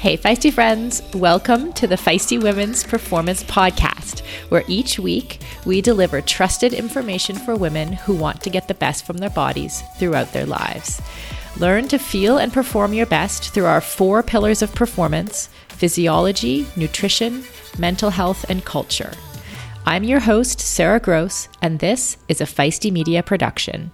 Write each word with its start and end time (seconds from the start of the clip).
Hey, 0.00 0.16
Feisty 0.16 0.50
friends, 0.50 1.02
welcome 1.12 1.74
to 1.74 1.86
the 1.86 1.96
Feisty 1.96 2.42
Women's 2.42 2.84
Performance 2.84 3.44
Podcast, 3.44 4.20
where 4.48 4.64
each 4.66 4.98
week 4.98 5.40
we 5.66 5.82
deliver 5.82 6.22
trusted 6.22 6.72
information 6.72 7.36
for 7.36 7.54
women 7.54 7.92
who 7.92 8.14
want 8.14 8.42
to 8.42 8.48
get 8.48 8.66
the 8.66 8.72
best 8.72 9.04
from 9.04 9.18
their 9.18 9.28
bodies 9.28 9.82
throughout 9.98 10.32
their 10.32 10.46
lives. 10.46 11.02
Learn 11.58 11.86
to 11.88 11.98
feel 11.98 12.38
and 12.38 12.50
perform 12.50 12.94
your 12.94 13.04
best 13.04 13.52
through 13.52 13.66
our 13.66 13.82
four 13.82 14.22
pillars 14.22 14.62
of 14.62 14.74
performance 14.74 15.50
physiology, 15.68 16.66
nutrition, 16.76 17.44
mental 17.78 18.08
health, 18.08 18.46
and 18.48 18.64
culture. 18.64 19.12
I'm 19.84 20.04
your 20.04 20.20
host, 20.20 20.60
Sara 20.60 20.98
Gross, 20.98 21.46
and 21.60 21.78
this 21.78 22.16
is 22.26 22.40
a 22.40 22.44
Feisty 22.44 22.90
Media 22.90 23.22
production. 23.22 23.92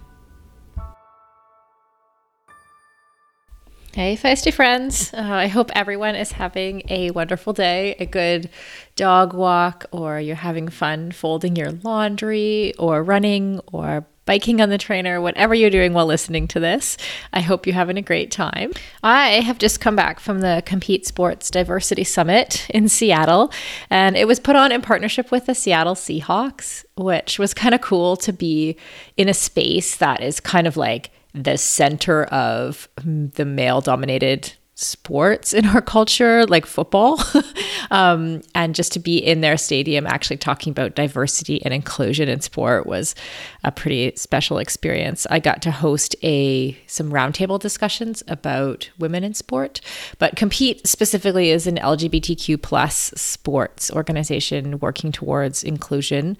Hey, 3.97 4.15
feisty 4.15 4.53
friends. 4.53 5.11
Uh, 5.11 5.21
I 5.23 5.47
hope 5.47 5.71
everyone 5.73 6.13
is 6.13 6.33
having 6.33 6.83
a 6.87 7.09
wonderful 7.09 7.51
day, 7.51 7.95
a 7.97 8.05
good 8.05 8.47
dog 8.95 9.33
walk, 9.33 9.85
or 9.91 10.19
you're 10.19 10.35
having 10.35 10.69
fun 10.69 11.11
folding 11.11 11.55
your 11.55 11.71
laundry, 11.71 12.75
or 12.77 13.01
running, 13.01 13.59
or 13.73 14.05
biking 14.25 14.61
on 14.61 14.69
the 14.69 14.77
trainer, 14.77 15.19
whatever 15.19 15.55
you're 15.55 15.71
doing 15.71 15.93
while 15.93 16.05
listening 16.05 16.47
to 16.49 16.59
this. 16.59 16.95
I 17.33 17.39
hope 17.39 17.65
you're 17.65 17.73
having 17.73 17.97
a 17.97 18.03
great 18.03 18.29
time. 18.29 18.71
I 19.01 19.39
have 19.39 19.57
just 19.57 19.81
come 19.81 19.95
back 19.95 20.19
from 20.19 20.41
the 20.41 20.61
Compete 20.63 21.07
Sports 21.07 21.49
Diversity 21.49 22.03
Summit 22.03 22.69
in 22.69 22.89
Seattle, 22.89 23.51
and 23.89 24.15
it 24.15 24.27
was 24.27 24.39
put 24.39 24.55
on 24.55 24.71
in 24.71 24.83
partnership 24.83 25.31
with 25.31 25.47
the 25.47 25.55
Seattle 25.55 25.95
Seahawks, 25.95 26.85
which 26.97 27.39
was 27.39 27.55
kind 27.55 27.73
of 27.73 27.81
cool 27.81 28.15
to 28.17 28.31
be 28.31 28.77
in 29.15 29.27
a 29.27 29.33
space 29.33 29.95
that 29.95 30.21
is 30.21 30.39
kind 30.39 30.67
of 30.67 30.77
like 30.77 31.09
the 31.43 31.57
center 31.57 32.25
of 32.25 32.89
the 33.03 33.45
male 33.45 33.81
dominated 33.81 34.53
sports 34.79 35.53
in 35.53 35.65
our 35.65 35.81
culture, 35.81 36.45
like 36.45 36.63
football, 36.63 37.19
um, 37.91 38.43
and 38.53 38.75
just 38.75 38.91
to 38.91 38.99
be 38.99 39.17
in 39.17 39.41
their 39.41 39.57
stadium 39.57 40.05
actually 40.05 40.37
talking 40.37 40.69
about 40.69 40.93
diversity 40.93 41.63
and 41.65 41.73
inclusion 41.73 42.29
in 42.29 42.39
sport 42.41 42.85
was 42.85 43.15
a 43.63 43.71
pretty 43.71 44.13
special 44.15 44.59
experience. 44.59 45.25
I 45.31 45.39
got 45.39 45.63
to 45.63 45.71
host 45.71 46.15
a 46.23 46.77
some 46.85 47.09
roundtable 47.09 47.59
discussions 47.59 48.21
about 48.27 48.91
women 48.99 49.23
in 49.23 49.33
sport, 49.33 49.81
but 50.19 50.35
Compete 50.35 50.85
specifically 50.85 51.49
is 51.49 51.65
an 51.65 51.77
LGBTQ 51.77 52.61
plus 52.61 52.95
sports 53.15 53.89
organization 53.89 54.77
working 54.77 55.11
towards 55.11 55.63
inclusion 55.63 56.37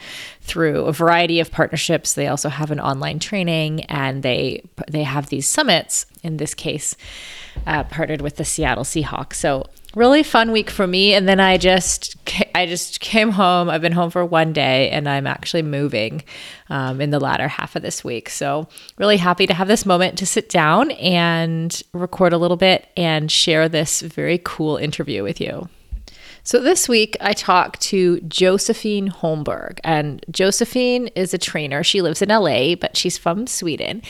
through 0.48 0.86
a 0.86 0.94
variety 0.94 1.40
of 1.40 1.52
partnerships. 1.52 2.14
They 2.14 2.28
also 2.28 2.50
have 2.50 2.72
an 2.72 2.80
online 2.80 3.20
training 3.20 3.84
and 3.86 4.24
they 4.24 4.64
they 4.88 5.04
have 5.04 5.30
these 5.30 5.48
summits 5.48 6.06
in 6.24 6.38
this 6.38 6.54
case 6.54 6.96
uh, 7.66 7.84
partnered 7.84 8.22
with 8.22 8.38
the 8.38 8.46
Seattle 8.46 8.84
Seahawks. 8.84 9.36
So 9.36 9.66
really 9.96 10.22
fun 10.24 10.52
week 10.52 10.70
for 10.70 10.86
me. 10.86 11.14
And 11.14 11.28
then 11.28 11.40
I 11.40 11.58
just 11.58 12.16
I 12.56 12.66
just 12.66 13.00
came 13.00 13.32
home. 13.32 13.70
I've 13.70 13.82
been 13.82 13.92
home 13.92 14.12
for 14.12 14.24
one 14.26 14.54
day, 14.54 14.90
and 14.90 15.10
I'm 15.10 15.28
actually 15.28 15.64
moving 15.64 16.24
um, 16.70 17.02
in 17.02 17.10
the 17.10 17.20
latter 17.20 17.48
half 17.48 17.76
of 17.76 17.82
this 17.82 18.04
week. 18.04 18.30
So 18.30 18.68
really 18.98 19.18
happy 19.18 19.48
to 19.48 19.54
have 19.54 19.68
this 19.68 19.86
moment 19.86 20.18
to 20.20 20.26
sit 20.26 20.50
down 20.50 20.92
and 20.92 21.82
record 21.94 22.34
a 22.34 22.38
little 22.38 22.58
bit 22.58 22.88
and 22.96 23.32
share 23.32 23.68
this 23.68 24.02
very 24.02 24.40
cool 24.44 24.78
interview 24.78 25.24
with 25.24 25.42
you. 25.42 25.68
So 26.48 26.62
this 26.62 26.88
week 26.88 27.18
I 27.20 27.34
talked 27.34 27.82
to 27.82 28.22
Josefine 28.22 29.10
Holmberg, 29.10 29.82
and 29.84 30.26
Josefine 30.32 31.08
is 31.08 31.34
a 31.34 31.38
trainer. 31.38 31.84
She 31.84 32.02
lives 32.02 32.22
in 32.22 32.30
LA, 32.30 32.76
but 32.76 32.96
she's 32.96 33.18
from 33.18 33.48
Sweden, 33.48 34.02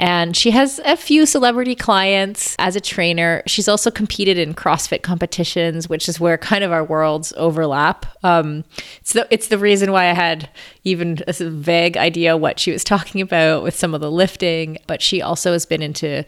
and 0.00 0.36
she 0.36 0.50
has 0.50 0.80
a 0.84 0.96
few 0.96 1.24
celebrity 1.24 1.76
clients 1.76 2.56
as 2.58 2.74
a 2.74 2.80
trainer. 2.80 3.44
She's 3.46 3.68
also 3.68 3.92
competed 3.92 4.38
in 4.38 4.54
CrossFit 4.54 5.02
competitions, 5.02 5.88
which 5.88 6.08
is 6.08 6.18
where 6.18 6.36
kind 6.36 6.64
of 6.64 6.72
our 6.72 6.82
worlds 6.82 7.32
overlap. 7.36 8.06
Um, 8.24 8.64
it's 9.00 9.12
the 9.12 9.28
it's 9.30 9.46
the 9.46 9.58
reason 9.58 9.92
why 9.92 10.10
I 10.10 10.14
had 10.14 10.50
even 10.82 11.18
a 11.28 11.32
vague 11.32 11.96
idea 11.96 12.36
what 12.36 12.58
she 12.58 12.72
was 12.72 12.82
talking 12.82 13.20
about 13.20 13.62
with 13.62 13.76
some 13.76 13.94
of 13.94 14.00
the 14.00 14.10
lifting, 14.10 14.78
but 14.88 15.00
she 15.00 15.22
also 15.22 15.52
has 15.52 15.64
been 15.64 15.80
into 15.80 16.24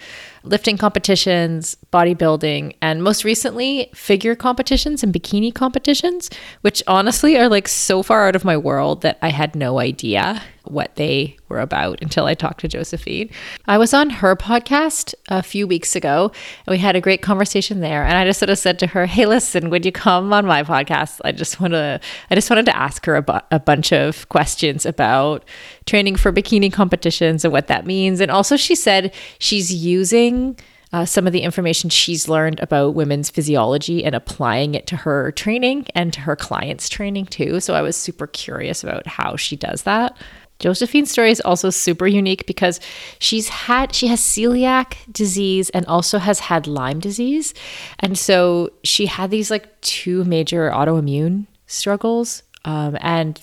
lifting 0.47 0.79
competitions, 0.79 1.77
bodybuilding, 1.93 2.77
and 2.81 3.03
most 3.03 3.25
recently, 3.25 3.91
figure 3.95 4.35
competitions 4.35 5.03
and 5.03 5.13
bikini 5.13 5.55
competitions, 5.55 6.31
which 6.61 6.83
honestly 6.87 7.37
are 7.37 7.49
like 7.49 7.69
so 7.69 8.03
far 8.03 8.29
out 8.29 8.37
of 8.37 8.45
my 8.45 8.57
world 8.57 9.03
that 9.03 9.19
I 9.23 9.29
had 9.29 9.55
no 9.55 9.79
idea 9.79 10.43
what 10.71 10.97
they 10.97 11.37
were 11.49 11.61
about 11.61 12.01
until 12.03 12.27
I 12.27 12.35
talked 12.35 12.61
to 12.61 12.69
Josefine. 12.69 13.31
I 13.67 13.79
was 13.79 13.95
on 13.95 14.11
her 14.11 14.37
podcast 14.37 15.15
a 15.29 15.43
few 15.43 15.67
weeks 15.67 15.97
ago 15.97 16.33
and 16.67 16.73
we 16.73 16.79
had 16.79 16.97
a 16.97 17.01
great 17.01 17.23
conversation 17.23 17.81
there. 17.81 18.05
And 18.05 18.17
I 18.17 18.25
just 18.25 18.39
sort 18.39 18.51
of 18.51 18.59
said 18.59 18.79
to 18.81 18.89
her, 18.89 19.07
Hey, 19.07 19.27
listen, 19.27 19.71
would 19.71 19.85
you 19.85 19.93
come 19.93 20.33
on 20.33 20.47
my 20.47 20.63
podcast? 20.63 21.21
I 21.25 21.33
just 21.33 21.61
want 21.61 21.73
to, 21.73 22.01
I 22.31 22.35
just 22.35 22.51
wanted 22.51 22.67
to 22.67 22.77
ask 22.77 23.05
her 23.07 23.17
a, 23.17 23.23
bu- 23.23 23.41
a 23.51 23.61
bunch 23.61 23.93
of 23.93 24.29
questions 24.29 24.87
about 24.87 25.45
training 25.87 26.17
for 26.17 26.33
bikini 26.33 26.73
competitions 26.73 27.45
and 27.45 27.53
what 27.53 27.69
that 27.69 27.87
means. 27.87 28.21
And 28.21 28.31
also, 28.31 28.57
she 28.57 28.75
said 28.75 29.15
she's 29.39 29.73
using 29.73 30.57
uh, 30.93 31.05
some 31.05 31.27
of 31.27 31.33
the 31.33 31.43
information 31.43 31.91
she's 31.91 32.29
learned 32.29 32.61
about 32.61 32.95
women's 32.95 33.29
physiology 33.31 34.05
and 34.05 34.15
applying 34.15 34.75
it 34.75 34.87
to 34.87 34.97
her 34.97 35.33
training 35.33 35.87
and 35.95 36.13
to 36.13 36.21
her 36.21 36.37
clients' 36.37 36.89
training 36.89 37.27
too. 37.27 37.61
So 37.61 37.75
I 37.75 37.83
was 37.83 37.97
super 37.97 38.27
curious 38.27 38.83
about 38.83 39.07
how 39.07 39.37
she 39.37 39.57
does 39.57 39.83
that. 39.83 40.17
Josefine's 40.59 41.11
story 41.11 41.31
is 41.31 41.41
also 41.41 41.71
super 41.71 42.07
unique 42.07 42.47
because 42.47 42.81
she's 43.19 43.49
had 43.49 43.95
she 43.95 44.07
has 44.07 44.21
celiac 44.21 44.97
disease 45.13 45.71
and 45.71 45.85
also 45.87 46.19
has 46.19 46.41
had 46.41 46.67
Lyme 46.67 47.01
disease. 47.01 47.53
And 47.99 48.19
so 48.19 48.71
she 48.83 49.07
had 49.07 49.31
these 49.31 49.51
like 49.51 49.81
two 49.81 50.25
major 50.25 50.71
autoimmune 50.71 51.47
struggles. 51.67 52.43
Um, 52.65 52.97
and 53.01 53.39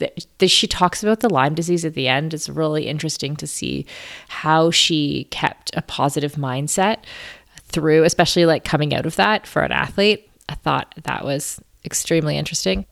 she 0.46 0.68
talks 0.68 1.02
about 1.02 1.22
the 1.22 1.30
Lyme 1.30 1.56
disease 1.56 1.86
at 1.86 1.94
the 1.94 2.10
end. 2.10 2.34
It's 2.34 2.50
really 2.50 2.88
interesting 2.88 3.38
to 3.38 3.48
see 3.48 3.86
how 4.28 4.70
she 4.70 5.26
kept 5.32 5.72
a 5.78 5.82
positive 5.82 6.34
mindset 6.34 6.98
through, 7.68 8.04
especially 8.04 8.46
like 8.46 8.66
coming 8.66 8.94
out 8.94 9.06
of 9.06 9.16
that 9.16 9.48
for 9.48 9.62
an 9.62 9.72
athlete. 9.72 10.30
I 10.50 10.56
thought 10.56 10.94
that 11.04 11.24
was 11.24 11.62
extremely 11.86 12.38
interesting. 12.38 12.86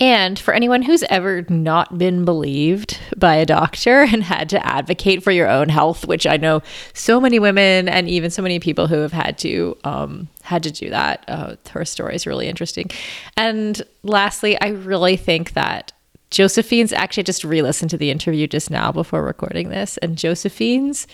And 0.00 0.38
for 0.38 0.54
anyone 0.54 0.82
who's 0.82 1.02
ever 1.04 1.44
not 1.48 1.98
been 1.98 2.24
believed 2.24 2.98
by 3.16 3.34
a 3.34 3.46
doctor 3.46 4.00
and 4.12 4.22
had 4.22 4.48
to 4.50 4.66
advocate 4.66 5.22
for 5.22 5.30
your 5.30 5.48
own 5.48 5.68
health, 5.68 6.06
which 6.06 6.26
I 6.26 6.36
know 6.36 6.62
so 6.94 7.20
many 7.20 7.38
women 7.38 7.88
and 7.88 8.08
even 8.08 8.30
so 8.30 8.42
many 8.42 8.60
people 8.60 8.86
who 8.86 8.98
have 8.98 9.12
had 9.12 9.38
to 9.38 9.76
um, 9.84 10.28
had 10.42 10.62
to 10.62 10.70
do 10.70 10.90
that, 10.90 11.24
uh, 11.28 11.56
her 11.70 11.84
story 11.84 12.14
is 12.14 12.26
really 12.26 12.48
interesting. 12.48 12.90
And 13.36 13.82
lastly, 14.02 14.60
I 14.60 14.68
really 14.68 15.16
think 15.16 15.52
that 15.52 15.92
Josefine's 16.30 16.92
actually 16.92 17.22
just 17.22 17.42
re-listened 17.42 17.90
to 17.90 17.96
the 17.96 18.10
interview 18.10 18.46
just 18.46 18.70
now 18.70 18.92
before 18.92 19.22
recording 19.22 19.70
this, 19.70 19.96
and 19.98 20.16
Josefine's 20.16 21.06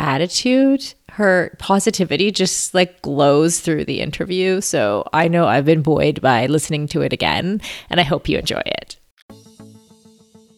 attitude, 0.00 0.94
her 1.10 1.56
positivity 1.58 2.30
just 2.30 2.74
like 2.74 3.02
glows 3.02 3.60
through 3.60 3.84
the 3.84 4.00
interview. 4.00 4.60
So 4.60 5.08
I 5.12 5.28
know 5.28 5.46
I've 5.46 5.64
been 5.64 5.82
buoyed 5.82 6.20
by 6.20 6.46
listening 6.46 6.86
to 6.88 7.02
it 7.02 7.12
again, 7.12 7.60
and 7.90 8.00
I 8.00 8.04
hope 8.04 8.28
you 8.28 8.38
enjoy 8.38 8.62
it. 8.64 8.96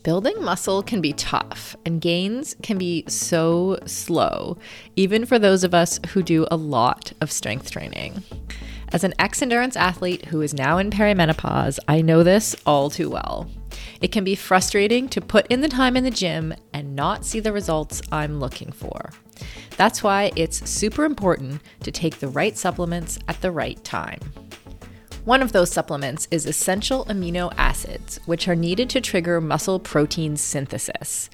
Building 0.03 0.43
muscle 0.43 0.83
can 0.83 1.03
be 1.03 1.12
tough, 1.12 1.77
and 1.84 2.01
gains 2.01 2.56
can 2.62 2.78
be 2.78 3.05
so 3.06 3.78
slow, 3.84 4.56
even 4.97 5.27
for 5.27 5.39
those 5.39 5.62
of 5.62 5.75
us 5.75 6.01
who 6.09 6.22
do 6.22 6.47
a 6.51 6.57
lot 6.57 7.12
of 7.21 7.31
strength 7.31 7.71
training. 7.71 8.22
As 8.93 9.05
an 9.05 9.12
ex 9.19 9.43
endurance 9.43 9.77
athlete 9.77 10.25
who 10.27 10.41
is 10.41 10.55
now 10.55 10.78
in 10.78 10.91
perimenopause, 10.91 11.78
I 11.87 12.01
know 12.01 12.22
this 12.22 12.57
all 12.65 12.89
too 12.89 13.11
well. 13.11 13.51
It 14.01 14.11
can 14.11 14.25
be 14.25 14.34
frustrating 14.34 15.07
to 15.11 15.21
put 15.21 15.47
in 15.49 15.61
the 15.61 15.69
time 15.69 15.97
in 15.97 16.05
the 16.05 16.11
gym 16.11 16.55
and 16.72 16.97
not 16.97 17.27
see 17.27 17.39
the 17.39 17.53
results 17.53 18.01
I'm 18.11 18.41
looking 18.41 18.72
for. 18.72 19.11
That's 19.77 20.03
why 20.03 20.31
it's 20.37 20.69
super 20.69 21.05
important 21.05 21.61
to 21.83 21.91
take 21.91 22.19
the 22.19 22.28
right 22.28 22.56
supplements 22.56 23.19
at 23.28 23.41
the 23.41 23.51
right 23.51 23.83
time. 23.84 24.21
One 25.25 25.42
of 25.42 25.53
those 25.53 25.71
supplements 25.71 26.27
is 26.31 26.47
essential 26.47 27.04
amino 27.04 27.53
acids, 27.57 28.21
which 28.27 28.48
are 28.48 28.57
needed 28.57 28.89
to 28.91 29.01
trigger 29.01 29.41
muscle 29.41 29.78
protein 29.78 30.37
synthesis. 30.37 31.28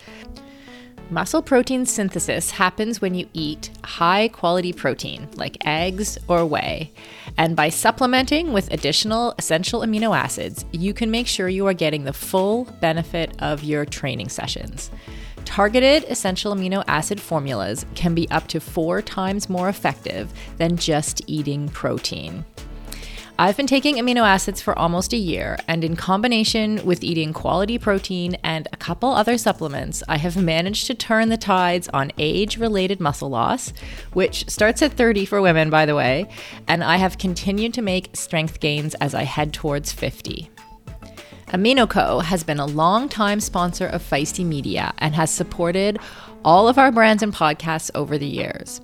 Muscle 1.09 1.41
protein 1.41 1.87
synthesis 1.87 2.51
happens 2.51 3.01
when 3.01 3.15
you 3.15 3.29
eat 3.33 3.71
high 3.85 4.27
quality 4.27 4.73
protein 4.73 5.29
like 5.37 5.57
eggs 5.65 6.19
or 6.27 6.45
whey. 6.45 6.93
And 7.39 7.55
by 7.55 7.69
supplementing 7.69 8.53
with 8.53 8.73
additional 8.73 9.33
essential 9.39 9.83
amino 9.83 10.17
acids, 10.17 10.65
you 10.73 10.93
can 10.93 11.13
make 11.13 11.29
sure 11.29 11.49
you 11.49 11.69
are 11.69 11.75
getting 11.75 12.03
the 12.03 12.13
full 12.13 12.65
benefit 12.81 13.41
of 13.41 13.63
your 13.63 13.85
training 13.85 14.31
sessions. 14.31 14.91
Targeted 15.47 16.05
essential 16.05 16.55
amino 16.55 16.85
acid 16.87 17.19
formulas 17.19 17.87
can 17.95 18.15
be 18.15 18.31
up 18.31 18.47
to 18.49 18.61
four 18.61 19.01
times 19.01 19.49
more 19.49 19.71
effective 19.71 20.31
than 20.59 20.77
just 20.77 21.23
eating 21.27 21.71
protein. 21.71 22.45
I've 23.39 23.57
been 23.57 23.67
taking 23.67 23.97
amino 23.97 24.23
acids 24.23 24.61
for 24.61 24.79
almost 24.79 25.13
a 25.13 25.19
year, 25.19 25.59
and 25.69 25.85
in 25.85 25.95
combination 25.95 26.85
with 26.85 27.05
eating 27.05 27.33
quality 27.33 27.79
protein 27.79 28.35
and 28.43 28.67
a 28.73 28.77
couple 28.77 29.11
other 29.11 29.39
supplements, 29.39 30.03
I 30.09 30.17
have 30.17 30.37
managed 30.37 30.87
to 30.89 30.95
turn 30.95 31.29
the 31.29 31.37
tides 31.37 31.89
on 31.89 32.13
age 32.19 32.59
related 32.59 32.99
muscle 32.99 33.29
loss, 33.29 33.73
which 34.15 34.49
starts 34.49 34.83
at 34.83 34.93
30 34.93 35.27
for 35.27 35.41
women, 35.41 35.71
by 35.71 35.87
the 35.87 35.95
way, 35.95 36.27
and 36.67 36.83
I 36.83 36.97
have 36.97 37.19
continued 37.19 37.73
to 37.75 37.83
make 37.83 38.11
strength 38.15 38.59
gains 38.61 38.95
as 38.97 39.15
I 39.15 39.23
head 39.23 39.53
towards 39.53 39.93
50. 39.93 40.51
AminoCo 41.49 42.23
has 42.25 42.43
been 42.43 42.59
a 42.59 42.67
long-time 42.67 43.39
sponsor 43.39 43.87
of 43.87 44.03
Feisty 44.03 44.45
Media 44.45 44.93
and 44.99 45.15
has 45.15 45.31
supported 45.31 45.99
all 46.45 46.69
of 46.69 46.77
our 46.77 46.91
brands 46.91 47.23
and 47.23 47.33
podcasts 47.33 47.91
over 47.95 48.19
the 48.19 48.27
years. 48.27 48.81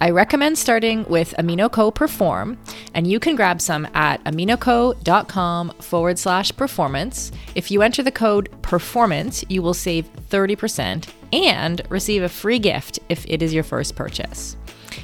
I 0.00 0.10
recommend 0.10 0.56
starting 0.56 1.04
with 1.04 1.34
AminoCo 1.38 1.94
Perform, 1.94 2.58
and 2.94 3.06
you 3.06 3.20
can 3.20 3.36
grab 3.36 3.60
some 3.60 3.86
at 3.92 4.24
aminoco.com 4.24 5.70
forward 5.80 6.18
slash 6.18 6.56
performance. 6.56 7.32
If 7.54 7.70
you 7.70 7.82
enter 7.82 8.02
the 8.02 8.10
code 8.10 8.50
performance, 8.62 9.44
you 9.48 9.60
will 9.60 9.74
save 9.74 10.08
30% 10.30 11.08
and 11.32 11.82
receive 11.90 12.22
a 12.22 12.28
free 12.30 12.58
gift 12.58 12.98
if 13.10 13.26
it 13.26 13.42
is 13.42 13.52
your 13.52 13.64
first 13.64 13.94
purchase. 13.94 14.56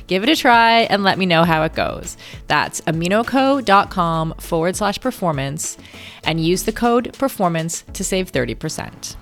Give 0.06 0.23
it 0.23 0.29
a 0.29 0.37
try 0.37 0.81
and 0.82 1.03
let 1.03 1.19
me 1.19 1.26
know 1.26 1.44
how 1.44 1.62
it 1.62 1.75
goes. 1.75 2.17
That's 2.47 2.81
aminoco.com 2.82 4.35
forward 4.38 4.76
slash 4.76 5.00
performance 5.00 5.79
and 6.25 6.45
use 6.45 6.63
the 6.65 6.73
code 6.73 7.13
performance 7.19 7.83
to 7.93 8.05
save 8.05 8.33
30%. 8.33 9.17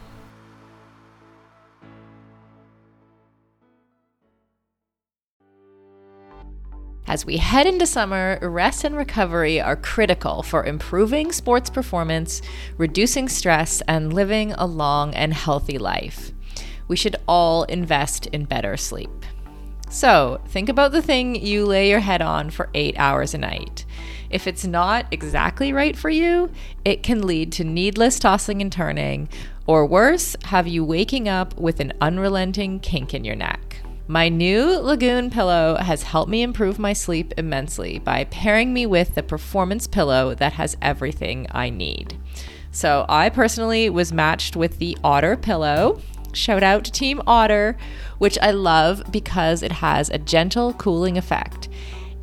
As 7.10 7.26
we 7.26 7.38
head 7.38 7.66
into 7.66 7.86
summer, 7.86 8.38
rest 8.40 8.84
and 8.84 8.94
recovery 8.94 9.60
are 9.60 9.74
critical 9.74 10.44
for 10.44 10.64
improving 10.64 11.32
sports 11.32 11.68
performance, 11.68 12.40
reducing 12.78 13.28
stress, 13.28 13.80
and 13.88 14.12
living 14.12 14.52
a 14.52 14.64
long 14.64 15.12
and 15.14 15.34
healthy 15.34 15.76
life. 15.76 16.30
We 16.86 16.94
should 16.94 17.16
all 17.26 17.64
invest 17.64 18.26
in 18.26 18.44
better 18.44 18.76
sleep. 18.76 19.10
So, 19.92 20.40
think 20.46 20.68
about 20.68 20.92
the 20.92 21.02
thing 21.02 21.34
you 21.34 21.66
lay 21.66 21.90
your 21.90 21.98
head 21.98 22.22
on 22.22 22.50
for 22.50 22.70
eight 22.74 22.94
hours 22.96 23.34
a 23.34 23.38
night. 23.38 23.84
If 24.30 24.46
it's 24.46 24.64
not 24.64 25.06
exactly 25.10 25.72
right 25.72 25.96
for 25.96 26.08
you, 26.08 26.52
it 26.84 27.02
can 27.02 27.26
lead 27.26 27.50
to 27.52 27.64
needless 27.64 28.20
tossing 28.20 28.62
and 28.62 28.70
turning, 28.70 29.28
or 29.66 29.84
worse, 29.84 30.36
have 30.44 30.68
you 30.68 30.84
waking 30.84 31.28
up 31.28 31.58
with 31.58 31.80
an 31.80 31.92
unrelenting 32.00 32.78
kink 32.78 33.14
in 33.14 33.24
your 33.24 33.34
neck. 33.34 33.82
My 34.06 34.28
new 34.28 34.78
Lagoon 34.78 35.28
pillow 35.28 35.76
has 35.80 36.04
helped 36.04 36.30
me 36.30 36.42
improve 36.42 36.78
my 36.78 36.92
sleep 36.92 37.34
immensely 37.36 37.98
by 37.98 38.24
pairing 38.24 38.72
me 38.72 38.86
with 38.86 39.16
the 39.16 39.24
performance 39.24 39.88
pillow 39.88 40.36
that 40.36 40.52
has 40.52 40.76
everything 40.80 41.48
I 41.50 41.68
need. 41.68 42.16
So, 42.70 43.06
I 43.08 43.28
personally 43.28 43.90
was 43.90 44.12
matched 44.12 44.54
with 44.54 44.78
the 44.78 44.96
Otter 45.02 45.36
pillow. 45.36 46.00
Shout 46.32 46.62
out 46.62 46.84
to 46.84 46.92
Team 46.92 47.20
Otter, 47.26 47.76
which 48.18 48.38
I 48.40 48.50
love 48.50 49.02
because 49.10 49.62
it 49.62 49.72
has 49.72 50.10
a 50.10 50.18
gentle 50.18 50.72
cooling 50.74 51.18
effect. 51.18 51.68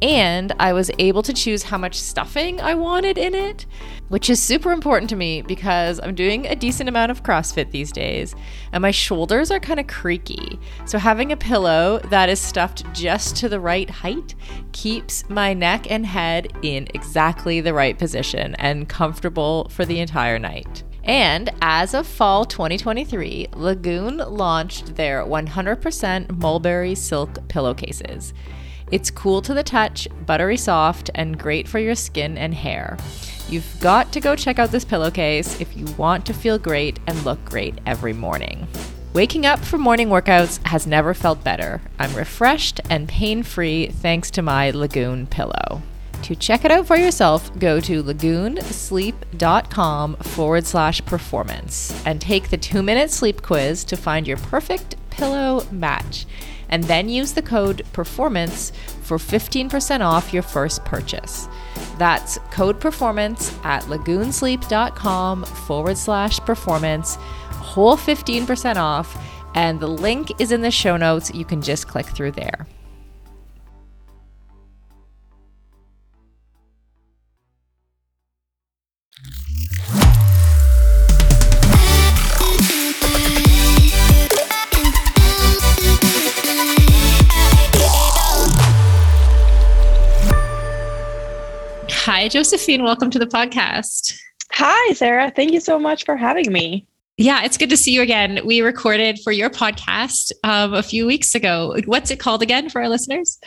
And 0.02 0.54
I 0.60 0.74
was 0.74 0.92
able 1.00 1.24
to 1.24 1.34
choose 1.34 1.64
how 1.64 1.78
much 1.80 1.96
stuffing 1.96 2.62
I 2.62 2.76
wanted 2.76 3.18
in 3.18 3.34
it, 3.34 3.66
which 4.10 4.30
is 4.30 4.40
super 4.40 4.72
important 4.72 5.10
to 5.10 5.16
me 5.16 5.42
because 5.42 6.00
I'm 6.00 6.14
doing 6.14 6.46
a 6.46 6.56
decent 6.56 6.88
amount 6.88 7.10
of 7.10 7.24
CrossFit 7.24 7.72
these 7.72 7.92
days 7.92 8.36
and 8.72 8.84
my 8.84 8.92
shoulders 8.92 9.50
are 9.50 9.60
kind 9.60 9.80
of 9.80 9.88
creaky. 9.88 10.60
So, 10.86 11.00
having 11.00 11.32
a 11.32 11.38
pillow 11.38 12.00
that 12.12 12.30
is 12.30 12.40
stuffed 12.40 12.84
just 12.94 13.38
to 13.38 13.50
the 13.50 13.60
right 13.60 13.90
height 13.90 14.36
keeps 14.72 15.28
my 15.30 15.56
neck 15.56 15.90
and 15.90 16.06
head 16.06 16.54
in 16.62 16.88
exactly 16.94 17.60
the 17.60 17.74
right 17.74 17.98
position 17.98 18.54
and 18.56 18.88
comfortable 18.88 19.68
for 19.70 19.84
the 19.84 20.00
entire 20.00 20.38
night. 20.38 20.84
And 21.08 21.50
as 21.62 21.94
of 21.94 22.06
fall 22.06 22.44
2023, 22.44 23.48
Lagoon 23.54 24.18
launched 24.18 24.98
their 24.98 25.24
100% 25.24 26.38
mulberry 26.38 26.96
silk 26.96 27.48
pillowcases. 27.48 28.34
It's 28.92 29.10
cool 29.10 29.42
to 29.42 29.54
the 29.54 29.64
touch, 29.64 30.08
buttery 30.26 30.58
soft, 30.58 31.10
and 31.16 31.40
great 31.40 31.68
for 31.68 31.80
your 31.80 31.96
skin 31.96 32.38
and 32.38 32.54
hair. 32.54 32.98
You've 33.50 33.80
got 33.80 34.12
to 34.12 34.20
go 34.20 34.36
check 34.36 34.60
out 34.60 34.72
this 34.72 34.84
pillowcase 34.84 35.62
if 35.62 35.76
you 35.78 35.86
want 35.98 36.26
to 36.26 36.34
feel 36.34 36.60
great 36.60 37.00
and 37.08 37.24
look 37.24 37.44
great 37.46 37.80
every 37.86 38.14
morning. 38.14 38.68
Waking 39.14 39.46
up 39.46 39.60
for 39.60 39.78
morning 39.78 40.10
workouts 40.10 40.66
has 40.68 40.86
never 40.86 41.14
felt 41.14 41.44
better. 41.44 41.82
I'm 41.98 42.14
refreshed 42.14 42.82
and 42.90 43.08
pain 43.08 43.44
free 43.44 43.88
thanks 43.88 44.30
to 44.32 44.42
my 44.42 44.72
Lagoon 44.72 45.28
pillow. 45.28 45.82
To 46.24 46.36
check 46.36 46.66
it 46.66 46.72
out 46.72 46.88
for 46.88 46.98
yourself, 46.98 47.58
go 47.58 47.80
to 47.80 48.04
lagoonsleep.com 48.04 50.16
forward 50.18 50.66
slash 50.66 51.06
performance 51.06 52.04
and 52.06 52.20
take 52.20 52.50
the 52.50 52.58
two 52.58 52.84
minute 52.84 53.12
sleep 53.12 53.42
quiz 53.42 53.86
to 53.86 53.96
find 53.96 54.28
your 54.28 54.36
perfect 54.38 54.98
pillow 55.10 55.66
match. 55.72 56.26
And 56.70 56.84
then 56.84 57.08
use 57.08 57.32
the 57.34 57.42
code 57.42 57.86
performance 57.94 58.74
for 59.04 59.18
15% 59.18 60.02
off 60.02 60.34
your 60.34 60.44
first 60.44 60.84
purchase. 60.84 61.48
That's 61.98 62.38
code 62.52 62.82
performance 62.82 63.58
at 63.64 63.84
lagoonsleep.com 63.84 65.46
forward 65.46 65.98
slash 65.98 66.42
performance, 66.42 67.16
whole 67.16 67.96
15% 67.96 68.76
off. 68.76 69.18
And 69.56 69.80
the 69.80 69.88
link 69.88 70.42
is 70.42 70.52
in 70.52 70.60
the 70.62 70.72
show 70.72 70.98
notes. 70.98 71.34
You 71.34 71.46
can 71.46 71.62
just 71.62 71.88
click 71.88 72.08
through 72.08 72.34
there. 72.34 72.68
Hi, 92.28 92.30
Josefine. 92.30 92.84
Welcome 92.84 93.10
to 93.12 93.20
the 93.20 93.26
podcast. 93.26 94.20
Hi, 94.52 94.92
Sara. 94.92 95.32
Thank 95.32 95.54
you 95.54 95.62
so 95.62 95.80
much 95.80 96.04
for 96.04 96.18
having 96.18 96.52
me. 96.52 96.86
Yeah, 97.16 97.46
it's 97.46 97.58
good 97.58 97.70
to 97.70 97.78
see 97.78 97.94
you 97.94 98.02
again. 98.02 98.42
We 98.44 98.60
recorded 98.60 99.18
for 99.24 99.32
your 99.32 99.50
podcast 99.50 100.34
um, 100.44 100.74
a 100.74 100.84
few 100.84 101.06
weeks 101.06 101.36
ago. 101.36 101.80
What's 101.86 102.12
it 102.12 102.20
called 102.20 102.42
again 102.42 102.70
for 102.70 102.82
our 102.82 102.90
listeners? 102.90 103.40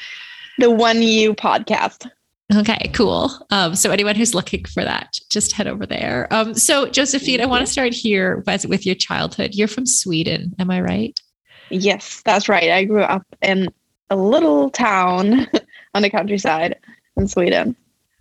The 0.57 0.71
One 0.71 1.03
You 1.03 1.35
podcast. 1.35 2.11
Okay, 2.57 2.91
cool. 2.95 3.31
Um, 3.51 3.75
so 3.75 3.91
anyone 3.91 4.17
who's 4.17 4.35
looking 4.35 4.65
for 4.65 4.83
that, 4.83 5.19
just 5.29 5.53
head 5.53 5.67
over 5.67 5.85
there. 5.85 6.27
Um, 6.31 6.55
so 6.55 6.87
Josefine, 6.87 7.43
I 7.43 7.45
want 7.45 7.67
to 7.67 7.71
start 7.71 7.93
here 7.93 8.43
with 8.47 8.87
your 8.87 8.95
childhood. 8.95 9.55
You're 9.55 9.69
from 9.69 9.85
Sweden, 9.85 10.55
am 10.59 10.71
I 10.71 10.81
right? 10.81 11.21
Yes, 11.69 12.23
that's 12.25 12.49
right. 12.49 12.71
I 12.71 12.85
grew 12.85 13.03
up 13.03 13.27
in 13.43 13.69
a 14.09 14.17
little 14.17 14.71
town 14.71 15.49
on 15.95 16.01
the 16.01 16.09
countryside 16.09 16.79
in 17.19 17.29
Sweden. 17.29 17.77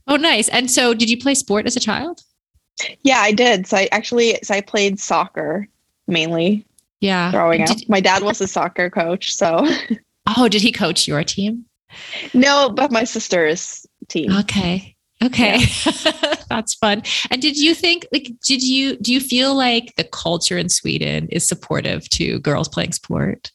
Oh, 0.09 0.17
nice. 0.17 0.49
And 0.49 0.69
so, 0.69 0.93
did 0.93 1.09
you 1.09 1.17
play 1.17 1.35
sport 1.35 1.65
as 1.65 1.75
a 1.75 1.79
child? 1.79 2.21
Yeah, 3.03 3.19
I 3.19 3.31
did. 3.31 3.67
So 3.67 3.77
I 3.77 3.87
actually, 3.91 4.39
so 4.43 4.55
I 4.55 4.61
played 4.61 4.99
soccer 4.99 5.67
mainly. 6.07 6.65
Yeah. 6.99 7.31
Growing 7.31 7.61
up, 7.61 7.77
my 7.87 8.01
dad 8.01 8.23
was 8.23 8.41
a 8.41 8.47
soccer 8.47 8.89
coach. 8.89 9.33
So. 9.35 9.67
Oh, 10.37 10.47
did 10.47 10.61
he 10.61 10.71
coach 10.71 11.07
your 11.07 11.23
team? 11.23 11.65
No, 12.33 12.69
but 12.69 12.91
my 12.91 13.03
sister's 13.03 13.85
team. 14.09 14.31
Okay. 14.31 14.95
Okay. 15.23 15.57
Yeah. 15.57 16.35
That's 16.49 16.75
fun. 16.75 17.03
And 17.31 17.41
did 17.41 17.57
you 17.57 17.73
think 17.73 18.05
like 18.11 18.31
did 18.45 18.63
you 18.63 18.95
do 18.97 19.11
you 19.11 19.19
feel 19.19 19.55
like 19.55 19.95
the 19.95 20.03
culture 20.03 20.57
in 20.57 20.69
Sweden 20.69 21.27
is 21.29 21.47
supportive 21.47 22.07
to 22.09 22.39
girls 22.39 22.67
playing 22.67 22.93
sport? 22.93 23.51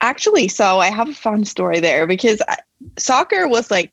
Actually, 0.00 0.48
so 0.48 0.78
I 0.78 0.88
have 0.90 1.08
a 1.08 1.14
fun 1.14 1.44
story 1.44 1.80
there 1.80 2.06
because 2.06 2.40
I, 2.48 2.58
soccer 2.96 3.48
was 3.48 3.70
like 3.70 3.92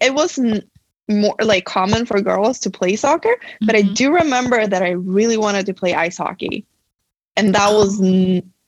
it 0.00 0.14
wasn't 0.14 0.68
more 1.08 1.34
like 1.40 1.64
common 1.64 2.06
for 2.06 2.20
girls 2.20 2.58
to 2.60 2.70
play 2.70 2.96
soccer, 2.96 3.28
mm-hmm. 3.28 3.66
but 3.66 3.76
I 3.76 3.82
mm-hmm. 3.82 3.94
do 3.94 4.14
remember 4.14 4.66
that 4.66 4.82
I 4.82 4.90
really 4.90 5.36
wanted 5.36 5.66
to 5.66 5.74
play 5.74 5.94
ice 5.94 6.16
hockey. 6.16 6.64
And 7.36 7.54
that 7.54 7.70
was 7.70 8.00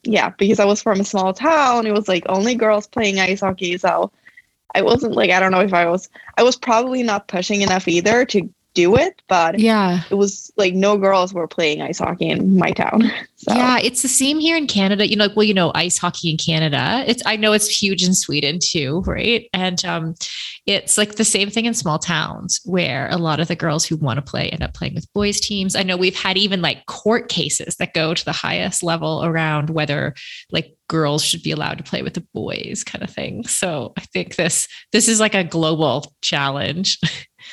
yeah, 0.04 0.30
because 0.30 0.60
I 0.60 0.64
was 0.64 0.82
from 0.82 1.00
a 1.00 1.04
small 1.04 1.32
town, 1.32 1.86
it 1.86 1.92
was 1.92 2.08
like 2.08 2.24
only 2.28 2.54
girls 2.54 2.86
playing 2.86 3.20
ice 3.20 3.40
hockey, 3.40 3.78
so 3.78 4.10
I 4.74 4.82
wasn't 4.82 5.14
like 5.14 5.30
I 5.30 5.40
don't 5.40 5.52
know 5.52 5.60
if 5.60 5.72
I 5.72 5.86
was 5.86 6.08
I 6.36 6.42
was 6.42 6.56
probably 6.56 7.02
not 7.02 7.28
pushing 7.28 7.62
enough 7.62 7.88
either 7.88 8.24
to 8.26 8.48
do 8.74 8.96
it, 8.96 9.22
but 9.28 9.58
yeah, 9.58 10.02
it 10.10 10.16
was 10.16 10.52
like 10.56 10.74
no 10.74 10.98
girls 10.98 11.32
were 11.32 11.48
playing 11.48 11.80
ice 11.80 11.98
hockey 11.98 12.28
in 12.28 12.56
my 12.58 12.70
town. 12.70 13.10
So. 13.36 13.54
Yeah, 13.54 13.78
it's 13.78 14.00
the 14.00 14.08
same 14.08 14.38
here 14.38 14.56
in 14.56 14.66
Canada. 14.66 15.06
You 15.06 15.16
know, 15.16 15.26
like, 15.26 15.36
well, 15.36 15.44
you 15.44 15.52
know, 15.52 15.70
ice 15.74 15.98
hockey 15.98 16.30
in 16.30 16.38
Canada. 16.38 17.04
It's 17.06 17.22
I 17.26 17.36
know 17.36 17.52
it's 17.52 17.68
huge 17.68 18.02
in 18.02 18.14
Sweden 18.14 18.58
too, 18.58 19.02
right? 19.06 19.50
And 19.52 19.84
um, 19.84 20.14
it's 20.64 20.96
like 20.96 21.16
the 21.16 21.26
same 21.26 21.50
thing 21.50 21.66
in 21.66 21.74
small 21.74 21.98
towns 21.98 22.62
where 22.64 23.06
a 23.10 23.18
lot 23.18 23.40
of 23.40 23.48
the 23.48 23.56
girls 23.56 23.84
who 23.84 23.96
want 23.96 24.16
to 24.16 24.22
play 24.22 24.48
end 24.48 24.62
up 24.62 24.72
playing 24.72 24.94
with 24.94 25.12
boys 25.12 25.40
teams. 25.40 25.76
I 25.76 25.82
know 25.82 25.98
we've 25.98 26.16
had 26.16 26.38
even 26.38 26.62
like 26.62 26.86
court 26.86 27.28
cases 27.28 27.76
that 27.76 27.92
go 27.92 28.14
to 28.14 28.24
the 28.24 28.32
highest 28.32 28.82
level 28.82 29.22
around 29.22 29.68
whether 29.68 30.14
like 30.50 30.73
girls 30.88 31.24
should 31.24 31.42
be 31.42 31.50
allowed 31.50 31.78
to 31.78 31.84
play 31.84 32.02
with 32.02 32.14
the 32.14 32.26
boys 32.34 32.84
kind 32.84 33.02
of 33.02 33.10
thing. 33.10 33.46
So 33.46 33.92
I 33.96 34.02
think 34.02 34.36
this 34.36 34.68
this 34.92 35.08
is 35.08 35.20
like 35.20 35.34
a 35.34 35.44
global 35.44 36.14
challenge. 36.22 36.98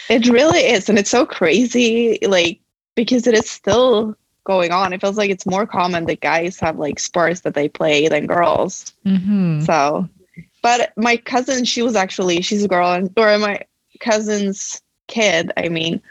It 0.09 0.27
really 0.27 0.59
is. 0.59 0.89
And 0.89 0.97
it's 0.97 1.09
so 1.09 1.25
crazy, 1.25 2.17
like, 2.23 2.59
because 2.95 3.27
it 3.27 3.33
is 3.33 3.49
still 3.49 4.15
going 4.43 4.71
on. 4.71 4.93
It 4.93 5.01
feels 5.01 5.17
like 5.17 5.29
it's 5.29 5.45
more 5.45 5.65
common 5.65 6.05
that 6.05 6.21
guys 6.21 6.59
have 6.59 6.79
like 6.79 6.99
sports 6.99 7.41
that 7.41 7.53
they 7.53 7.69
play 7.69 8.07
than 8.07 8.27
girls. 8.27 8.93
Mm-hmm. 9.05 9.61
So, 9.61 10.07
but 10.61 10.93
my 10.97 11.17
cousin, 11.17 11.65
she 11.65 11.81
was 11.81 11.95
actually, 11.95 12.41
she's 12.41 12.63
a 12.63 12.67
girl, 12.67 12.91
and 12.91 13.11
or 13.17 13.37
my 13.37 13.61
cousin's 13.99 14.81
kid, 15.07 15.51
I 15.57 15.69
mean, 15.69 16.01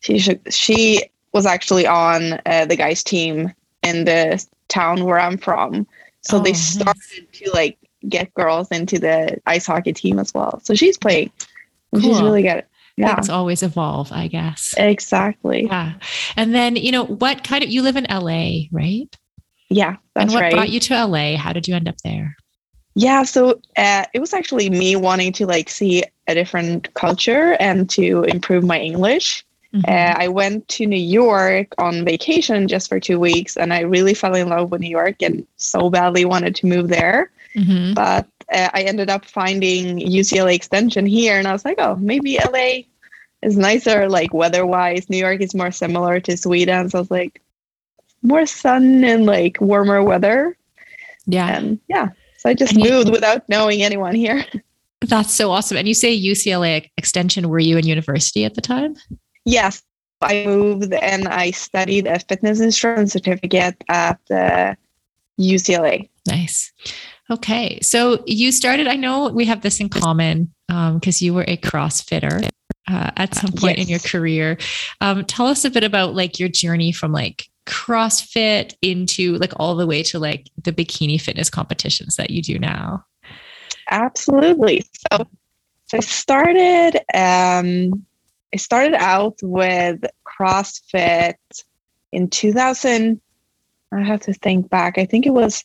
she 0.00 0.18
should, 0.18 0.40
she 0.52 1.02
was 1.32 1.46
actually 1.46 1.86
on 1.86 2.40
uh, 2.46 2.66
the 2.66 2.76
guys' 2.76 3.04
team 3.04 3.52
in 3.82 4.04
the 4.04 4.44
town 4.68 5.04
where 5.04 5.18
I'm 5.18 5.38
from. 5.38 5.86
So 6.26 6.38
Oh, 6.38 6.42
they 6.42 6.52
nice. 6.52 6.72
started 6.74 7.32
to 7.32 7.50
like 7.52 7.78
get 8.08 8.32
girls 8.34 8.68
into 8.70 8.98
the 8.98 9.38
ice 9.46 9.66
hockey 9.66 9.92
team 9.92 10.18
as 10.18 10.32
well. 10.34 10.60
So 10.64 10.74
she's 10.74 10.98
playing. 10.98 11.30
And 11.92 12.02
She's 12.02 12.20
really 12.20 12.42
good. 12.42 12.64
Yeah, 12.96 13.14
Things 13.14 13.28
always 13.28 13.62
evolve, 13.62 14.10
I 14.10 14.26
guess. 14.26 14.74
exactly. 14.76 15.66
Yeah. 15.66 15.94
And 16.36 16.54
then, 16.54 16.76
you 16.76 16.90
know, 16.92 17.04
what 17.04 17.44
kind 17.44 17.62
of, 17.62 17.70
you 17.70 17.82
live 17.82 17.96
in 17.96 18.06
LA, 18.10 18.62
right? 18.72 19.06
Yeah, 19.68 19.96
that's 20.14 20.24
and 20.24 20.32
what 20.32 20.40
right. 20.40 20.52
brought 20.52 20.70
you 20.70 20.80
to 20.80 21.04
LA? 21.06 21.36
How 21.36 21.52
did 21.52 21.68
you 21.68 21.74
end 21.74 21.88
up 21.88 21.96
there? 22.04 22.36
Yeah, 22.94 23.22
so 23.24 23.60
uh, 23.76 24.04
it 24.14 24.20
was 24.20 24.32
actually 24.32 24.70
me 24.70 24.96
wanting 24.96 25.32
to 25.34 25.46
like 25.46 25.68
see 25.68 26.02
a 26.26 26.34
different 26.34 26.92
culture 26.94 27.56
and 27.60 27.88
to 27.90 28.24
improve 28.24 28.64
my 28.64 28.80
English. 28.80 29.44
Mhm. 29.76 29.88
Uh, 29.88 30.14
I 30.18 30.28
went 30.28 30.66
to 30.68 30.86
New 30.86 30.96
York 30.96 31.74
on 31.78 32.04
vacation 32.04 32.68
just 32.68 32.88
for 32.88 32.98
two 33.00 33.18
weeks, 33.20 33.56
and 33.56 33.72
I 33.72 33.80
really 33.80 34.14
fell 34.14 34.34
in 34.34 34.48
love 34.48 34.70
with 34.70 34.80
New 34.80 34.88
York 34.90 35.22
and 35.22 35.46
so 35.56 35.90
badly 35.90 36.24
wanted 36.24 36.54
to 36.56 36.66
move 36.66 36.88
there. 36.88 37.30
Mhm. 37.54 37.94
But 37.94 38.26
uh, 38.52 38.68
I 38.74 38.82
ended 38.82 39.10
up 39.10 39.24
finding 39.24 39.98
UCLA 39.98 40.54
Extension 40.54 41.04
here, 41.06 41.38
and 41.38 41.46
I 41.48 41.52
was 41.52 41.64
like, 41.64 41.78
oh, 41.80 41.96
maybe 41.96 42.38
LA 42.38 42.84
is 43.42 43.56
nicer, 43.56 44.08
like 44.08 44.32
weather-wise. 44.32 45.10
New 45.10 45.18
York 45.18 45.40
is 45.40 45.54
more 45.54 45.70
similar 45.72 46.20
to 46.20 46.36
Sweden, 46.36 46.88
so 46.88 46.98
I 46.98 47.00
was 47.00 47.10
like, 47.10 47.42
more 48.22 48.46
sun 48.46 49.04
and 49.04 49.26
like 49.26 49.60
warmer 49.60 50.02
weather, 50.02 50.56
Yeah. 51.26 51.56
and 51.56 51.78
yeah. 51.88 52.08
So 52.38 52.48
I 52.50 52.54
just 52.54 52.74
And 52.74 52.84
you- 52.84 52.90
moved 52.90 53.10
without 53.10 53.48
knowing 53.48 53.82
anyone 53.82 54.14
here. 54.14 54.44
That's 55.02 55.32
so 55.34 55.50
awesome. 55.50 55.76
And 55.76 55.86
you 55.86 55.94
say 55.94 56.18
UCLA 56.18 56.90
extension, 56.96 57.48
were 57.48 57.58
you 57.58 57.76
in 57.78 57.86
university 57.86 58.44
at 58.44 58.54
the 58.54 58.60
time? 58.62 58.96
Yes, 59.46 59.82
I 60.20 60.44
moved 60.44 60.92
and 60.92 61.28
I 61.28 61.52
studied 61.52 62.06
a 62.06 62.18
fitness 62.18 62.60
instructor 62.60 63.06
certificate 63.06 63.82
at 63.88 64.18
uh, 64.30 64.74
UCLA. 65.40 66.10
Nice. 66.26 66.72
Okay. 67.30 67.78
So 67.80 68.22
you 68.26 68.50
started, 68.50 68.88
I 68.88 68.96
know 68.96 69.28
we 69.28 69.44
have 69.44 69.62
this 69.62 69.80
in 69.80 69.88
common 69.88 70.52
because 70.68 71.22
you 71.22 71.32
were 71.32 71.44
a 71.46 71.56
CrossFitter 71.58 72.48
uh, 72.88 73.10
at 73.16 73.34
some 73.36 73.52
point 73.52 73.78
in 73.78 73.88
your 73.88 74.00
career. 74.00 74.58
Um, 75.00 75.24
tell 75.24 75.46
us 75.46 75.64
a 75.64 75.70
bit 75.70 75.84
about 75.84 76.16
like 76.16 76.40
your 76.40 76.48
journey 76.48 76.90
from 76.90 77.12
like 77.12 77.48
CrossFit 77.66 78.74
into 78.82 79.36
like 79.36 79.52
all 79.56 79.76
the 79.76 79.86
way 79.86 80.02
to 80.04 80.18
like 80.18 80.50
the 80.64 80.72
bikini 80.72 81.20
fitness 81.20 81.50
competitions 81.50 82.16
that 82.16 82.30
you 82.30 82.42
do 82.42 82.58
now. 82.58 83.04
Absolutely. 83.90 84.84
So, 85.12 85.28
so 85.86 85.96
I 85.98 86.00
started. 86.00 87.00
Um, 87.14 88.04
I 88.56 88.58
started 88.58 88.94
out 88.94 89.36
with 89.42 90.02
CrossFit 90.24 91.34
in 92.10 92.30
2000. 92.30 93.20
I 93.92 94.00
have 94.00 94.22
to 94.22 94.32
think 94.32 94.70
back. 94.70 94.96
I 94.96 95.04
think 95.04 95.26
it 95.26 95.34
was 95.34 95.62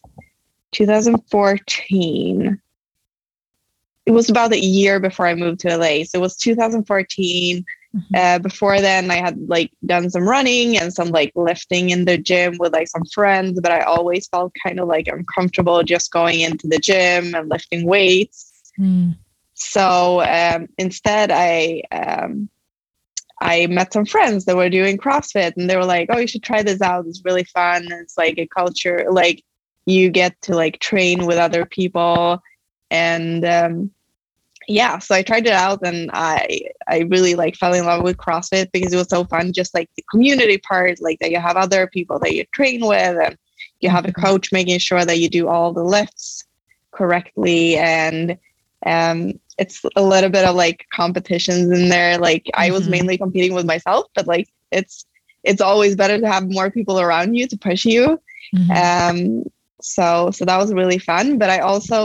2014. 0.74 2.62
It 4.06 4.12
was 4.12 4.30
about 4.30 4.52
a 4.52 4.60
year 4.60 5.00
before 5.00 5.26
I 5.26 5.36
moved 5.36 5.62
to 5.62 5.78
LA. 5.78 6.04
So 6.04 6.18
it 6.18 6.22
was 6.22 6.36
2014. 6.36 7.64
Mhm. 7.96 8.04
Uh, 8.14 8.40
before 8.40 8.82
then, 8.82 9.10
I 9.10 9.22
had 9.22 9.40
like 9.48 9.72
done 9.86 10.10
some 10.10 10.28
running 10.28 10.78
and 10.78 10.94
some 10.94 11.12
like 11.12 11.32
lifting 11.34 11.92
in 11.92 12.04
the 12.04 12.18
gym 12.18 12.58
with 12.60 12.74
like 12.74 12.90
some 12.90 13.06
friends, 13.06 13.62
but 13.62 13.72
I 13.72 13.84
always 13.84 14.28
felt 14.28 14.52
kind 14.62 14.82
of 14.82 14.90
like 14.90 15.08
uncomfortable 15.08 15.82
just 15.84 16.12
going 16.12 16.42
into 16.42 16.68
the 16.68 16.80
gym 16.80 17.36
and 17.36 17.50
lifting 17.50 17.86
weights. 17.86 18.52
Mm. 18.78 19.16
So 19.54 20.22
um, 20.24 20.68
instead, 20.78 21.32
I 21.32 21.84
um, 21.92 22.50
I 23.42 23.66
met 23.68 23.92
some 23.92 24.06
friends 24.06 24.46
that 24.46 24.56
were 24.56 24.70
doing 24.70 24.98
CrossFit, 24.98 25.54
and 25.58 25.70
they 25.70 25.76
were 25.76 25.86
like, 25.86 26.08
"Oh, 26.12 26.20
you 26.20 26.28
should 26.28 26.44
try 26.44 26.62
this 26.64 26.82
out. 26.82 27.08
It's 27.08 27.24
really 27.26 27.44
fun. 27.44 27.88
It's 27.92 28.18
like 28.18 28.38
a 28.38 28.48
culture. 28.48 29.06
Like 29.10 29.44
you 29.86 30.10
get 30.10 30.40
to 30.44 30.56
like 30.56 30.80
train 30.80 31.26
with 31.26 31.38
other 31.38 31.66
people, 31.66 32.40
and 32.92 33.44
um, 33.44 33.92
yeah. 34.68 35.00
So 35.00 35.16
I 35.16 35.24
tried 35.24 35.48
it 35.48 35.54
out, 35.54 35.80
and 35.84 36.12
I 36.14 36.62
I 36.88 37.00
really 37.10 37.36
like 37.36 37.56
fell 37.56 37.74
in 37.74 37.86
love 37.86 38.04
with 38.04 38.18
CrossFit 38.18 38.72
because 38.72 38.94
it 38.94 38.98
was 38.98 39.10
so 39.10 39.26
fun. 39.26 39.54
Just 39.54 39.74
like 39.74 39.90
the 39.98 40.04
community 40.12 40.60
part, 40.60 41.02
like 41.02 41.20
that 41.20 41.32
you 41.32 41.40
have 41.40 41.58
other 41.58 41.88
people 41.88 42.20
that 42.20 42.36
you 42.36 42.46
train 42.54 42.86
with, 42.86 43.18
and 43.26 43.38
you 43.80 43.90
have 43.90 44.06
a 44.06 44.12
Mhm. 44.12 44.22
coach 44.24 44.52
making 44.52 44.80
sure 44.80 45.04
that 45.04 45.18
you 45.20 45.30
do 45.30 45.48
all 45.48 45.74
the 45.74 45.84
lifts 45.84 46.44
correctly 46.92 47.78
and 47.78 48.38
um 48.86 49.34
it's 49.62 49.78
a 49.96 50.04
little 50.14 50.30
bit 50.38 50.46
of 50.50 50.56
like 50.56 50.80
competitions 51.02 51.66
in 51.78 51.90
there 51.96 52.14
like 52.28 52.46
i 52.66 52.68
was 52.76 52.84
Mhm. 52.86 52.92
mainly 52.96 53.18
competing 53.24 53.54
with 53.58 53.66
myself 53.74 54.04
but 54.16 54.26
like 54.34 54.48
it's 54.80 54.96
it's 55.50 55.62
always 55.70 55.96
better 56.02 56.18
to 56.20 56.28
have 56.34 56.50
more 56.58 56.70
people 56.78 56.98
around 57.06 57.30
you 57.38 57.46
to 57.52 57.58
push 57.68 57.84
you 57.94 58.04
Mhm. 58.56 58.70
um 58.84 59.18
so 59.96 60.06
so 60.36 60.42
that 60.50 60.58
was 60.64 60.74
really 60.82 60.98
fun 61.12 61.38
but 61.42 61.50
i 61.56 61.60
also 61.72 61.98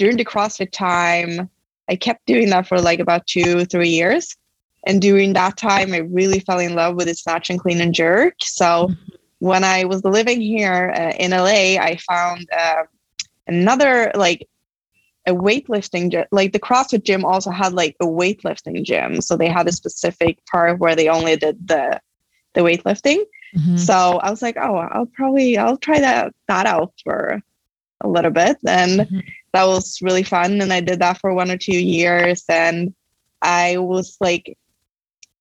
during 0.00 0.16
the 0.16 0.24
crossfit 0.32 0.70
time 0.72 1.32
i 1.92 1.94
kept 2.06 2.22
doing 2.32 2.48
that 2.50 2.66
for 2.70 2.78
like 2.88 3.00
about 3.06 3.26
two 3.34 3.64
three 3.72 3.88
years 4.00 4.24
and 4.86 5.02
during 5.08 5.32
that 5.34 5.54
time 5.56 5.88
i 5.98 6.00
really 6.20 6.40
fell 6.46 6.60
in 6.68 6.74
love 6.82 6.92
with 6.96 7.06
the 7.08 7.14
snatch 7.14 7.50
and 7.50 7.60
clean 7.60 7.80
and 7.86 7.94
jerk 8.00 8.34
so 8.40 8.68
Mhm. 8.88 8.96
when 9.50 9.62
i 9.76 9.78
was 9.92 10.00
living 10.18 10.40
here 10.40 10.80
uh, 11.00 11.12
in 11.24 11.30
la 11.46 11.58
i 11.90 11.92
found 12.10 12.40
uh, 12.62 12.82
another 13.46 13.94
like 14.14 14.40
a 15.26 15.32
weightlifting 15.32 16.10
gym 16.10 16.24
like 16.32 16.52
the 16.52 16.58
crossfit 16.58 17.02
gym 17.04 17.24
also 17.24 17.50
had 17.50 17.72
like 17.74 17.94
a 18.00 18.06
weightlifting 18.06 18.82
gym 18.82 19.20
so 19.20 19.36
they 19.36 19.48
had 19.48 19.68
a 19.68 19.72
specific 19.72 20.38
part 20.46 20.78
where 20.78 20.96
they 20.96 21.08
only 21.08 21.36
did 21.36 21.68
the 21.68 22.00
the 22.54 22.60
weightlifting 22.62 23.22
Mhm. 23.56 23.78
so 23.78 24.20
I 24.22 24.30
was 24.30 24.42
like, 24.42 24.56
oh, 24.56 24.76
I'll 24.76 25.06
probably 25.06 25.58
I'll 25.58 25.76
try 25.76 25.98
that 25.98 26.32
that 26.46 26.66
out 26.66 26.92
for 27.02 27.42
a 28.00 28.08
little 28.08 28.30
bit, 28.30 28.56
and 28.64 29.00
Mhm. 29.00 29.22
that 29.52 29.64
was 29.64 29.98
really 30.00 30.22
fun. 30.22 30.60
And 30.60 30.72
I 30.72 30.80
did 30.80 31.00
that 31.00 31.18
for 31.18 31.34
one 31.34 31.50
or 31.50 31.56
two 31.56 31.76
years, 31.78 32.44
and 32.48 32.94
I 33.42 33.78
was 33.78 34.16
like, 34.20 34.56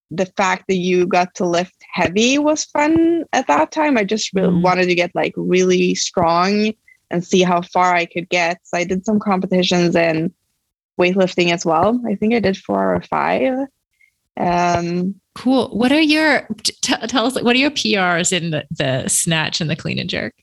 the 0.09 0.25
fact 0.25 0.65
that 0.69 0.77
you 0.77 1.05
got 1.05 1.35
to 1.35 1.45
lift 1.45 1.75
heavy 1.93 2.39
was 2.39 2.65
fun 2.65 3.25
at 3.31 3.45
that 3.45 3.71
time. 3.71 3.95
I 3.95 4.03
just 4.05 4.33
really 4.33 4.55
Mm. 4.55 4.63
wanted 4.63 4.87
to 4.87 4.95
get 4.95 5.13
like 5.13 5.33
really 5.37 5.93
strong 5.93 6.73
and 7.11 7.23
see 7.25 7.41
how 7.41 7.61
far 7.61 7.93
I 7.95 8.05
could 8.05 8.29
get. 8.29 8.59
So 8.63 8.77
I 8.77 8.83
did 8.83 9.05
some 9.05 9.19
competitions 9.19 9.95
in 9.95 10.33
weightlifting 10.99 11.51
as 11.51 11.65
well. 11.65 11.99
I 12.07 12.15
think 12.15 12.33
I 12.33 12.39
did 12.39 12.57
four 12.57 12.95
or 12.95 13.01
five. 13.01 13.67
Um, 14.37 15.15
Cool. 15.35 15.69
What 15.69 15.93
are 15.93 16.01
your 16.01 16.45
t- 16.63 16.73
tell 17.07 17.25
us? 17.25 17.41
What 17.41 17.55
are 17.55 17.59
your 17.59 17.71
PRs 17.71 18.33
in 18.33 18.51
the, 18.51 18.65
the 18.71 19.07
snatch 19.07 19.61
and 19.61 19.69
the 19.69 19.75
clean 19.75 19.97
and 19.97 20.09
jerk? 20.09 20.33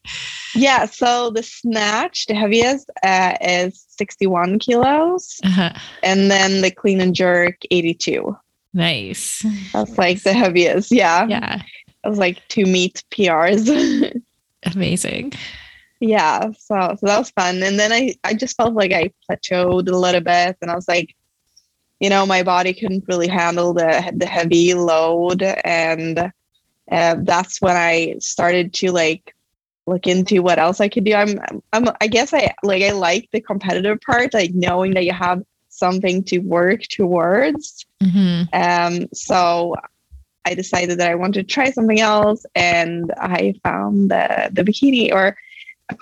Yeah, 0.54 0.86
so 0.86 1.28
the 1.28 1.42
snatch, 1.42 2.24
the 2.26 2.34
heaviest, 2.34 2.88
uh, 3.02 3.34
is 3.42 3.84
61 3.98 4.58
kilos, 4.58 5.38
Uh-huh. 5.44 5.72
and 6.02 6.30
then 6.30 6.62
the 6.62 6.70
clean 6.70 7.02
and 7.02 7.14
jerk, 7.14 7.56
82. 7.70 8.34
Nice. 8.72 9.44
That's 9.74 9.98
like 9.98 10.22
the 10.22 10.32
heaviest. 10.32 10.90
Yeah, 10.90 11.26
Yeah. 11.26 11.60
I 12.02 12.08
was 12.08 12.18
like 12.18 12.40
two 12.48 12.64
meet 12.64 13.02
PRs. 13.10 13.68
Amazing. 14.74 15.32
Yeah, 16.00 16.50
so 16.58 16.96
so 16.98 17.06
that 17.06 17.18
was 17.18 17.30
fun. 17.30 17.62
And 17.62 17.78
then 17.78 17.92
I 17.92 18.14
I 18.24 18.34
just 18.34 18.56
felt 18.56 18.74
like 18.74 18.92
I 18.92 19.12
plateaued 19.28 19.88
a 19.88 19.96
little 19.96 20.20
bit, 20.20 20.56
and 20.60 20.70
I 20.70 20.74
was 20.74 20.88
like, 20.88 21.14
you 22.00 22.10
know, 22.10 22.26
my 22.26 22.42
body 22.42 22.74
couldn't 22.74 23.04
really 23.08 23.28
handle 23.28 23.72
the 23.72 24.12
the 24.16 24.26
heavy 24.26 24.74
load, 24.74 25.42
and 25.42 26.18
uh, 26.90 27.16
that's 27.20 27.60
when 27.60 27.76
I 27.76 28.16
started 28.20 28.74
to 28.74 28.92
like 28.92 29.34
look 29.86 30.06
into 30.06 30.42
what 30.42 30.58
else 30.58 30.80
I 30.80 30.88
could 30.88 31.04
do. 31.04 31.14
I'm 31.14 31.38
I'm 31.72 31.88
I 32.00 32.06
guess 32.08 32.34
I 32.34 32.54
like 32.62 32.82
I 32.82 32.92
like 32.92 33.28
the 33.32 33.40
competitive 33.40 34.00
part, 34.00 34.34
like 34.34 34.52
knowing 34.54 34.94
that 34.94 35.04
you 35.04 35.12
have 35.12 35.42
something 35.68 36.24
to 36.24 36.38
work 36.38 36.82
towards. 36.82 37.86
Mhm. 38.02 38.48
Um, 38.52 39.08
so 39.12 39.74
I 40.44 40.54
decided 40.54 40.98
that 41.00 41.10
I 41.10 41.14
wanted 41.14 41.48
to 41.48 41.52
try 41.54 41.70
something 41.70 42.00
else, 42.00 42.44
and 42.54 43.12
I 43.16 43.54
found 43.62 44.10
the 44.10 44.50
the 44.52 44.62
bikini. 44.62 45.12
Or 45.12 45.36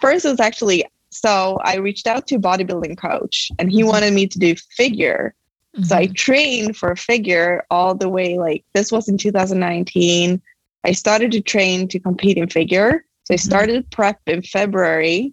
first, 0.01 0.25
it 0.25 0.31
was 0.31 0.41
actually 0.41 0.85
so 1.11 1.59
I 1.63 1.77
reached 1.77 2.07
out 2.09 2.27
to 2.29 2.37
a 2.37 2.41
bodybuilding 2.41 2.97
coach, 2.99 3.51
and 3.59 3.71
he 3.71 3.83
Mhm. 3.83 3.87
wanted 3.87 4.13
me 4.15 4.27
to 4.27 4.39
do 4.39 4.55
figure. 4.77 5.35
So 5.83 5.97
I 5.97 6.07
Mhm. 6.07 6.15
trained 6.15 6.77
for 6.77 6.95
figure 6.97 7.65
all 7.71 7.95
the 7.95 8.09
way. 8.09 8.39
Like 8.39 8.65
this 8.75 8.91
was 8.91 9.09
in 9.09 9.17
2019. 9.19 10.41
I 10.85 10.93
started 10.93 11.31
to 11.33 11.41
train 11.41 11.89
to 11.89 11.99
compete 12.01 12.37
in 12.37 12.49
figure. 12.49 13.05
So 13.25 13.35
I 13.35 13.37
Mhm. 13.37 13.41
started 13.41 13.91
prep 13.91 14.21
in 14.27 14.43
February, 14.43 15.33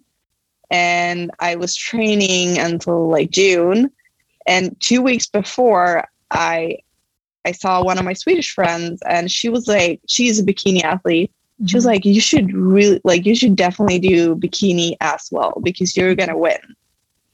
and 0.70 1.30
I 1.40 1.56
was 1.56 1.74
training 1.74 2.58
until 2.58 3.08
like 3.08 3.30
June. 3.30 3.90
And 4.46 4.76
two 4.80 5.02
weeks 5.02 5.26
before, 5.26 6.06
I 6.30 6.78
I 7.44 7.52
saw 7.52 7.82
one 7.82 7.98
of 7.98 8.04
my 8.04 8.12
Swedish 8.12 8.52
friends 8.54 9.02
and 9.02 9.30
she 9.30 9.48
was 9.48 9.66
like, 9.66 10.00
she's 10.08 10.38
a 10.38 10.44
bikini 10.44 10.82
athlete. 10.84 11.32
She 11.66 11.76
was 11.76 11.84
Mhm. 11.84 11.88
like, 11.88 12.04
you 12.04 12.20
should 12.20 12.52
really 12.52 13.00
like 13.04 13.24
you 13.26 13.34
should 13.34 13.56
definitely 13.56 13.98
do 13.98 14.34
bikini 14.36 14.96
as 15.00 15.28
well 15.30 15.60
because 15.62 15.96
you're 15.96 16.14
gonna 16.14 16.36
win. 16.38 16.58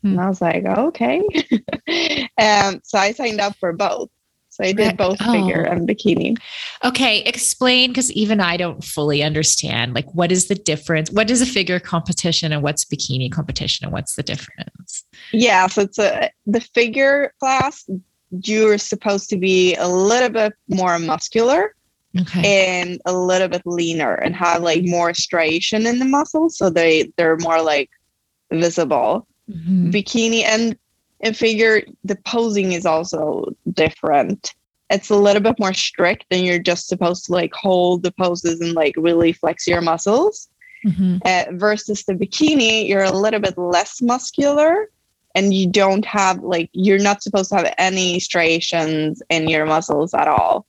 Hmm. 0.03 0.13
And 0.13 0.21
I 0.21 0.29
was 0.29 0.41
like, 0.41 0.65
okay. 0.65 1.21
um, 2.39 2.81
so 2.85 2.99
I 2.99 3.13
signed 3.13 3.41
up 3.41 3.57
for 3.57 3.73
both. 3.73 4.11
So 4.51 4.65
I 4.65 4.73
did 4.73 4.97
both 4.97 5.19
figure 5.19 5.67
Oh. 5.69 5.73
and 5.73 5.89
bikini. 5.89 6.37
Okay, 6.85 7.21
explain 7.21 7.91
because 7.91 8.11
even 8.13 8.41
I 8.41 8.57
don't 8.57 8.83
fully 8.83 9.23
understand. 9.23 9.95
Like, 9.95 10.13
what 10.15 10.33
is 10.33 10.49
the 10.49 10.57
difference? 10.57 11.13
What 11.13 11.31
is 11.31 11.41
a 11.41 11.47
figure 11.47 11.79
competition 11.79 12.53
and 12.53 12.61
what's 12.61 12.85
bikini 12.85 13.31
competition 13.31 13.85
and 13.85 13.93
what's 13.93 14.17
the 14.17 14.25
difference? 14.25 15.05
Yeah, 15.33 15.69
so 15.69 15.83
it's 15.83 15.99
a 16.01 16.31
the 16.47 16.61
figure 16.61 17.33
class. 17.39 17.89
You're 18.43 18.79
supposed 18.79 19.31
to 19.31 19.37
be 19.37 19.75
a 19.77 19.89
little 19.89 20.29
bit 20.29 20.53
more 20.69 20.99
muscular 20.99 21.75
Okay. 22.21 22.77
and 22.81 23.01
a 23.07 23.13
little 23.13 23.49
bit 23.49 23.63
leaner 23.65 24.15
and 24.15 24.35
have 24.35 24.63
like 24.63 24.83
more 24.85 25.15
striation 25.15 25.87
in 25.87 25.99
the 25.99 26.05
muscles, 26.05 26.57
so 26.57 26.71
they 26.71 27.13
they're 27.17 27.37
more 27.39 27.63
like 27.63 27.91
visible. 28.51 29.27
Mhm. 29.51 29.93
Bikini 29.93 30.43
and 30.45 30.77
in 31.21 31.35
figure, 31.35 31.83
the 32.05 32.17
posing 32.25 32.73
is 32.73 32.87
also 32.87 33.53
different. 33.73 34.55
It's 34.91 35.11
a 35.11 35.17
little 35.17 35.43
bit 35.43 35.59
more 35.59 35.75
strict, 35.75 36.25
and 36.31 36.45
you're 36.45 36.59
just 36.59 36.89
supposed 36.89 37.27
to 37.27 37.33
like 37.33 37.53
hold 37.55 38.03
the 38.03 38.13
poses 38.13 38.61
and 38.61 38.73
like 38.75 38.95
really 38.97 39.33
flex 39.33 39.67
your 39.67 39.81
muscles. 39.81 40.49
Mhm. 40.87 41.21
uh, 41.25 41.47
versus 41.57 42.05
the 42.05 42.15
bikini, 42.15 42.87
you're 42.89 43.03
a 43.03 43.11
little 43.11 43.41
bit 43.41 43.59
less 43.59 44.01
muscular 44.01 44.89
and 45.35 45.53
you 45.53 45.69
don't 45.69 46.05
have 46.05 46.39
like 46.43 46.71
you're 46.73 47.01
not 47.01 47.21
supposed 47.21 47.51
to 47.51 47.57
have 47.57 47.75
any 47.79 48.21
striations 48.21 49.21
in 49.29 49.49
your 49.49 49.67
muscles 49.67 50.15
at 50.15 50.29
all. 50.29 50.67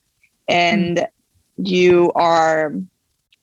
And 0.47 1.07
you 1.63 2.11
are 2.15 2.73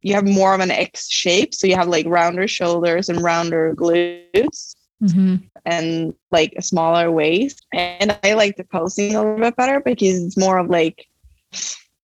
you 0.02 0.14
have 0.14 0.26
more 0.28 0.54
of 0.54 0.60
an 0.60 0.70
X 0.70 1.08
shape, 1.08 1.52
so 1.54 1.66
you 1.66 1.74
have 1.74 1.88
like 1.88 2.06
rounder 2.06 2.46
shoulders 2.46 3.08
and 3.08 3.20
rounder 3.22 3.74
glutes 3.74 4.74
Mhm. 5.02 5.42
and 5.64 6.14
like 6.30 6.54
a 6.56 6.62
smaller 6.62 7.10
waist. 7.10 7.66
And 7.72 8.16
I 8.22 8.34
like 8.34 8.56
the 8.56 8.64
posing 8.64 9.14
a 9.16 9.20
little 9.22 9.38
bit 9.38 9.56
better 9.56 9.80
because 9.80 10.22
it's 10.24 10.36
more 10.36 10.58
of 10.58 10.70
like 10.70 11.06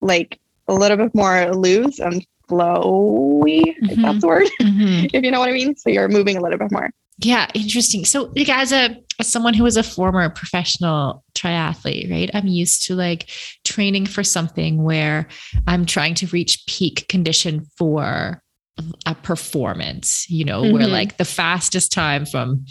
like 0.00 0.40
a 0.69 0.75
little 0.75 0.97
bit 0.97 1.14
more 1.14 1.54
loose 1.54 2.00
and 2.00 2.26
flowy, 2.49 3.75
if 3.83 3.99
Mhm. 3.99 4.02
that's 4.02 4.21
the 4.21 4.26
word 4.26 4.49
Mhm. 4.61 5.11
if 5.14 5.23
you 5.25 5.31
know 5.31 5.38
what 5.40 5.49
I 5.49 5.52
mean. 5.52 5.76
So 5.76 5.88
you're 5.90 6.09
moving 6.09 6.37
a 6.37 6.40
little 6.42 6.59
bit 6.59 6.73
more. 6.73 6.90
Yeah, 7.23 7.49
interesting. 7.55 8.05
So, 8.05 8.33
like, 8.37 8.49
as 8.49 8.73
a 8.73 8.97
as 9.21 9.29
someone 9.29 9.55
who 9.55 9.67
is 9.67 9.76
a 9.76 9.83
former 9.83 10.29
professional 10.31 11.25
triathlete, 11.35 12.11
right? 12.11 12.31
I'm 12.35 12.49
used 12.49 12.87
to 12.87 12.95
like 12.95 13.31
training 13.64 14.07
for 14.07 14.25
something 14.25 14.83
where 14.83 15.29
I'm 15.67 15.87
trying 15.87 16.14
to 16.17 16.26
reach 16.29 16.64
peak 16.67 17.07
condition 17.09 17.67
for 17.76 18.43
a 19.07 19.14
performance, 19.14 20.29
you 20.31 20.45
know, 20.45 20.62
where 20.64 20.87
Mhm. 20.87 20.91
like 20.93 21.19
the 21.19 21.26
fastest 21.26 21.93
time 21.93 22.25
from 22.25 22.64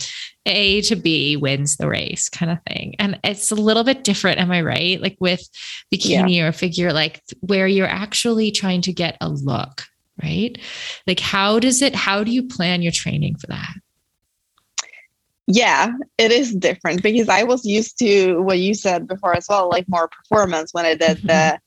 A 0.48 0.82
to 0.82 0.96
B 0.96 1.38
wins 1.38 1.78
the 1.78 1.88
race 1.88 2.28
kind 2.28 2.52
of 2.52 2.58
thing. 2.68 2.96
And 2.98 3.20
it's 3.24 3.52
a 3.52 3.56
little 3.56 3.84
bit 3.84 4.04
different, 4.04 4.40
am 4.40 4.52
I 4.52 4.62
right? 4.62 5.00
Like 5.00 5.18
with 5.20 5.48
bikini 5.94 6.42
or 6.42 6.52
figure, 6.52 6.92
like 6.92 7.22
where 7.42 7.68
you're 7.68 7.88
actually 7.88 8.50
trying 8.52 8.82
to 8.82 8.92
get 8.94 9.16
a 9.22 9.30
look, 9.30 9.84
right? 10.22 10.58
Like, 11.06 11.20
how 11.20 11.60
does 11.60 11.84
it, 11.84 11.94
how 11.96 12.24
do 12.24 12.32
you 12.32 12.48
plan 12.48 12.82
your 12.82 12.92
training 12.92 13.36
for 13.38 13.48
that? 13.48 13.74
Yeah, 15.54 15.92
it 16.18 16.32
is 16.32 16.56
different 16.56 17.04
because 17.04 17.30
I 17.30 17.44
was 17.44 17.66
used 17.66 17.98
to 18.00 18.42
what 18.42 18.60
you 18.60 18.74
said 18.74 19.08
before 19.08 19.36
as 19.36 19.48
well, 19.50 19.70
like 19.70 19.88
more 19.90 20.08
performance 20.08 20.74
when 20.74 20.86
I 20.86 20.96
did 20.96 21.22
the 21.24 21.60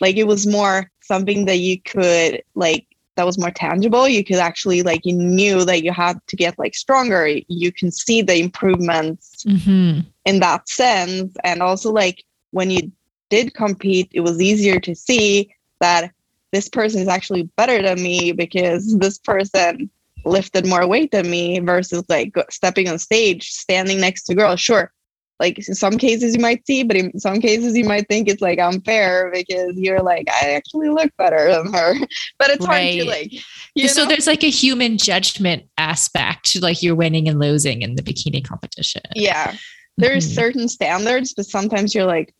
like 0.00 0.16
it 0.16 0.26
was 0.26 0.46
more 0.46 0.90
something 1.02 1.46
that 1.46 1.58
you 1.58 1.80
could 1.82 2.42
like 2.54 2.86
that 3.16 3.26
was 3.26 3.38
more 3.38 3.50
tangible. 3.50 4.08
You 4.08 4.24
could 4.24 4.36
actually 4.36 4.82
like 4.82 5.04
you 5.04 5.14
knew 5.14 5.64
that 5.64 5.82
you 5.82 5.92
had 5.92 6.18
to 6.28 6.36
get 6.36 6.58
like 6.58 6.74
stronger. 6.74 7.28
You 7.48 7.72
can 7.72 7.90
see 7.90 8.22
the 8.22 8.38
improvements 8.38 9.44
Mm-hmm. 9.46 10.00
in 10.24 10.40
that 10.40 10.68
sense. 10.68 11.34
And 11.44 11.62
also 11.62 11.90
like 11.92 12.24
when 12.50 12.70
you 12.70 12.92
did 13.30 13.54
compete, 13.54 14.08
it 14.12 14.20
was 14.20 14.40
easier 14.40 14.80
to 14.80 14.94
see 14.94 15.54
that 15.80 16.12
this 16.52 16.68
person 16.68 17.00
is 17.02 17.08
actually 17.08 17.42
better 17.56 17.82
than 17.82 18.02
me 18.02 18.32
because 18.32 18.96
this 18.98 19.18
person 19.18 19.90
lifted 20.24 20.66
more 20.66 20.86
weight 20.86 21.10
than 21.10 21.30
me 21.30 21.58
versus 21.60 22.04
like 22.08 22.34
stepping 22.50 22.88
on 22.88 22.98
stage, 22.98 23.50
standing 23.50 24.00
next 24.00 24.24
to 24.24 24.34
girls. 24.34 24.60
Sure. 24.60 24.92
Like 25.40 25.56
in 25.68 25.74
some 25.76 25.98
cases 25.98 26.34
you 26.34 26.40
might 26.40 26.66
see, 26.66 26.82
but 26.82 26.96
in 26.96 27.18
some 27.20 27.40
cases 27.40 27.76
you 27.76 27.84
might 27.84 28.08
think 28.08 28.28
it's 28.28 28.42
like 28.42 28.58
unfair 28.58 29.30
because 29.32 29.72
you're 29.76 30.02
like, 30.02 30.26
I 30.28 30.54
actually 30.54 30.88
look 30.88 31.12
better 31.16 31.52
than 31.52 31.72
her. 31.72 31.94
But 32.38 32.50
it's 32.50 32.64
hard 32.66 32.82
to 32.82 33.04
like, 33.04 33.32
you 33.74 33.88
so 33.88 34.02
know? 34.02 34.08
there's 34.08 34.26
like 34.26 34.42
a 34.42 34.50
human 34.50 34.98
judgment 34.98 35.64
aspect 35.78 36.46
to 36.52 36.60
like 36.60 36.82
you're 36.82 36.96
winning 36.96 37.28
and 37.28 37.38
losing 37.38 37.82
in 37.82 37.94
the 37.94 38.02
bikini 38.02 38.44
competition. 38.44 39.02
yeah. 39.14 39.54
There's 39.96 40.28
Mhm. 40.28 40.34
certain 40.34 40.68
standards, 40.68 41.34
but 41.34 41.46
sometimes 41.46 41.92
you're 41.92 42.06
like, 42.06 42.32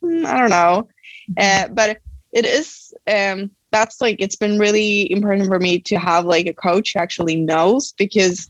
"Hmm, 0.00 0.24
I 0.24 0.38
don't 0.38 0.50
know. 0.50 0.88
Mm-hmm. 1.36 1.70
Uh, 1.72 1.74
but 1.74 1.98
it 2.32 2.44
is 2.44 2.92
um 3.08 3.50
that's 3.72 4.00
like 4.00 4.16
it's 4.20 4.36
been 4.36 4.58
really 4.58 5.10
important 5.10 5.48
for 5.48 5.58
me 5.58 5.80
to 5.80 5.96
have 5.98 6.24
like 6.26 6.46
a 6.46 6.54
coach 6.54 6.92
who 6.92 7.00
actually 7.00 7.36
knows 7.36 7.92
because 7.92 8.48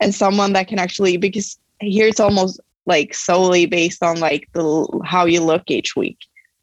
and 0.00 0.14
someone 0.14 0.52
that 0.54 0.68
can 0.68 0.78
actually 0.78 1.16
because 1.16 1.58
here 1.80 2.06
it's 2.06 2.20
almost 2.20 2.60
like 2.86 3.12
solely 3.14 3.66
based 3.66 4.02
on 4.02 4.20
like 4.20 4.48
the 4.54 5.00
how 5.04 5.26
you 5.26 5.40
look 5.42 5.64
each 5.70 5.96
week 5.96 6.18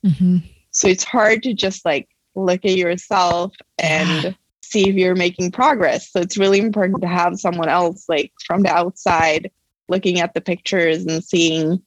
Mhm. 0.06 0.42
so 0.72 0.88
it's 0.88 1.04
hard 1.04 1.44
to 1.44 1.54
just 1.54 1.86
like 1.86 2.08
look 2.34 2.66
at 2.66 2.78
yourself 2.78 3.54
and 3.78 4.10
Yeah. 4.24 4.32
see 4.64 4.88
if 4.90 4.96
you're 4.96 5.16
making 5.16 5.52
progress 5.52 6.12
so 6.12 6.22
it's 6.22 6.38
really 6.38 6.60
important 6.60 7.02
to 7.02 7.08
have 7.08 7.38
someone 7.40 7.70
else 7.70 8.06
like 8.08 8.32
from 8.46 8.64
the 8.64 8.70
outside 8.70 9.52
looking 9.90 10.22
at 10.22 10.34
the 10.34 10.42
pictures 10.42 11.06
and 11.06 11.24
seeing 11.24 11.82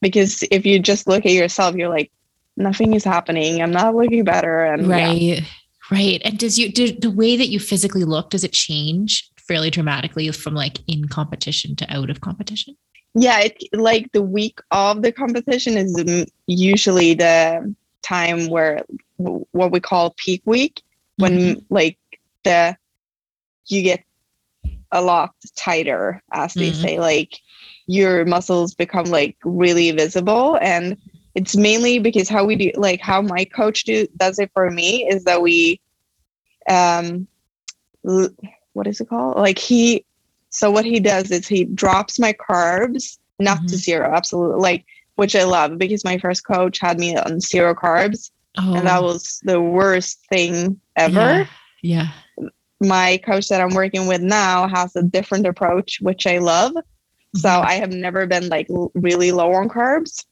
because 0.00 0.42
if 0.50 0.66
you 0.66 0.78
just 0.80 1.06
look 1.06 1.24
at 1.24 1.32
yourself 1.32 1.76
you're 1.76 1.88
like 1.88 2.10
nothing 2.56 2.94
is 2.94 3.04
happening 3.04 3.62
i'm 3.62 3.70
not 3.70 3.94
looking 3.94 4.24
better 4.24 4.64
and 4.64 4.86
yeah. 4.88 5.06
Right. 5.08 5.42
Right. 5.88 6.20
And 6.24 6.36
does 6.36 6.58
you 6.58 6.72
did 6.72 7.00
the 7.00 7.12
way 7.12 7.36
that 7.36 7.46
you 7.46 7.60
physically 7.60 8.02
look, 8.02 8.30
does 8.30 8.42
it 8.42 8.52
change 8.52 9.30
fairly 9.38 9.70
dramatically 9.70 10.28
from 10.32 10.52
like 10.52 10.80
in 10.88 11.06
competition 11.06 11.76
to 11.76 11.96
out 11.96 12.10
of 12.10 12.20
competition? 12.20 12.76
yeah 13.14 13.38
it 13.40 13.56
like 13.72 14.10
the 14.12 14.20
week 14.20 14.58
of 14.72 15.02
the 15.02 15.12
competition 15.12 15.76
is 15.76 16.26
usually 16.48 17.14
the 17.14 17.72
time 18.02 18.48
where 18.48 18.82
what 19.52 19.70
we 19.70 19.78
call 19.78 20.12
peak 20.16 20.42
week 20.44 20.82
when 21.18 21.38
Mhm. 21.38 21.64
like 21.70 21.98
the 22.42 22.76
you 23.68 23.82
get 23.82 24.02
a 24.90 25.00
lot 25.00 25.30
tighter 25.56 26.20
as 26.32 26.52
they 26.54 26.70
Mhm. 26.72 26.82
say 26.82 26.98
like 26.98 27.38
your 27.86 28.24
muscles 28.24 28.74
become 28.74 29.06
like 29.06 29.36
really 29.44 29.92
visible 29.92 30.58
and 30.60 30.96
it's 31.36 31.56
mainly 31.56 32.00
because 32.00 32.28
how 32.28 32.44
we 32.44 32.56
do 32.56 32.72
like 32.76 33.00
how 33.00 33.22
my 33.22 33.44
coach 33.44 33.84
do 33.84 34.06
does 34.16 34.40
it 34.40 34.50
for 34.54 34.70
me 34.70 35.06
is 35.08 35.24
that 35.24 35.42
we 35.42 35.80
um 36.70 37.28
l- 38.08 38.30
what 38.72 38.86
is 38.88 39.00
it 39.00 39.08
called 39.08 39.36
like 39.36 39.58
he 39.58 40.04
so 40.50 40.70
what 40.70 40.84
he 40.84 41.00
does 41.00 41.30
is 41.30 41.46
he 41.46 41.64
drops 41.64 42.18
my 42.18 42.32
carbs 42.32 43.18
not 43.38 43.58
to 43.68 43.76
Mhm. 43.76 43.78
zero 43.78 44.12
absolutely 44.14 44.60
like 44.60 44.84
which 45.16 45.36
i 45.36 45.44
love 45.44 45.78
because 45.78 46.04
my 46.04 46.18
first 46.18 46.46
coach 46.46 46.78
had 46.80 46.98
me 46.98 47.16
on 47.16 47.40
zero 47.40 47.74
carbs 47.74 48.30
Oh, 48.58 48.74
and 48.74 48.86
that 48.86 49.02
was 49.02 49.40
the 49.44 49.60
worst 49.60 50.24
thing 50.30 50.80
ever 50.96 51.46
Yeah. 51.82 52.08
my 52.80 53.18
coach 53.24 53.48
that 53.48 53.60
I'm 53.60 53.74
working 53.74 54.06
with 54.06 54.20
now 54.22 54.68
has 54.68 54.94
a 54.96 55.02
different 55.02 55.46
approach, 55.46 55.98
which 56.02 56.26
I 56.26 56.38
love. 56.38 56.72
So 57.34 57.48
Mhm. 57.48 57.64
I 57.64 57.74
have 57.74 57.92
never 57.92 58.26
been 58.26 58.48
like 58.48 58.66
really 58.94 59.32
low 59.32 59.52
on 59.54 59.68
carbs. 59.68 60.24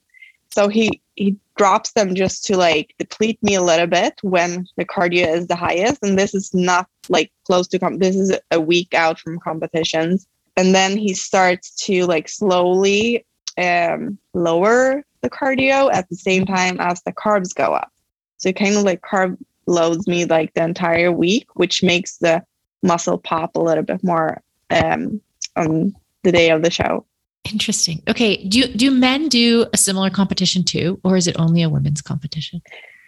So 0.54 0.68
he 0.68 1.02
he 1.16 1.36
drops 1.56 1.92
them 1.92 2.14
just 2.14 2.44
to 2.44 2.56
like 2.56 2.94
deplete 2.96 3.42
me 3.42 3.56
a 3.56 3.62
little 3.62 3.88
bit 3.88 4.14
when 4.22 4.68
the 4.76 4.84
cardio 4.84 5.26
is 5.26 5.48
the 5.48 5.56
highest, 5.56 6.00
and 6.04 6.16
this 6.16 6.32
is 6.32 6.54
not 6.54 6.86
like 7.08 7.32
close 7.44 7.66
to 7.68 7.78
com- 7.80 7.98
this 7.98 8.14
is 8.14 8.38
a 8.52 8.60
week 8.60 8.94
out 8.94 9.18
from 9.18 9.40
competitions, 9.40 10.28
and 10.56 10.72
then 10.72 10.96
he 10.96 11.12
starts 11.12 11.74
to 11.86 12.06
like 12.06 12.28
slowly 12.28 13.26
um, 13.58 14.16
lower 14.32 15.02
the 15.22 15.30
cardio 15.30 15.92
at 15.92 16.08
the 16.08 16.14
same 16.14 16.46
time 16.46 16.78
as 16.78 17.02
the 17.02 17.12
carbs 17.12 17.52
go 17.52 17.74
up. 17.74 17.90
So 18.36 18.50
it 18.50 18.56
kind 18.56 18.76
of 18.76 18.84
like 18.84 19.00
carb 19.00 19.36
loads 19.66 20.06
me 20.06 20.24
like 20.24 20.54
the 20.54 20.62
entire 20.62 21.10
week, 21.10 21.48
which 21.54 21.82
makes 21.82 22.18
the 22.18 22.44
muscle 22.84 23.18
pop 23.18 23.56
a 23.56 23.60
little 23.60 23.82
bit 23.82 24.04
more 24.04 24.40
um, 24.70 25.20
on 25.56 25.96
the 26.22 26.30
day 26.30 26.50
of 26.50 26.62
the 26.62 26.70
show. 26.70 27.04
Interesting. 27.52 28.02
Okay. 28.08 28.44
Do 28.48 28.66
do 28.68 28.90
men 28.90 29.28
do 29.28 29.66
a 29.72 29.76
similar 29.76 30.10
competition 30.10 30.64
too, 30.64 30.98
or 31.04 31.16
is 31.16 31.26
it 31.26 31.36
only 31.38 31.62
a 31.62 31.68
women's 31.68 32.00
competition? 32.02 32.62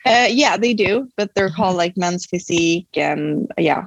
Uh, 0.04 0.28
yeah, 0.30 0.56
they 0.56 0.72
do, 0.74 1.08
but 1.16 1.34
they're 1.34 1.48
Mhm. 1.50 1.54
called 1.56 1.76
like 1.76 1.96
men's 1.96 2.26
physique 2.26 2.88
and 2.96 3.50
yeah. 3.58 3.86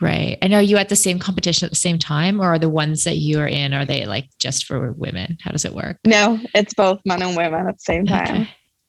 Right. 0.00 0.38
And 0.40 0.54
are 0.54 0.62
you 0.62 0.76
at 0.76 0.90
the 0.90 0.94
same 0.96 1.18
competition 1.18 1.66
at 1.66 1.70
the 1.72 1.76
same 1.76 1.98
time, 1.98 2.40
or 2.40 2.44
are 2.54 2.58
the 2.58 2.68
ones 2.68 3.02
that 3.04 3.16
you 3.16 3.40
are 3.40 3.48
in 3.48 3.72
are 3.74 3.84
they 3.84 4.06
like 4.06 4.28
just 4.38 4.66
for 4.66 4.92
women? 4.92 5.38
How 5.42 5.50
does 5.50 5.64
it 5.64 5.74
work? 5.74 5.96
No, 6.06 6.38
it's 6.54 6.74
both 6.74 7.00
men 7.04 7.22
and 7.22 7.36
women 7.36 7.66
at 7.66 7.78
the 7.78 7.82
same 7.82 8.06
time. 8.06 8.22
Okay. 8.42 8.48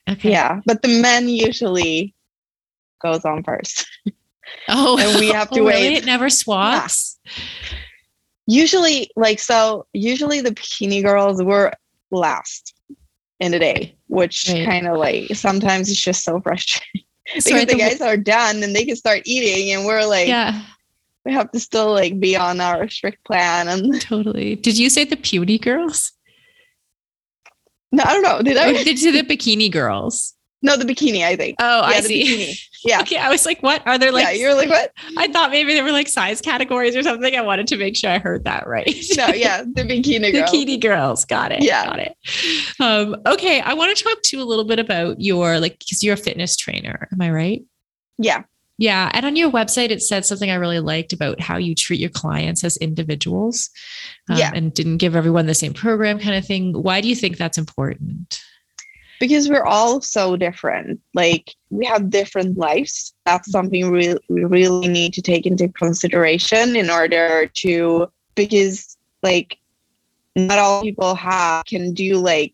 Okay. 0.09 0.31
Yeah, 0.31 0.59
but 0.65 0.81
the 0.81 1.01
men 1.01 1.27
usually 1.29 2.13
goes 3.01 3.23
on 3.25 3.43
first. 3.43 3.87
Oh, 4.67 4.97
And 4.99 5.19
we 5.19 5.29
have 5.29 5.49
to 5.51 5.61
oh, 5.61 5.65
really? 5.67 5.89
wait. 5.89 5.97
It 5.97 6.05
never 6.05 6.29
swaps. 6.29 7.17
Usually, 8.49 9.11
like 9.15 9.37
so, 9.39 9.85
usually 9.93 10.41
the 10.41 10.49
bikini 10.51 11.03
girls 11.03 11.41
were 11.43 11.71
last 12.09 12.73
in 13.39 13.51
the 13.51 13.59
day, 13.59 13.95
which 14.07 14.49
Right. 14.49 14.65
kind 14.65 14.87
of 14.87 14.97
like 14.97 15.35
sometimes 15.35 15.89
it's 15.89 16.01
just 16.01 16.23
so 16.23 16.41
frustrating 16.41 17.03
Sorry, 17.39 17.65
because 17.65 17.67
the 17.67 17.73
the- 17.73 17.77
guys 17.77 18.01
are 18.01 18.17
done 18.17 18.63
and 18.63 18.75
they 18.75 18.85
can 18.85 18.95
start 18.95 19.21
eating, 19.25 19.71
and 19.75 19.85
we're 19.85 20.03
like, 20.05 20.27
yeah, 20.27 20.63
we 21.25 21.31
have 21.31 21.51
to 21.51 21.59
still 21.59 21.91
like 21.93 22.19
be 22.19 22.35
on 22.35 22.59
our 22.59 22.89
strict 22.89 23.23
plan. 23.23 23.67
And 23.67 24.01
totally. 24.13 24.55
Did 24.55 24.79
you 24.79 24.89
say 24.89 25.03
the 25.05 25.15
puny 25.15 25.59
girls? 25.59 26.11
no, 27.91 28.01
I 28.03 28.13
don't 28.13 28.23
know. 28.23 28.41
Did 28.41 28.57
I? 28.57 28.73
did 28.83 28.99
you 29.01 29.11
say 29.11 29.21
the 29.21 29.27
bikini 29.27 29.71
girls? 29.71 30.33
No, 30.61 30.75
the 30.75 30.83
bikini. 30.85 31.23
I 31.23 31.35
think. 31.35 31.55
Oh, 31.59 31.81
I 31.81 31.93
yeah, 31.95 32.01
the 32.01 32.07
see. 32.07 32.23
bikini. 32.23 32.59
Yeah. 32.85 33.01
Okay, 33.01 33.17
I 33.17 33.27
was 33.29 33.45
like, 33.45 33.61
what 33.61 33.85
are 33.85 33.97
there 33.97 34.09
like? 34.13 34.23
yeah, 34.23 34.31
you're 34.31 34.55
like 34.55 34.69
what? 34.69 34.93
I 35.17 35.27
thought 35.27 35.51
maybe 35.51 35.73
there 35.73 35.83
were 35.83 35.91
like 35.91 36.07
size 36.07 36.39
categories 36.39 36.95
or 36.95 37.03
something. 37.03 37.35
I 37.35 37.41
wanted 37.41 37.67
to 37.67 37.77
make 37.77 37.97
sure 37.97 38.09
I 38.09 38.19
heard 38.19 38.45
that 38.45 38.67
right. 38.67 38.87
No, 39.17 39.27
yeah, 39.27 39.63
the 39.63 39.81
bikini 39.83 40.31
girl. 40.31 40.47
Bikini 40.47 40.79
girls. 40.79 41.25
Got 41.25 41.51
it. 41.51 41.61
Yeah. 41.61 41.85
Got 41.85 41.99
it. 41.99 42.15
Um, 42.79 43.17
okay. 43.25 43.59
I 43.59 43.73
want 43.73 43.97
to 43.97 44.01
talk 44.01 44.21
to 44.23 44.37
you 44.37 44.41
a 44.43 44.45
little 44.47 44.63
bit 44.63 44.79
about 44.79 45.19
your 45.19 45.59
like 45.59 45.77
because 45.79 46.01
you're 46.03 46.13
a 46.13 46.17
fitness 46.17 46.55
trainer. 46.55 47.09
Am 47.11 47.19
I 47.21 47.31
right? 47.31 47.61
Yeah. 48.17 48.43
Yeah. 48.77 49.11
And 49.13 49.25
on 49.25 49.35
your 49.35 49.51
website, 49.51 49.89
it 49.89 50.01
said 50.01 50.25
something 50.25 50.49
I 50.49 50.55
really 50.55 50.79
liked 50.79 51.11
about 51.11 51.41
how 51.41 51.57
you 51.57 51.75
treat 51.75 51.99
your 51.99 52.09
clients 52.11 52.63
as 52.63 52.77
individuals. 52.77 53.69
um, 54.29 54.37
Yeah. 54.37 54.51
And 54.55 54.73
didn't 54.73 54.97
give 54.99 55.17
everyone 55.17 55.47
the 55.47 55.53
same 55.53 55.73
program 55.73 56.17
kind 56.17 56.35
of 56.37 56.45
thing. 56.45 56.71
Why 56.81 57.01
do 57.01 57.09
you 57.09 57.15
think 57.17 57.35
that's 57.35 57.57
important? 57.57 58.39
Because 59.19 59.49
we're 59.49 59.65
all 59.65 60.01
so 60.01 60.35
different. 60.37 60.99
Like 61.13 61.55
we 61.69 61.85
have 61.85 62.09
different 62.09 62.57
lives. 62.57 63.13
That's 63.25 63.51
something 63.51 63.91
we, 63.91 64.15
we 64.29 64.45
really 64.45 64.87
need 64.87 65.13
to 65.13 65.21
take 65.21 65.45
into 65.45 65.67
consideration 65.69 66.75
in 66.75 66.89
order 66.89 67.47
to 67.55 68.07
because 68.35 68.97
like 69.21 69.57
not 70.35 70.59
all 70.59 70.81
people 70.81 71.15
have 71.15 71.65
can 71.65 71.93
do 71.93 72.17
like 72.17 72.53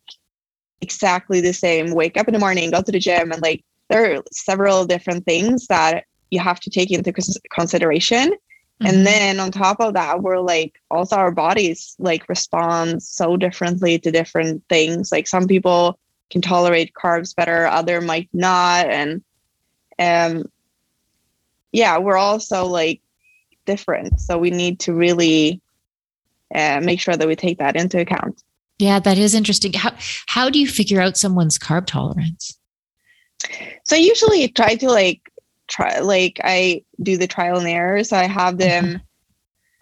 exactly 0.82 1.42
the 1.42 1.54
same 1.54 1.94
wake 1.94 2.18
up 2.18 2.28
in 2.28 2.34
the 2.34 2.40
morning 2.40 2.72
go 2.72 2.82
to 2.82 2.92
the 2.92 3.00
gym 3.00 3.32
and 3.32 3.42
like 3.42 3.64
there 3.90 4.16
are 4.16 4.24
several 4.32 4.86
different 4.86 5.26
things 5.26 5.68
that 5.68 6.06
you 6.32 6.40
have 6.40 6.60
to 6.60 6.70
take 6.70 6.92
into 6.92 7.12
cons- 7.14 7.38
consideration 7.52 8.32
Mhm. 8.82 8.90
and 8.90 9.08
then 9.08 9.40
on 9.40 9.52
top 9.52 9.80
of 9.80 9.94
that 9.94 10.22
we're 10.22 10.40
like 10.40 10.74
also 10.92 11.16
our 11.16 11.32
bodies 11.32 11.96
like 11.98 12.28
respond 12.28 13.02
so 13.02 13.38
differently 13.38 13.98
to 14.00 14.12
different 14.12 14.64
things 14.68 15.12
like 15.14 15.28
some 15.28 15.48
people 15.48 15.98
can 16.30 16.42
tolerate 16.42 16.94
carbs 16.94 17.36
better 17.36 17.66
other 17.68 18.02
might 18.02 18.30
not 18.34 18.88
and 18.88 19.24
um 20.00 20.44
yeah 21.72 21.98
we're 21.98 22.18
also 22.18 22.66
like 22.66 23.02
different. 23.66 24.20
So 24.20 24.38
we 24.38 24.52
need 24.52 24.80
to 24.82 24.94
really 24.94 25.62
uh, 26.54 26.80
make 26.82 27.00
sure 27.00 27.18
that 27.18 27.28
we 27.28 27.36
take 27.36 27.58
that 27.58 27.76
into 27.76 28.00
account. 28.00 28.44
Yeah, 28.80 29.00
that 29.00 29.18
is 29.18 29.34
interesting. 29.34 29.74
How 29.74 29.94
how 30.28 30.50
do 30.50 30.60
you 30.60 30.68
figure 30.68 31.02
out 31.02 31.18
someone's 31.18 31.58
carb 31.58 31.88
tolerance? 31.88 32.58
so 33.84 33.96
I 33.96 34.00
usually 34.00 34.48
try 34.48 34.76
to 34.76 34.88
like 34.88 35.22
try 35.68 36.00
like 36.00 36.40
i 36.44 36.84
do 37.02 37.18
the 37.18 37.28
trial 37.28 37.58
and 37.58 37.68
error. 37.68 38.04
So 38.04 38.18
i 38.18 38.26
have 38.26 38.58
them 38.58 39.02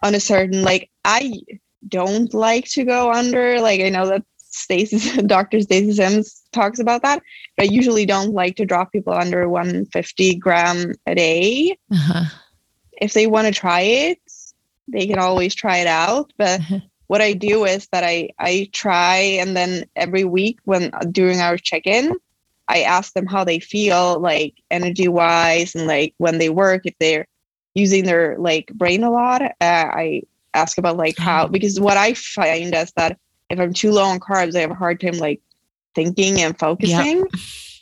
on 0.01 0.15
a 0.15 0.19
certain 0.19 0.63
like 0.63 0.89
i 1.05 1.33
don't 1.87 2.33
like 2.33 2.65
to 2.71 2.83
go 2.83 3.11
under. 3.11 3.59
Like 3.59 3.81
i 3.81 3.89
know 3.89 4.07
that 4.07 4.23
stacy 4.53 5.21
dr 5.27 5.59
stacy 5.61 5.91
sims 5.93 6.43
talks 6.51 6.79
about 6.79 7.01
that 7.01 7.21
but 7.57 7.63
i 7.65 7.69
usually 7.69 8.05
don't 8.05 8.33
like 8.33 8.55
to 8.55 8.65
drop 8.65 8.91
people 8.91 9.13
under 9.13 9.47
150 9.49 10.35
gram 10.35 10.93
a 11.07 11.15
day 11.15 11.77
Uh-huh. 11.91 12.25
if 13.01 13.13
they 13.13 13.27
want 13.27 13.47
to 13.47 13.53
try 13.53 13.81
it 13.81 14.19
they 14.87 15.07
can 15.07 15.19
always 15.19 15.55
try 15.55 15.77
it 15.77 15.87
out 15.87 16.31
but 16.37 16.59
Mhm. 16.61 16.81
what 17.07 17.21
i 17.21 17.33
do 17.33 17.65
is 17.65 17.87
that 17.91 18.03
i 18.03 18.29
i 18.39 18.69
try 18.73 19.17
and 19.17 19.55
then 19.55 19.85
every 19.95 20.23
week 20.23 20.57
when 20.65 20.91
during 21.11 21.39
our 21.41 21.57
check-in 21.57 22.13
i 22.69 22.81
ask 22.81 23.13
them 23.13 23.25
how 23.25 23.43
they 23.43 23.59
feel 23.59 24.19
like 24.19 24.53
energy 24.71 25.07
wise 25.07 25.75
and 25.75 25.87
like 25.87 26.13
when 26.17 26.37
they 26.37 26.49
work 26.49 26.81
if 26.85 26.95
they're 26.99 27.27
using 27.75 28.03
their 28.05 28.37
like 28.37 28.67
brain 28.75 29.03
a 29.03 29.09
lot 29.11 29.41
uh, 29.41 29.51
i 29.61 30.21
ask 30.53 30.77
about 30.77 30.97
like 30.97 31.17
how 31.17 31.47
because 31.47 31.79
what 31.79 31.97
i 31.97 32.13
find 32.13 32.73
is 32.75 32.91
that 32.95 33.17
if 33.53 33.59
i'm 33.59 33.73
too 33.73 33.91
low 33.91 34.03
on 34.03 34.19
carbs 34.19 34.55
i 34.55 34.59
have 34.59 34.71
a 34.71 34.75
hard 34.75 34.99
time 34.99 35.17
like 35.17 35.41
thinking 35.95 36.41
and 36.41 36.57
focusing 36.59 37.23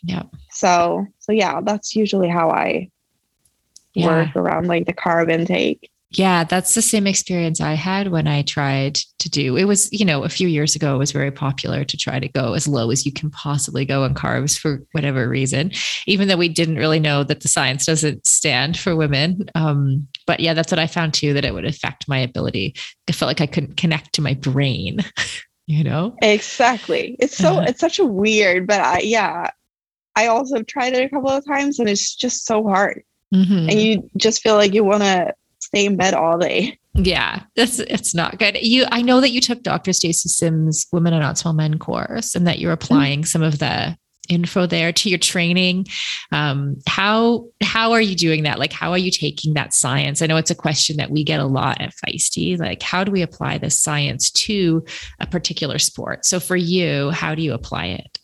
Yep. 0.04 0.28
so 0.52 1.06
so 1.20 1.32
yeah 1.32 1.62
that's 1.64 1.96
usually 1.96 2.30
how 2.30 2.50
i 2.50 2.90
Yeah. 3.94 4.08
work 4.08 4.36
around 4.36 4.68
like 4.68 4.86
the 4.86 4.94
carb 4.94 5.32
intake 5.32 5.90
Yeah, 6.14 6.44
that's 6.44 6.76
the 6.76 6.82
same 6.82 7.08
experience 7.08 7.62
I 7.62 7.74
had 7.76 8.10
when 8.12 8.28
I 8.28 8.42
tried 8.42 8.96
to 9.20 9.30
do 9.30 9.56
it 9.56 9.64
was, 9.64 9.88
you 9.94 10.04
know, 10.04 10.26
a 10.26 10.30
few 10.30 10.50
years 10.50 10.76
ago 10.76 10.94
it 10.96 10.98
was 10.98 11.14
very 11.14 11.32
popular 11.32 11.86
to 11.86 11.96
try 11.98 12.20
to 12.20 12.28
go 12.28 12.54
as 12.54 12.68
low 12.68 12.92
as 12.92 13.06
you 13.06 13.14
can 13.14 13.30
possibly 13.32 13.86
go 13.86 14.04
on 14.04 14.14
carbs 14.14 14.60
for 14.60 14.84
whatever 14.92 15.30
reason, 15.30 15.72
even 16.08 16.28
though 16.28 16.36
we 16.36 16.50
didn't 16.50 16.76
really 16.84 17.00
know 17.00 17.24
that 17.24 17.40
the 17.42 17.48
science 17.48 17.86
doesn't 17.86 18.28
stand 18.28 18.78
for 18.78 18.94
women. 18.94 19.46
Um, 19.56 20.06
but 20.28 20.42
yeah, 20.42 20.54
that's 20.54 20.72
what 20.72 20.80
I 20.80 20.88
found 20.88 21.14
too, 21.14 21.32
that 21.34 21.46
it 21.46 21.54
would 21.54 21.66
affect 21.66 22.10
my 22.10 22.18
ability. 22.20 22.76
I 23.08 23.14
felt 23.14 23.28
like 23.30 23.40
I 23.42 23.48
couldn't 23.54 23.78
connect 23.78 24.12
to 24.16 24.22
my 24.22 24.34
brain, 24.34 25.00
you 25.68 25.84
know? 25.84 26.16
Exactly. 26.22 27.16
It's 27.20 27.38
so 27.38 27.54
Uh-huh. 27.58 27.66
it's 27.68 27.80
such 27.80 28.00
a 28.00 28.06
weird, 28.06 28.68
but 28.68 28.82
I 28.82 29.00
yeah. 29.00 29.50
I 30.16 30.28
also 30.28 30.56
have 30.58 30.66
tried 30.66 30.94
it 30.94 31.06
a 31.06 31.10
couple 31.10 31.30
of 31.30 31.46
times 31.46 31.80
and 31.80 31.88
it's 31.88 32.14
just 32.16 32.46
so 32.46 32.64
hard. 32.68 33.04
Mhm. 33.34 33.72
And 33.72 33.80
you 33.80 34.10
just 34.18 34.42
feel 34.42 34.56
like 34.56 34.74
you 34.74 34.84
want 34.84 35.04
to 35.04 35.34
stay 35.60 35.86
in 35.86 35.96
bed 35.96 36.14
all 36.14 36.38
day. 36.38 36.78
Yeah, 36.94 37.44
that's 37.56 37.80
it's 37.80 38.14
not 38.14 38.38
good. 38.38 38.58
You, 38.62 38.86
I 38.92 39.02
know 39.02 39.22
that 39.22 39.30
you 39.30 39.40
took 39.40 39.64
Dr. 39.64 39.94
Stacy 39.94 40.28
Sims' 40.28 40.86
Women 40.92 41.14
Are 41.14 41.22
Not 41.22 41.38
Small 41.38 41.54
Men 41.54 41.80
course, 41.80 42.36
and 42.36 42.46
that 42.46 42.60
you're 42.60 42.74
applying 42.74 43.24
some 43.24 43.42
of 43.42 43.60
the 43.60 43.96
info 44.32 44.66
there 44.66 44.92
to 44.94 45.10
your 45.10 45.20
training. 45.20 45.86
Um, 46.32 46.78
how 46.88 47.48
how 47.62 47.92
are 47.92 48.02
you 48.02 48.16
doing 48.16 48.44
that? 48.44 48.58
Like, 48.58 48.74
how 48.74 48.92
are 48.92 48.98
you 48.98 49.12
taking 49.12 49.54
that 49.54 49.74
science? 49.74 50.22
I 50.22 50.28
know 50.28 50.38
it's 50.38 50.52
a 50.52 50.56
question 50.56 50.98
that 50.98 51.12
we 51.12 51.24
get 51.24 51.40
a 51.40 51.46
lot 51.46 51.82
at 51.82 51.94
Feisty. 51.96 52.58
Like, 52.58 52.82
how 52.82 53.04
do 53.04 53.12
we 53.12 53.22
apply 53.22 53.58
this 53.58 53.80
science 53.80 54.32
to 54.32 54.84
a 55.20 55.28
particular 55.28 55.78
sport? 55.78 56.26
So, 56.26 56.40
for 56.40 56.56
you, 56.56 57.12
how 57.12 57.36
do 57.36 57.42
you 57.42 57.54
apply 57.54 57.88
it? 57.88 58.20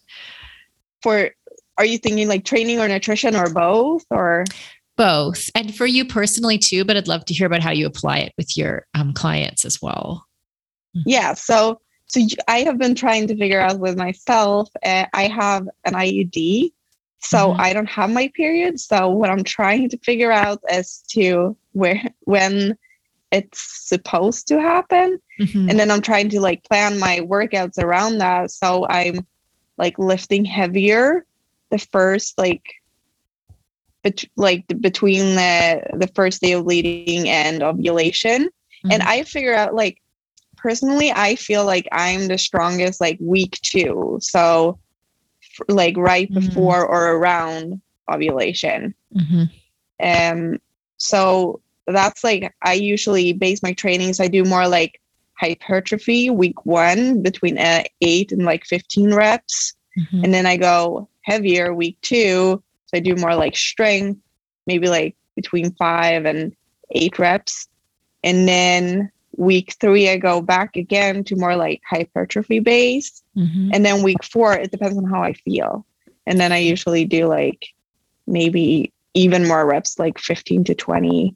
For 1.03 1.31
are 1.77 1.85
you 1.85 1.97
thinking 1.97 2.27
like 2.27 2.43
training 2.43 2.79
or 2.79 2.87
nutrition 2.87 3.35
or 3.35 3.53
both 3.53 4.03
or 4.09 4.45
Both, 4.95 5.49
and 5.53 5.75
for 5.75 5.85
you 5.85 6.05
personally 6.05 6.57
too. 6.57 6.83
But 6.83 6.97
I'd 6.97 7.07
love 7.07 7.25
to 7.25 7.33
hear 7.33 7.45
about 7.45 7.61
how 7.61 7.71
you 7.71 7.85
apply 7.85 8.19
it 8.19 8.33
with 8.37 8.57
your 8.57 8.87
um, 8.95 9.13
clients 9.13 9.63
as 9.63 9.79
well. 9.81 10.25
yeah, 11.05 11.33
so 11.33 11.79
so 12.07 12.21
I 12.47 12.59
have 12.59 12.77
been 12.77 12.95
trying 12.95 13.27
to 13.27 13.35
figure 13.37 13.59
out 13.59 13.79
with 13.79 13.97
myself. 13.97 14.69
Uh, 14.83 15.05
I 15.13 15.27
have 15.27 15.67
an 15.85 15.93
IUD, 15.93 16.71
so 17.19 17.37
Mhm. 17.53 17.59
I 17.59 17.73
don't 17.73 17.89
have 17.89 18.09
my 18.09 18.29
period. 18.33 18.79
So 18.79 19.09
what 19.09 19.29
I'm 19.29 19.43
trying 19.43 19.89
to 19.89 19.97
figure 19.99 20.31
out 20.31 20.61
as 20.69 20.99
to 21.09 21.55
where 21.73 22.01
when 22.21 22.77
it's 23.31 23.87
supposed 23.89 24.47
to 24.47 24.61
happen. 24.61 25.19
Mhm. 25.39 25.69
and 25.69 25.77
then 25.79 25.91
i'm 25.91 26.01
trying 26.01 26.29
to 26.29 26.39
like 26.39 26.63
plan 26.63 26.97
my 26.97 27.19
workouts 27.19 27.77
around 27.77 28.17
that 28.17 28.49
so 28.49 28.87
i'm 28.89 29.23
like 29.77 29.99
lifting 29.99 30.43
heavier 30.45 31.25
the 31.69 31.77
first 31.77 32.35
like 32.39 32.63
bet- 34.03 34.23
like 34.35 34.65
the, 34.67 34.73
between 34.75 35.35
the 35.35 35.83
the 35.93 36.07
first 36.15 36.41
day 36.41 36.53
of 36.53 36.63
bleeding 36.63 37.29
and 37.29 37.61
ovulation 37.61 38.49
and 38.89 39.03
Mhm. 39.03 39.07
i 39.07 39.23
figure 39.23 39.53
out 39.53 39.75
like 39.75 40.01
personally 40.67 41.11
i 41.15 41.35
feel 41.35 41.63
like 41.65 41.87
i'm 41.91 42.27
the 42.27 42.37
strongest 42.37 42.99
like 42.99 43.17
week 43.21 43.57
two 43.61 44.17
so 44.21 44.77
like 45.69 45.95
right 45.97 46.29
Mhm. 46.29 46.33
before 46.39 46.85
or 46.85 47.03
around 47.17 47.81
ovulation 48.13 48.93
Mhm. 49.15 49.49
um, 50.03 50.59
so 50.97 51.61
that's 51.87 52.21
like 52.23 52.53
I 52.61 52.73
usually 52.73 53.31
base 53.33 53.63
my 53.63 53.71
trainings. 53.73 54.19
I 54.19 54.27
do 54.27 54.43
more 54.43 54.67
like 54.67 54.99
hypertrophy 55.39 56.29
week 56.29 56.65
one 56.65 57.21
between 57.23 57.57
uh, 57.57 57.83
eight 58.01 58.31
and 58.33 58.43
like 58.43 58.65
15 58.65 59.13
reps. 59.13 59.73
Mhm. 59.97 60.23
And 60.23 60.33
then 60.33 60.45
I 60.45 60.57
go 60.57 61.07
heavier 61.21 61.73
week 61.73 61.97
two. 62.01 62.61
So 62.87 62.97
I 62.97 62.99
do 62.99 63.15
more 63.15 63.35
like 63.35 63.55
strength, 63.55 64.19
maybe 64.65 64.87
like 64.89 65.15
between 65.35 65.71
five 65.75 66.25
and 66.25 66.53
eight 66.91 67.17
reps. 67.19 67.67
And 68.23 68.47
then 68.47 69.09
week 69.37 69.75
three, 69.79 70.09
I 70.09 70.17
go 70.17 70.41
back 70.41 70.75
again 70.75 71.23
to 71.25 71.35
more 71.35 71.55
like 71.55 71.81
hypertrophy 71.89 72.59
base. 72.59 73.21
Mhm. 73.37 73.69
And 73.71 73.85
then 73.85 74.03
week 74.03 74.23
four, 74.23 74.53
it 74.53 74.71
depends 74.71 74.97
on 74.97 75.05
how 75.05 75.21
I 75.21 75.33
feel. 75.33 75.85
And 76.25 76.39
then 76.39 76.51
I 76.51 76.57
usually 76.57 77.05
do 77.05 77.27
like 77.27 77.67
maybe 78.25 78.91
even 79.13 79.47
more 79.47 79.65
reps, 79.65 79.97
like 79.97 80.19
15 80.19 80.63
to 80.65 80.75
20, 80.75 81.35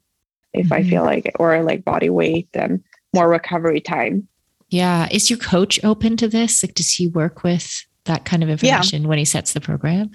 if 0.52 0.70
I 0.70 0.82
Mhm. 0.82 0.90
feel 0.90 1.04
like 1.04 1.26
it, 1.26 1.36
or 1.38 1.62
like 1.62 1.84
body 1.84 2.10
weight 2.10 2.48
and 2.54 2.82
more 3.14 3.28
recovery 3.28 3.80
time. 3.80 4.28
Yeah. 4.68 5.08
Is 5.10 5.30
your 5.30 5.38
coach 5.38 5.82
open 5.84 6.16
to 6.18 6.28
this? 6.28 6.62
Like, 6.62 6.74
does 6.74 6.92
he 6.92 7.06
work 7.06 7.42
with 7.44 7.84
that 8.04 8.24
kind 8.24 8.42
of 8.42 8.48
information 8.48 9.02
yeah. 9.02 9.08
when 9.08 9.18
he 9.18 9.24
sets 9.24 9.52
the 9.52 9.60
program? 9.60 10.10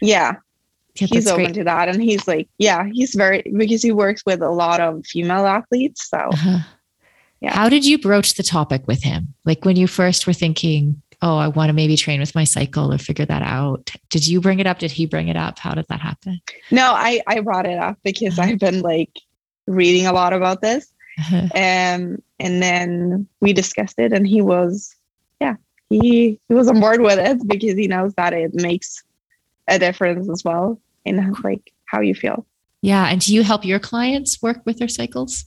Yeah. 0.00 0.36
yeah 0.94 1.06
he's 1.06 1.26
open 1.26 1.44
great. 1.44 1.54
to 1.54 1.64
that. 1.64 1.88
And 1.88 2.02
he's 2.02 2.26
like, 2.26 2.48
yeah, 2.58 2.88
he's 2.92 3.14
very, 3.14 3.42
because 3.56 3.82
he 3.82 3.92
works 3.92 4.22
with 4.24 4.40
a 4.42 4.50
lot 4.50 4.80
of 4.80 5.04
female 5.06 5.46
athletes. 5.46 6.08
So, 6.08 6.16
uh-huh. 6.18 6.58
Yeah. 7.40 7.54
How 7.54 7.68
did 7.68 7.86
you 7.86 7.98
broach 7.98 8.34
the 8.34 8.42
topic 8.42 8.86
with 8.86 9.02
him? 9.02 9.34
Like 9.44 9.64
when 9.64 9.76
you 9.76 9.86
first 9.86 10.26
were 10.26 10.32
thinking, 10.32 11.00
oh, 11.22 11.36
I 11.36 11.48
want 11.48 11.68
to 11.68 11.72
maybe 11.72 11.96
train 11.96 12.20
with 12.20 12.34
my 12.34 12.44
cycle 12.44 12.92
or 12.92 12.98
figure 12.98 13.26
that 13.26 13.42
out. 13.42 13.90
Did 14.08 14.26
you 14.26 14.40
bring 14.40 14.60
it 14.60 14.66
up? 14.66 14.78
Did 14.78 14.90
he 14.90 15.06
bring 15.06 15.28
it 15.28 15.36
up? 15.36 15.58
How 15.58 15.74
did 15.74 15.86
that 15.88 16.00
happen? 16.00 16.40
No, 16.70 16.92
I, 16.94 17.20
I 17.26 17.40
brought 17.40 17.66
it 17.66 17.78
up 17.78 17.98
because 18.02 18.38
uh-huh. 18.38 18.50
I've 18.50 18.58
been 18.58 18.80
like 18.80 19.10
reading 19.66 20.06
a 20.06 20.12
lot 20.12 20.32
about 20.32 20.62
this. 20.62 20.92
Uh-huh. 21.18 21.48
Um, 21.54 22.22
and 22.38 22.62
then 22.62 23.26
we 23.40 23.52
discussed 23.52 23.98
it 23.98 24.12
and 24.12 24.26
he 24.26 24.40
was, 24.40 24.94
yeah, 25.40 25.56
he, 25.90 26.40
he 26.48 26.54
was 26.54 26.68
on 26.68 26.80
board 26.80 27.02
with 27.02 27.18
it 27.18 27.46
because 27.46 27.76
he 27.76 27.86
knows 27.86 28.14
that 28.14 28.32
it 28.32 28.54
makes 28.54 29.02
a 29.68 29.78
difference 29.78 30.28
as 30.30 30.44
well 30.44 30.80
in 31.04 31.34
like 31.44 31.72
how 31.84 32.00
you 32.00 32.14
feel. 32.14 32.46
Yeah. 32.82 33.06
And 33.06 33.20
do 33.20 33.34
you 33.34 33.42
help 33.42 33.64
your 33.64 33.78
clients 33.78 34.40
work 34.40 34.62
with 34.64 34.78
their 34.78 34.88
cycles? 34.88 35.44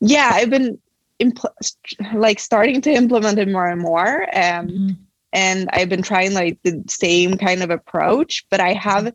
Yeah, 0.00 0.30
I've 0.32 0.50
been 0.50 0.78
impl- 1.20 1.74
like 2.14 2.38
starting 2.38 2.80
to 2.82 2.90
implement 2.90 3.38
it 3.38 3.48
more 3.48 3.66
and 3.66 3.80
more. 3.80 4.22
Um, 4.36 4.68
mm-hmm. 4.68 4.88
And 5.32 5.68
I've 5.72 5.88
been 5.88 6.02
trying 6.02 6.32
like 6.32 6.58
the 6.62 6.82
same 6.88 7.36
kind 7.36 7.62
of 7.62 7.70
approach, 7.70 8.44
but 8.50 8.60
I 8.60 8.72
have 8.72 9.12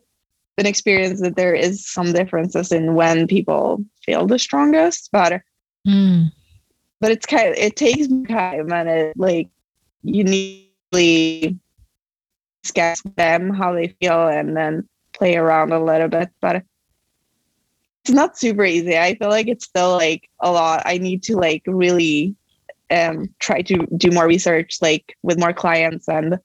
been 0.56 0.66
experienced 0.66 1.22
that 1.22 1.36
there 1.36 1.54
is 1.54 1.86
some 1.86 2.12
differences 2.12 2.72
in 2.72 2.94
when 2.94 3.26
people 3.26 3.82
feel 4.04 4.26
the 4.26 4.38
strongest. 4.38 5.08
But 5.12 5.40
mm. 5.86 6.30
but 7.00 7.10
it's 7.10 7.26
kind 7.26 7.48
of 7.48 7.54
it 7.56 7.76
takes 7.76 8.06
time 8.28 8.70
and 8.72 8.88
it 8.88 9.16
like 9.16 9.48
you 10.02 10.24
need 10.24 10.68
to 10.92 11.54
them 13.16 13.50
how 13.50 13.72
they 13.72 13.88
feel 14.00 14.28
and 14.28 14.56
then 14.56 14.88
play 15.14 15.36
around 15.36 15.72
a 15.72 15.82
little 15.82 16.08
bit. 16.08 16.30
But 16.40 16.64
it's 18.02 18.10
not 18.10 18.38
super 18.38 18.64
easy. 18.64 18.96
I 18.98 19.14
feel 19.14 19.28
like 19.28 19.48
it's 19.48 19.66
still 19.66 19.92
like 19.92 20.28
a 20.40 20.50
lot. 20.50 20.82
I 20.86 20.98
need 20.98 21.22
to 21.24 21.36
like 21.36 21.62
really 21.66 22.34
um 22.90 23.32
try 23.38 23.62
to 23.62 23.86
do 23.96 24.10
more 24.10 24.26
research 24.26 24.78
like 24.82 25.16
with 25.22 25.38
more 25.38 25.52
clients 25.52 26.08
and 26.08 26.38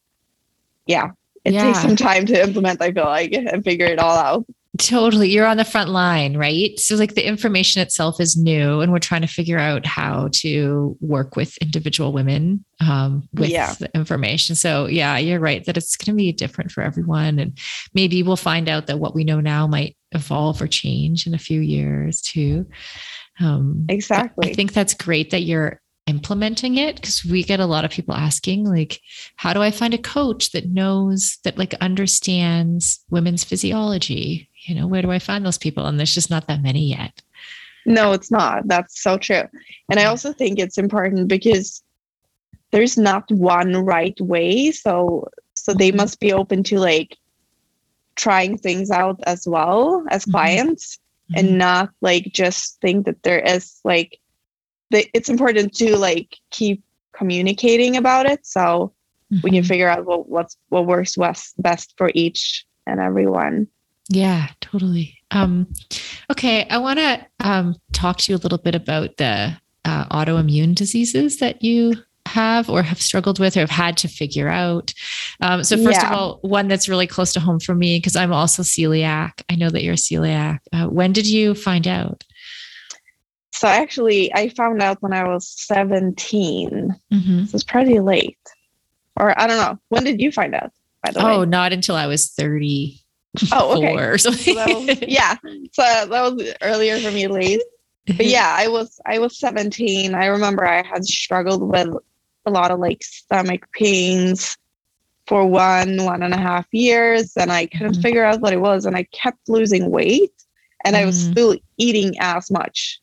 yeah, 0.86 1.12
it 1.44 1.54
yeah. 1.54 1.64
takes 1.64 1.82
some 1.82 1.96
time 1.96 2.26
to 2.28 2.42
implement, 2.42 2.82
I 2.82 2.92
feel 2.92 3.06
like, 3.06 3.34
and 3.34 3.64
figure 3.64 3.86
it 3.86 4.00
all 4.00 4.18
out. 4.18 4.46
Totally. 4.78 5.30
You're 5.30 5.46
on 5.46 5.58
the 5.58 5.64
front 5.64 5.90
line, 5.90 6.38
right? 6.38 6.78
So, 6.80 6.96
like, 6.96 7.14
the 7.14 7.26
information 7.26 7.82
itself 7.82 8.20
is 8.20 8.36
new, 8.36 8.82
and 8.82 8.92
we're 8.92 9.00
trying 9.00 9.22
to 9.22 9.28
figure 9.28 9.60
out 9.60 9.86
how 9.86 10.30
to 10.34 10.98
work 11.00 11.36
with 11.36 11.58
individual 11.58 12.12
women 12.12 12.66
um, 12.82 13.28
with 13.34 13.50
yeah. 13.50 13.74
the 13.80 13.90
information. 13.96 14.56
So, 14.56 14.88
yeah, 14.88 15.18
you're 15.18 15.40
right 15.40 15.64
that 15.66 15.78
it's 15.78 15.96
going 15.96 16.16
to 16.16 16.18
be 16.18 16.32
different 16.32 16.72
for 16.72 16.82
everyone. 16.82 17.40
And 17.40 17.58
maybe 17.94 18.24
we'll 18.24 18.36
find 18.36 18.68
out 18.68 18.88
that 18.88 19.00
what 19.00 19.16
we 19.16 19.24
know 19.24 19.40
now 19.40 19.68
might 19.68 19.96
evolve 20.12 20.62
or 20.62 20.68
change 20.68 21.28
in 21.28 21.34
a 21.34 21.40
few 21.40 21.62
years 21.62 22.22
too. 22.22 22.66
Um, 23.40 23.86
exactly. 23.88 24.50
I 24.50 24.54
think 24.54 24.74
that's 24.74 24.94
great 24.94 25.32
that 25.32 25.44
you're 25.44 25.80
implementing 26.08 26.78
it 26.78 26.96
because 26.96 27.26
we 27.26 27.44
get 27.44 27.60
a 27.60 27.66
lot 27.66 27.84
of 27.84 27.90
people 27.90 28.14
asking 28.14 28.64
like 28.64 29.02
how 29.38 29.54
do 29.54 29.62
i 29.64 29.72
find 29.72 29.92
a 29.92 29.98
coach 29.98 30.52
that 30.52 30.70
knows 30.70 31.40
that 31.44 31.58
like 31.58 31.74
understands 31.82 33.04
women's 33.10 33.44
physiology 33.44 34.48
you 34.66 34.76
know 34.76 34.88
where 34.88 35.02
do 35.02 35.12
i 35.12 35.20
find 35.20 35.46
those 35.46 35.58
people 35.58 35.86
and 35.86 36.00
there's 36.00 36.14
just 36.14 36.30
not 36.30 36.48
that 36.48 36.62
many 36.62 36.86
yet 36.86 37.22
no 37.86 38.12
it's 38.12 38.32
not 38.32 38.68
that's 38.68 39.02
so 39.02 39.18
true 39.18 39.44
and 39.90 40.00
i 40.00 40.06
also 40.06 40.34
think 40.34 40.60
it's 40.60 40.78
important 40.78 41.28
because 41.28 41.84
there's 42.72 42.98
not 42.98 43.30
one 43.32 43.78
right 43.86 44.20
way 44.20 44.72
so 44.72 45.28
so 45.54 45.74
they 45.74 45.90
mm-hmm. 45.90 45.98
must 45.98 46.20
be 46.20 46.34
open 46.34 46.64
to 46.64 46.80
like 46.80 47.18
trying 48.16 48.58
things 48.58 48.92
out 48.92 49.20
as 49.26 49.48
well 49.48 50.04
as 50.10 50.24
mm-hmm. 50.24 50.32
clients 50.32 50.98
mm-hmm. 51.32 51.40
and 51.40 51.58
not 51.58 51.90
like 52.02 52.26
just 52.34 52.80
think 52.82 53.06
that 53.06 53.22
there 53.24 53.40
is 53.40 53.80
like 53.84 54.20
the, 54.92 55.08
it's 55.14 55.30
important 55.30 55.74
to 55.74 55.98
like 55.98 56.38
keep 56.52 56.84
communicating 57.14 57.98
about 57.98 58.26
it 58.26 58.46
so 58.46 58.94
mm-hmm. 59.32 59.40
we 59.44 59.52
can 59.52 59.60
mm-hmm. 59.60 59.68
figure 59.68 59.88
out 59.88 60.06
what 60.06 60.28
what's 60.28 60.58
what 60.70 60.86
works 60.86 61.16
best 61.16 61.62
best 61.62 61.94
for 61.98 62.12
each 62.14 62.66
and 62.88 63.00
everyone 63.00 63.68
yeah 64.10 64.48
totally 64.62 65.18
um 65.32 65.68
okay 66.32 66.68
i 66.70 66.78
want 66.78 67.00
to 67.00 67.26
um 67.40 67.76
talk 67.92 68.18
to 68.18 68.32
you 68.32 68.38
a 68.38 68.40
little 68.40 68.58
bit 68.58 68.76
about 68.76 69.18
the 69.18 69.56
uh, 69.86 70.06
autoimmune 70.08 70.74
diseases 70.74 71.38
that 71.38 71.64
you 71.64 71.94
have 72.26 72.70
or 72.70 72.82
have 72.82 73.02
struggled 73.02 73.40
with 73.40 73.56
or 73.56 73.62
have 73.62 73.70
had 73.70 73.98
to 73.98 74.08
figure 74.08 74.50
out. 74.50 74.94
Um, 75.42 75.64
so, 75.64 75.78
first 75.78 76.02
yeah. 76.02 76.12
of 76.12 76.18
all, 76.18 76.40
one 76.42 76.68
that's 76.68 76.90
really 76.90 77.08
close 77.08 77.34
to 77.34 77.40
home 77.40 77.60
for 77.60 77.76
me 77.76 77.98
because 77.98 78.16
I'm 78.16 78.34
also 78.34 78.64
celiac. 78.64 79.44
I 79.50 79.56
know 79.56 79.70
that 79.70 79.84
you're 79.84 79.96
celiac. 79.96 80.60
Uh, 80.74 80.88
when 80.88 81.14
did 81.14 81.28
you 81.28 81.54
find 81.54 81.88
out? 81.88 82.24
So 83.52 83.68
actually, 83.70 84.34
I 84.34 84.50
found 84.50 84.82
out 84.82 85.02
when 85.02 85.14
I 85.14 85.24
was 85.24 85.48
17. 85.48 86.94
Mm-hmm. 87.14 87.46
So 87.46 87.56
it's 87.56 87.64
pretty 87.64 88.02
late. 88.02 88.38
Or 89.18 89.40
I 89.40 89.48
don't 89.48 89.58
know. 89.58 89.80
When 89.88 90.04
did 90.04 90.20
you 90.20 90.30
find 90.32 90.54
out? 90.54 90.74
By 91.02 91.12
the 91.12 91.22
oh, 91.22 91.26
way? 91.26 91.36
Oh, 91.36 91.44
not 91.46 91.72
until 91.72 91.96
I 91.96 92.08
was 92.08 92.32
30. 92.32 93.00
Oh, 93.52 93.78
okay. 93.78 93.96
Or 93.96 94.18
something. 94.18 94.56
So 94.56 95.06
yeah. 95.08 95.36
So 95.72 95.82
that 95.82 96.10
was 96.10 96.54
earlier 96.62 97.00
for 97.00 97.12
me 97.12 97.26
at 97.26 97.32
least. 97.32 97.66
But 98.06 98.26
yeah, 98.26 98.56
I 98.58 98.68
was 98.68 99.00
I 99.06 99.20
was 99.20 99.38
17. 99.40 100.14
I 100.14 100.26
remember 100.26 100.68
I 100.68 100.84
had 100.84 101.06
struggled 101.06 101.64
with 101.64 101.90
a 102.46 102.52
lot 102.52 102.72
of 102.72 102.80
like 102.80 103.04
stomach 103.04 103.68
pains 103.72 104.58
for 105.28 105.46
one 105.46 106.04
one 106.04 106.22
and 106.22 106.36
a 106.36 106.38
half 106.38 106.68
years 106.72 107.36
and 107.36 107.52
i 107.52 107.66
couldn't 107.66 107.94
mm-hmm. 107.94 108.02
figure 108.04 108.24
out 108.24 108.42
what 108.42 108.54
it 108.54 108.62
was 108.62 108.86
and 108.86 108.96
i 108.96 109.02
kept 109.06 109.50
losing 109.50 109.90
weight 109.90 110.32
and 110.84 110.94
mm-hmm. 110.94 111.02
i 111.02 111.06
was 111.08 111.18
mm-hmm. 111.18 111.32
still 111.32 111.56
eating 111.78 112.14
as 112.20 112.52
much 112.52 113.02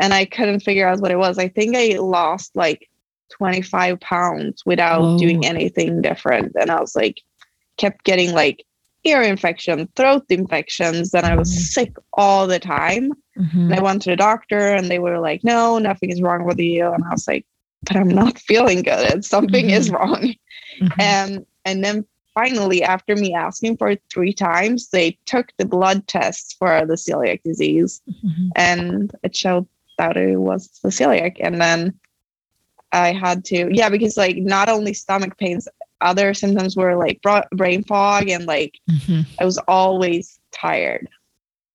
and 0.00 0.12
I 0.12 0.24
couldn't 0.24 0.60
figure 0.60 0.86
out 0.86 1.00
what 1.00 1.10
it 1.10 1.18
was. 1.18 1.38
I 1.38 1.48
think 1.48 1.76
I 1.76 1.98
lost 1.98 2.54
like 2.54 2.88
25 3.30 4.00
pounds 4.00 4.64
without 4.66 5.00
Whoa. 5.00 5.18
doing 5.18 5.46
anything 5.46 6.02
different. 6.02 6.52
And 6.58 6.70
I 6.70 6.80
was 6.80 6.94
like, 6.94 7.22
kept 7.76 8.04
getting 8.04 8.32
like 8.32 8.64
ear 9.06 9.22
infection, 9.22 9.88
throat 9.96 10.24
infections, 10.28 11.14
and 11.14 11.24
I 11.24 11.36
was 11.36 11.50
mm-hmm. 11.50 11.60
sick 11.60 11.96
all 12.14 12.46
the 12.46 12.58
time. 12.58 13.12
Mm-hmm. 13.38 13.72
And 13.72 13.74
I 13.74 13.82
went 13.82 14.02
to 14.02 14.10
the 14.10 14.16
doctor 14.16 14.74
and 14.74 14.90
they 14.90 14.98
were 14.98 15.18
like, 15.18 15.44
no, 15.44 15.78
nothing 15.78 16.10
is 16.10 16.22
wrong 16.22 16.44
with 16.44 16.58
you. 16.58 16.90
And 16.92 17.04
I 17.04 17.10
was 17.10 17.28
like, 17.28 17.46
but 17.82 17.96
I'm 17.96 18.08
not 18.08 18.38
feeling 18.50 18.82
good. 18.82 19.24
Something 19.24 19.66
mm-hmm. 19.66 19.74
is 19.74 19.90
wrong. 19.90 20.34
Mm-hmm. 20.80 21.00
And 21.00 21.46
and 21.64 21.84
then 21.84 22.06
finally, 22.34 22.82
after 22.82 23.16
me 23.16 23.34
asking 23.34 23.76
for 23.76 23.88
it 23.88 24.02
three 24.10 24.32
times, 24.32 24.90
they 24.90 25.18
took 25.26 25.52
the 25.56 25.64
blood 25.64 26.06
tests 26.06 26.54
for 26.54 26.84
the 26.86 26.94
celiac 26.94 27.42
disease 27.42 28.02
mm-hmm. 28.08 28.48
and 28.54 29.12
it 29.22 29.34
showed 29.34 29.66
that 29.98 30.16
it 30.16 30.36
was 30.36 30.68
the 30.82 30.90
celiac. 30.90 31.36
And 31.40 31.60
then 31.60 31.98
I 32.92 33.12
had 33.12 33.44
to, 33.46 33.68
yeah, 33.72 33.88
because 33.88 34.16
like 34.16 34.36
not 34.36 34.68
only 34.68 34.94
stomach 34.94 35.36
pains, 35.38 35.66
other 36.00 36.34
symptoms 36.34 36.76
were 36.76 36.96
like 36.96 37.20
brain 37.52 37.82
fog 37.84 38.28
and 38.28 38.46
like 38.46 38.78
mm-hmm. 38.90 39.22
I 39.40 39.44
was 39.44 39.58
always 39.68 40.38
tired. 40.52 41.08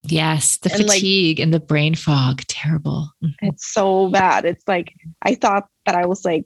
Yes, 0.03 0.57
the 0.57 0.73
and 0.73 0.83
fatigue 0.87 1.39
like, 1.39 1.43
and 1.43 1.53
the 1.53 1.59
brain 1.59 1.95
fog, 1.95 2.41
terrible. 2.47 3.11
Mm-hmm. 3.23 3.45
It's 3.47 3.67
so 3.67 4.09
bad. 4.09 4.45
It's 4.45 4.67
like 4.67 4.93
I 5.21 5.35
thought 5.35 5.67
that 5.85 5.95
I 5.95 6.05
was 6.05 6.25
like, 6.25 6.45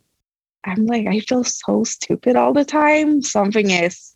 I'm 0.66 0.86
like, 0.86 1.08
I 1.08 1.20
feel 1.22 1.44
so 1.44 1.84
stupid 1.84 2.36
all 2.36 2.54
the 2.54 2.66
time. 2.66 3.22
Something 3.22 3.70
is 3.70 4.16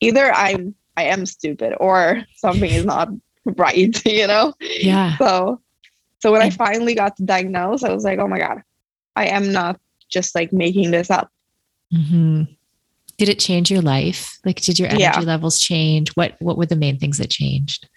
either 0.00 0.32
I'm 0.32 0.74
I 0.96 1.04
am 1.04 1.26
stupid 1.26 1.74
or 1.78 2.24
something 2.36 2.70
is 2.70 2.84
not 2.84 3.08
right, 3.44 4.04
you 4.06 4.26
know? 4.26 4.54
Yeah. 4.60 5.16
So 5.18 5.60
so 6.20 6.32
when 6.32 6.42
I 6.42 6.50
finally 6.50 6.94
got 6.94 7.16
diagnosed, 7.24 7.84
I 7.84 7.92
was 7.92 8.04
like, 8.04 8.18
oh 8.18 8.26
my 8.26 8.38
God, 8.38 8.62
I 9.14 9.26
am 9.26 9.52
not 9.52 9.80
just 10.08 10.34
like 10.34 10.52
making 10.52 10.90
this 10.90 11.10
up. 11.10 11.30
Mm-hmm. 11.94 12.44
Did 13.18 13.28
it 13.28 13.38
change 13.38 13.70
your 13.70 13.82
life? 13.82 14.38
Like, 14.44 14.60
did 14.60 14.78
your 14.78 14.88
energy 14.88 15.02
yeah. 15.02 15.20
levels 15.20 15.58
change? 15.58 16.10
What 16.10 16.36
What 16.38 16.56
were 16.56 16.66
the 16.66 16.76
main 16.76 16.98
things 16.98 17.18
that 17.18 17.30
changed? 17.30 17.88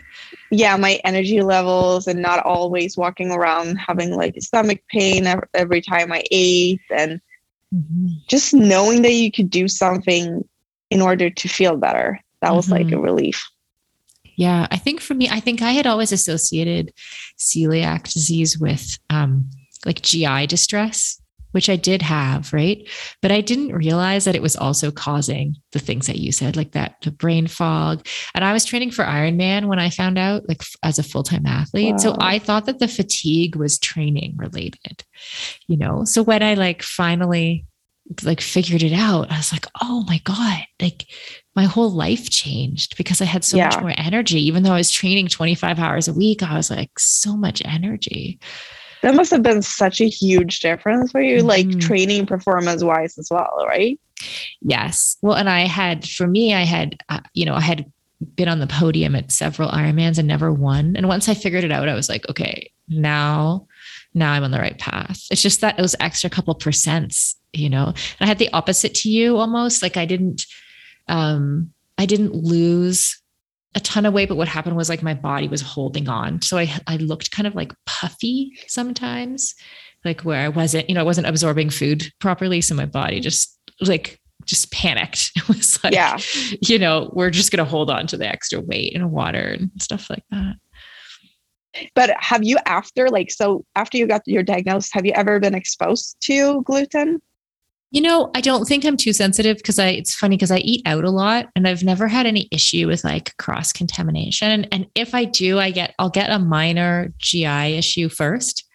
Yeah, 0.50 0.76
my 0.78 1.00
energy 1.06 1.42
levels 1.42 2.08
and 2.08 2.22
not 2.22 2.44
always 2.46 2.98
walking 2.98 3.32
around 3.32 3.78
having 3.78 4.12
like 4.16 4.36
stomach 4.42 4.82
pain 4.90 5.28
every 5.54 5.82
time 5.82 6.12
I 6.12 6.24
ate, 6.32 6.82
and 6.90 7.22
mm-hmm. 7.74 8.08
just 8.28 8.54
knowing 8.54 9.04
that 9.04 9.14
you 9.14 9.32
could 9.32 9.50
do 9.50 9.68
something 9.68 10.44
in 10.90 11.02
order 11.02 11.30
to 11.30 11.48
feel 11.48 11.78
better. 11.78 12.20
That 12.42 12.54
was 12.54 12.66
mm-hmm. 12.66 12.74
like 12.74 12.88
a 12.88 12.96
mm-hmm. 12.96 13.04
relief. 13.04 13.48
Yeah, 14.36 14.68
I 14.72 14.78
think 14.78 15.02
for 15.02 15.14
me, 15.14 15.30
I 15.30 15.40
think 15.40 15.62
I 15.62 15.72
had 15.72 15.86
always 15.86 16.12
associated 16.12 16.94
celiac 17.38 18.12
disease 18.12 18.58
with 18.58 18.98
um, 19.10 19.50
like 19.86 20.02
GI 20.02 20.48
distress, 20.48 21.21
which 21.52 21.70
I 21.70 21.76
did 21.76 22.02
have, 22.02 22.54
right? 22.54 22.88
But 23.22 23.32
I 23.32 23.42
didn't 23.42 23.74
realize 23.76 24.26
that 24.26 24.36
it 24.36 24.42
was 24.42 24.56
also 24.56 24.92
causing 24.92 25.56
the 25.72 25.80
things 25.80 26.08
that 26.08 26.18
you 26.18 26.32
said, 26.32 26.56
like 26.56 26.72
that 26.72 26.96
the 27.02 27.12
brain 27.12 27.48
fog. 27.48 28.06
And 28.34 28.44
I 28.44 28.54
was 28.54 28.66
training 28.66 28.92
for 28.92 29.04
Ironman 29.04 29.66
when 29.68 29.80
I 29.80 29.90
found 29.90 30.18
out, 30.18 30.48
like 30.48 30.62
as 30.84 31.00
a 31.00 31.04
full 31.04 31.24
time 31.24 31.46
athlete. 31.46 31.94
Wow. 31.94 31.98
So 31.98 32.16
I 32.20 32.40
thought 32.40 32.66
that 32.66 32.80
the 32.80 32.88
fatigue 32.88 33.56
was 33.56 33.80
training 33.80 34.36
related, 34.38 35.04
you 35.68 35.78
know? 35.78 36.06
So 36.06 36.24
when 36.24 36.44
I 36.44 36.56
like 36.56 36.84
finally 36.84 37.66
like 38.24 38.42
figured 38.42 38.84
it 38.84 38.94
out, 38.94 39.32
I 39.32 39.38
was 39.38 39.52
like, 39.54 39.68
oh 39.82 40.04
my 40.08 40.20
God, 40.24 40.60
like 40.82 41.06
my 41.56 41.66
whole 41.66 41.90
life 41.92 42.30
changed 42.30 42.98
because 42.98 43.22
I 43.22 43.26
had 43.26 43.44
so 43.44 43.58
Yeah. 43.58 43.66
much 43.66 43.80
more 43.80 43.94
energy. 43.98 44.42
Even 44.48 44.64
though 44.64 44.74
I 44.74 44.78
was 44.78 44.92
training 44.92 45.28
25 45.28 45.80
hours 45.80 46.08
a 46.08 46.14
week, 46.14 46.44
I 46.44 46.56
was 46.56 46.70
like, 46.70 46.98
so 46.98 47.38
much 47.38 47.62
energy. 47.64 48.40
That 49.02 49.16
must 49.16 49.32
have 49.32 49.44
been 49.44 49.62
such 49.62 50.00
a 50.02 50.06
huge 50.08 50.60
difference 50.60 51.12
for 51.12 51.22
you, 51.22 51.42
like 51.42 51.68
Mhm. 51.68 51.82
training 51.82 52.26
performance 52.26 52.84
wise 52.84 53.18
as 53.18 53.30
well, 53.32 53.66
right? 53.68 54.00
Yes. 54.62 55.18
Well, 55.22 55.36
and 55.36 55.50
I 55.50 55.62
had, 55.62 56.08
for 56.08 56.28
me, 56.28 56.54
I 56.54 56.64
had, 56.64 56.98
uh, 57.10 57.22
you 57.34 57.46
know, 57.46 57.56
I 57.56 57.62
had 57.62 57.92
been 58.36 58.48
on 58.48 58.60
the 58.60 58.68
podium 58.68 59.16
at 59.16 59.32
several 59.32 59.70
Ironmans 59.70 60.20
and 60.20 60.28
never 60.28 60.52
won. 60.54 60.96
And 60.96 61.08
once 61.08 61.28
I 61.28 61.34
figured 61.34 61.64
it 61.64 61.72
out, 61.72 61.90
I 61.90 61.96
was 61.96 62.08
like, 62.10 62.30
okay, 62.30 62.72
now, 62.88 63.66
now 64.14 64.32
I'm 64.34 64.44
on 64.44 64.52
the 64.52 64.60
right 64.60 64.78
path. 64.78 65.26
It's 65.32 65.42
just 65.42 65.62
that 65.62 65.78
those 65.78 65.96
extra 66.00 66.30
couple 66.30 66.54
percents, 66.54 67.34
you 67.54 67.70
know, 67.70 67.88
and 67.88 67.96
I 68.20 68.28
had 68.28 68.38
the 68.38 68.54
opposite 68.54 68.94
to 68.96 69.10
you 69.10 69.38
almost 69.38 69.82
like 69.82 69.98
I 69.98 70.06
didn't, 70.06 70.46
um, 71.08 71.72
I 71.98 72.06
didn't 72.06 72.36
lose 72.36 73.21
a 73.76 73.80
ton 73.80 74.06
of 74.06 74.14
weight, 74.14 74.28
but 74.28 74.38
what 74.38 74.48
happened 74.48 74.76
was 74.76 74.90
like 74.90 75.02
my 75.02 75.14
body 75.14 75.48
was 75.48 75.62
holding 75.62 76.10
on. 76.10 76.42
So 76.42 76.58
I, 76.58 76.72
I 76.88 76.98
looked 76.98 77.32
kind 77.32 77.48
of 77.48 77.56
like 77.56 77.74
puffy 77.86 78.52
sometimes, 78.68 79.56
like 80.04 80.22
where 80.22 80.44
I 80.44 80.50
wasn't, 80.50 80.90
you 80.90 80.96
know, 80.96 81.02
I 81.02 81.06
wasn't 81.06 81.28
absorbing 81.28 81.70
food 81.70 82.12
properly. 82.20 82.62
So 82.62 82.76
my 82.76 82.86
body 82.86 83.18
mm-hmm. 83.18 83.24
just 83.24 83.58
like 83.80 84.20
just 84.46 84.72
panicked. 84.72 85.32
It 85.38 85.48
was 85.48 85.82
like, 85.84 85.94
Yeah. 85.94 86.18
you 86.62 86.80
know, 86.80 87.10
we're 87.14 87.30
just 87.30 87.52
going 87.52 87.64
to 87.64 87.70
hold 87.70 87.90
on 87.90 88.08
to 88.08 88.18
the 88.18 88.28
extra 88.28 88.60
weight 88.60 88.96
and 88.96 89.12
water 89.12 89.56
and 89.58 89.72
stuff 89.80 90.10
like 90.10 90.24
that. 90.32 90.56
But 91.96 92.12
have 92.20 92.44
you 92.44 92.58
after 92.66 93.08
like 93.08 93.32
so 93.32 93.64
after 93.76 93.98
you 93.98 94.06
got 94.06 94.22
your 94.26 94.44
diagnosis, 94.44 94.92
have 94.92 95.06
you 95.06 95.14
ever 95.14 95.40
been 95.40 95.56
exposed 95.56 96.18
to 96.24 96.62
gluten? 96.64 97.22
You 97.92 98.02
know, 98.02 98.32
I 98.34 98.40
don't 98.42 98.66
think 98.66 98.86
I'm 98.86 98.96
too 98.96 99.12
sensitive 99.12 99.58
because 99.58 99.78
I 99.78 99.88
it's 99.90 100.16
funny 100.16 100.38
because 100.38 100.52
I 100.52 100.60
eat 100.60 100.82
out 100.86 101.04
a 101.04 101.10
lot 101.12 101.48
and 101.56 101.68
I've 101.68 101.84
never 101.84 102.08
had 102.08 102.26
any 102.26 102.48
issue 102.52 102.88
with 102.88 103.04
like 103.04 103.36
cross 103.38 103.74
contamination. 103.74 104.64
And 104.72 104.88
if 104.96 105.14
I 105.14 105.26
do, 105.26 105.60
I 105.60 105.72
get 105.72 105.94
I'll 106.00 106.10
get 106.10 106.30
a 106.30 106.40
minor 106.40 107.14
GI 107.18 107.78
issue 107.78 108.08
first. 108.08 108.66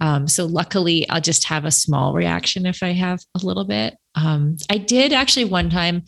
Um, 0.00 0.28
so 0.28 0.46
luckily 0.46 1.08
I'll 1.10 1.20
just 1.20 1.44
have 1.44 1.64
a 1.64 1.70
small 1.72 2.14
reaction 2.14 2.64
if 2.66 2.82
I 2.82 2.92
have 2.92 3.20
a 3.40 3.44
little 3.44 3.64
bit. 3.64 3.96
Um, 4.14 4.56
I 4.70 4.78
did 4.78 5.12
actually 5.12 5.44
one 5.46 5.68
time 5.68 6.04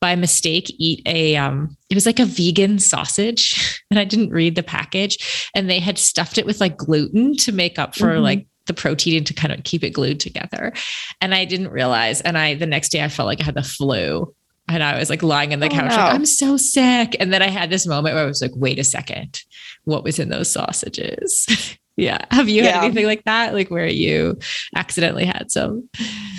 by 0.00 0.14
mistake 0.14 0.72
eat 0.78 1.02
a 1.06 1.34
um 1.34 1.76
it 1.90 1.96
was 1.96 2.06
like 2.06 2.20
a 2.20 2.24
vegan 2.24 2.78
sausage 2.78 3.82
and 3.90 3.98
I 3.98 4.04
didn't 4.04 4.30
read 4.30 4.54
the 4.54 4.62
package 4.62 5.50
and 5.56 5.68
they 5.68 5.80
had 5.80 5.98
stuffed 5.98 6.38
it 6.38 6.46
with 6.46 6.60
like 6.60 6.76
gluten 6.76 7.36
to 7.38 7.50
make 7.50 7.80
up 7.80 7.96
for 7.96 8.14
Mhm. 8.14 8.22
like 8.22 8.46
the 8.68 8.74
protein 8.74 9.24
to 9.24 9.34
kind 9.34 9.52
of 9.52 9.64
keep 9.64 9.82
it 9.82 9.90
glued 9.90 10.20
together. 10.20 10.72
And 11.20 11.34
I 11.34 11.44
didn't 11.44 11.68
realize 11.70 12.20
and 12.20 12.38
I 12.38 12.54
the 12.54 12.66
next 12.66 12.90
day 12.90 13.02
I 13.02 13.08
felt 13.08 13.26
like 13.26 13.40
I 13.40 13.44
had 13.44 13.54
the 13.56 13.62
flu. 13.64 14.32
And 14.70 14.82
I 14.82 14.98
was 14.98 15.08
like 15.10 15.22
lying 15.22 15.52
on 15.54 15.60
the 15.60 15.66
Oh, 15.66 15.70
couch 15.70 15.90
no. 15.90 15.96
like 15.96 16.14
I'm 16.14 16.26
so 16.26 16.56
sick. 16.56 17.16
And 17.18 17.32
then 17.32 17.42
I 17.42 17.48
had 17.48 17.70
this 17.70 17.86
moment 17.86 18.14
where 18.14 18.22
I 18.24 18.26
was 18.28 18.40
like 18.42 18.52
wait 18.54 18.78
a 18.78 18.84
second. 18.84 19.42
What 19.84 20.04
was 20.04 20.18
in 20.20 20.28
those 20.28 20.50
sausages? 20.50 21.76
Yeah. 22.00 22.24
Have 22.30 22.48
you 22.48 22.62
Yeah. 22.62 22.74
had 22.74 22.84
anything 22.84 23.06
like 23.06 23.24
that? 23.24 23.54
Like 23.54 23.72
where 23.72 23.88
you 23.88 24.38
accidentally 24.76 25.24
had 25.24 25.50
some? 25.50 25.88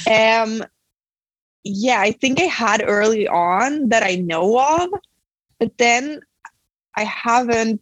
Um 0.10 0.64
yeah, 1.66 2.00
I 2.00 2.14
think 2.14 2.40
I 2.40 2.46
had 2.46 2.82
early 2.88 3.28
on 3.28 3.90
that 3.90 4.02
I 4.02 4.16
know 4.16 4.58
of, 4.58 4.90
but 5.60 5.78
then 5.78 6.22
I 6.96 7.04
haven't 7.04 7.82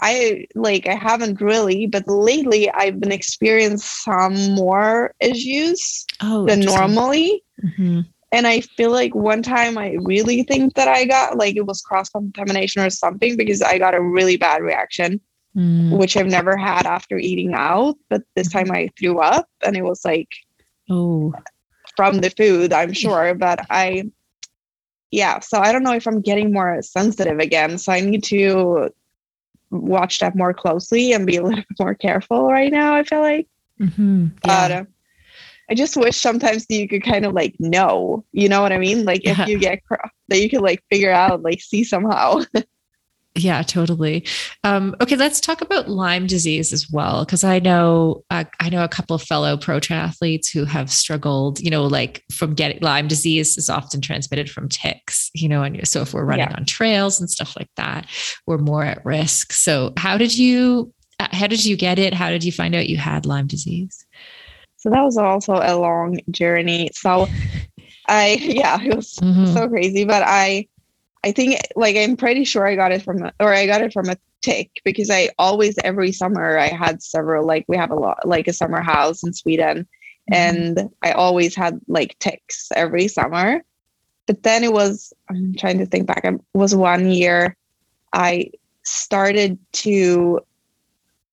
I 0.00 0.46
like 0.54 0.86
I 0.86 0.94
haven't 0.94 1.40
really, 1.40 1.86
but 1.86 2.06
lately 2.06 2.70
I've 2.70 3.00
been 3.00 3.12
experiencing 3.12 3.78
some 3.78 4.54
more 4.54 5.14
issues 5.20 6.06
oh 6.20 6.46
than 6.46 6.60
normally. 6.60 7.42
Mhm. 7.64 8.06
And 8.32 8.46
I 8.46 8.60
feel 8.60 8.90
like 8.90 9.14
one 9.14 9.42
time 9.42 9.78
I 9.78 9.96
really 10.00 10.42
think 10.42 10.74
that 10.74 10.88
I 10.88 11.04
got 11.06 11.38
like 11.38 11.56
it 11.56 11.66
was 11.66 11.80
cross 11.80 12.10
contamination 12.10 12.82
or 12.82 12.90
something 12.90 13.36
because 13.36 13.62
I 13.62 13.78
got 13.78 13.94
a 13.94 14.02
really 14.02 14.36
bad 14.36 14.62
reaction, 14.62 15.20
Mm. 15.56 15.96
which 15.96 16.18
I've 16.18 16.26
never 16.26 16.54
had 16.54 16.84
after 16.84 17.16
eating 17.16 17.54
out. 17.54 17.96
But 18.10 18.22
this 18.34 18.50
time 18.50 18.70
I 18.70 18.90
threw 18.98 19.20
up 19.20 19.48
and 19.64 19.74
it 19.74 19.82
was 19.82 20.04
like 20.04 20.28
oh 20.90 21.32
from 21.96 22.18
the 22.18 22.28
food, 22.28 22.74
I'm 22.74 22.92
sure. 22.92 23.34
But 23.34 23.64
I, 23.70 24.10
yeah, 25.10 25.38
so 25.40 25.58
I 25.58 25.72
don't 25.72 25.82
know 25.82 25.94
if 25.94 26.06
I'm 26.06 26.20
getting 26.20 26.52
more 26.52 26.82
sensitive 26.82 27.38
again. 27.38 27.78
So 27.78 27.90
I 27.92 28.00
need 28.00 28.22
to 28.24 28.90
watch 29.82 30.18
that 30.20 30.36
more 30.36 30.54
closely 30.54 31.12
and 31.12 31.26
be 31.26 31.36
a 31.36 31.42
little 31.42 31.56
bit 31.68 31.78
more 31.78 31.94
careful 31.94 32.46
right 32.50 32.72
now. 32.72 32.94
I 32.94 33.02
feel 33.04 33.20
like. 33.20 33.48
Mhm. 33.80 34.32
But 34.42 34.70
Yeah. 34.70 34.80
uh, 34.80 34.84
I 35.68 35.74
just 35.74 35.96
wish 35.96 36.16
sometimes 36.16 36.64
you 36.68 36.86
could 36.88 37.02
kind 37.02 37.24
of 37.24 37.32
like 37.32 37.56
know, 37.58 38.24
you 38.32 38.48
know 38.48 38.62
what 38.62 38.72
I 38.72 38.78
mean? 38.78 39.04
Like 39.04 39.24
Yeah. 39.24 39.42
if 39.42 39.48
you 39.48 39.58
get 39.58 39.84
cro- 39.84 39.98
that 40.28 40.40
you 40.40 40.48
could 40.48 40.60
like 40.62 40.82
figure 40.90 41.10
out, 41.10 41.42
like 41.42 41.60
see 41.60 41.82
somehow. 41.84 42.42
Yeah, 43.36 43.62
totally. 43.62 44.26
Um, 44.64 44.94
okay, 45.02 45.14
let's 45.16 45.40
talk 45.40 45.60
about 45.60 45.88
Lyme 45.90 46.26
disease 46.26 46.72
as 46.72 46.90
well, 46.90 47.24
because 47.24 47.44
I 47.44 47.58
know 47.58 48.24
uh, 48.30 48.44
I 48.60 48.70
know 48.70 48.82
a 48.82 48.88
couple 48.88 49.14
of 49.14 49.22
fellow 49.22 49.56
pro 49.58 49.78
triathletes 49.78 50.50
who 50.50 50.64
have 50.64 50.90
struggled. 50.90 51.60
You 51.60 51.70
know, 51.70 51.84
like 51.84 52.24
from 52.32 52.54
getting 52.54 52.78
Lyme 52.80 53.08
disease 53.08 53.58
is 53.58 53.68
often 53.68 54.00
transmitted 54.00 54.50
from 54.50 54.68
ticks. 54.68 55.30
You 55.34 55.48
know, 55.50 55.62
and 55.62 55.86
so 55.86 56.00
if 56.00 56.14
we're 56.14 56.24
running 56.24 56.48
Yeah. 56.48 56.56
on 56.56 56.64
trails 56.64 57.20
and 57.20 57.28
stuff 57.30 57.54
like 57.58 57.70
that, 57.76 58.06
we're 58.46 58.58
more 58.58 58.84
at 58.84 59.04
risk. 59.04 59.52
So, 59.52 59.92
how 59.98 60.16
did 60.16 60.36
you? 60.36 60.92
uh, 61.20 61.28
How 61.32 61.46
did 61.46 61.64
you 61.64 61.76
get 61.76 61.98
it? 61.98 62.14
How 62.14 62.30
did 62.30 62.42
you 62.44 62.52
find 62.52 62.74
out 62.74 62.88
you 62.88 62.96
had 62.96 63.26
Lyme 63.26 63.46
disease? 63.46 64.04
so 64.78 64.90
that 64.90 65.02
was 65.02 65.16
also 65.16 65.54
a 65.54 65.74
long 65.76 66.20
journey. 66.30 66.90
So 66.92 67.26
I, 68.08 68.34
yeah, 68.40 68.80
it 68.80 68.94
was 68.94 69.14
Mhm. 69.16 69.52
so 69.52 69.68
crazy, 69.68 70.04
but 70.04 70.22
I, 70.24 70.68
I 71.26 71.32
think 71.32 71.60
like 71.74 71.96
I'm 71.96 72.16
pretty 72.16 72.44
sure 72.44 72.68
I 72.68 72.76
got 72.76 72.92
it 72.92 73.02
from, 73.02 73.20
or 73.40 73.52
I 73.52 73.66
got 73.66 73.82
it 73.82 73.92
from 73.92 74.08
a 74.08 74.16
tick 74.42 74.70
because 74.84 75.10
I 75.10 75.30
always 75.40 75.76
every 75.82 76.12
summer 76.12 76.56
I 76.56 76.68
had 76.68 77.02
several 77.02 77.44
like 77.44 77.64
we 77.66 77.76
have 77.76 77.90
a 77.90 77.96
lot 77.96 78.24
like 78.24 78.46
a 78.46 78.52
summer 78.52 78.80
house 78.80 79.24
in 79.24 79.32
Sweden, 79.32 79.88
mm-hmm. 80.30 80.34
and 80.34 80.88
I 81.02 81.10
always 81.10 81.56
had 81.56 81.80
like 81.88 82.16
ticks 82.20 82.70
every 82.76 83.08
summer. 83.08 83.60
But 84.26 84.44
then 84.44 84.62
it 84.62 84.72
was 84.72 85.12
I'm 85.28 85.52
trying 85.56 85.78
to 85.78 85.86
think 85.86 86.06
back. 86.06 86.24
Um, 86.24 86.36
it 86.36 86.58
was 86.58 86.76
one 86.76 87.10
year 87.10 87.56
I 88.12 88.52
started 88.84 89.58
to 89.72 90.38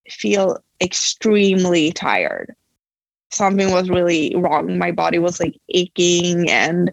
feel 0.10 0.58
extremely 0.82 1.92
tired. 1.92 2.56
Something 3.30 3.72
was 3.72 3.92
really 3.92 4.34
wrong. 4.36 4.80
My 4.80 4.92
body 4.92 5.20
was 5.20 5.40
like 5.40 5.56
aching 5.70 6.50
and 6.50 6.92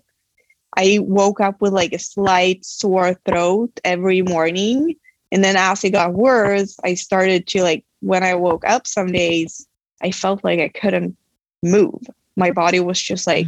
I 0.76 0.98
woke 1.02 1.40
up 1.40 1.60
with 1.60 1.72
like 1.72 1.92
a 1.92 1.98
slight 1.98 2.64
sore 2.64 3.14
throat 3.26 3.78
every 3.84 4.22
morning. 4.22 4.94
And 5.32 5.44
then 5.44 5.56
as 5.56 5.84
it 5.84 5.90
got 5.90 6.14
worse, 6.14 6.76
I 6.84 6.94
started 6.94 7.46
to 7.48 7.62
like 7.62 7.84
when 8.00 8.22
I 8.22 8.34
woke 8.34 8.64
up 8.66 8.86
some 8.86 9.12
days, 9.12 9.66
I 10.02 10.10
felt 10.10 10.42
like 10.44 10.60
I 10.60 10.68
couldn't 10.68 11.16
move. 11.62 12.00
My 12.36 12.50
body 12.50 12.80
was 12.80 13.00
just 13.00 13.26
like 13.26 13.46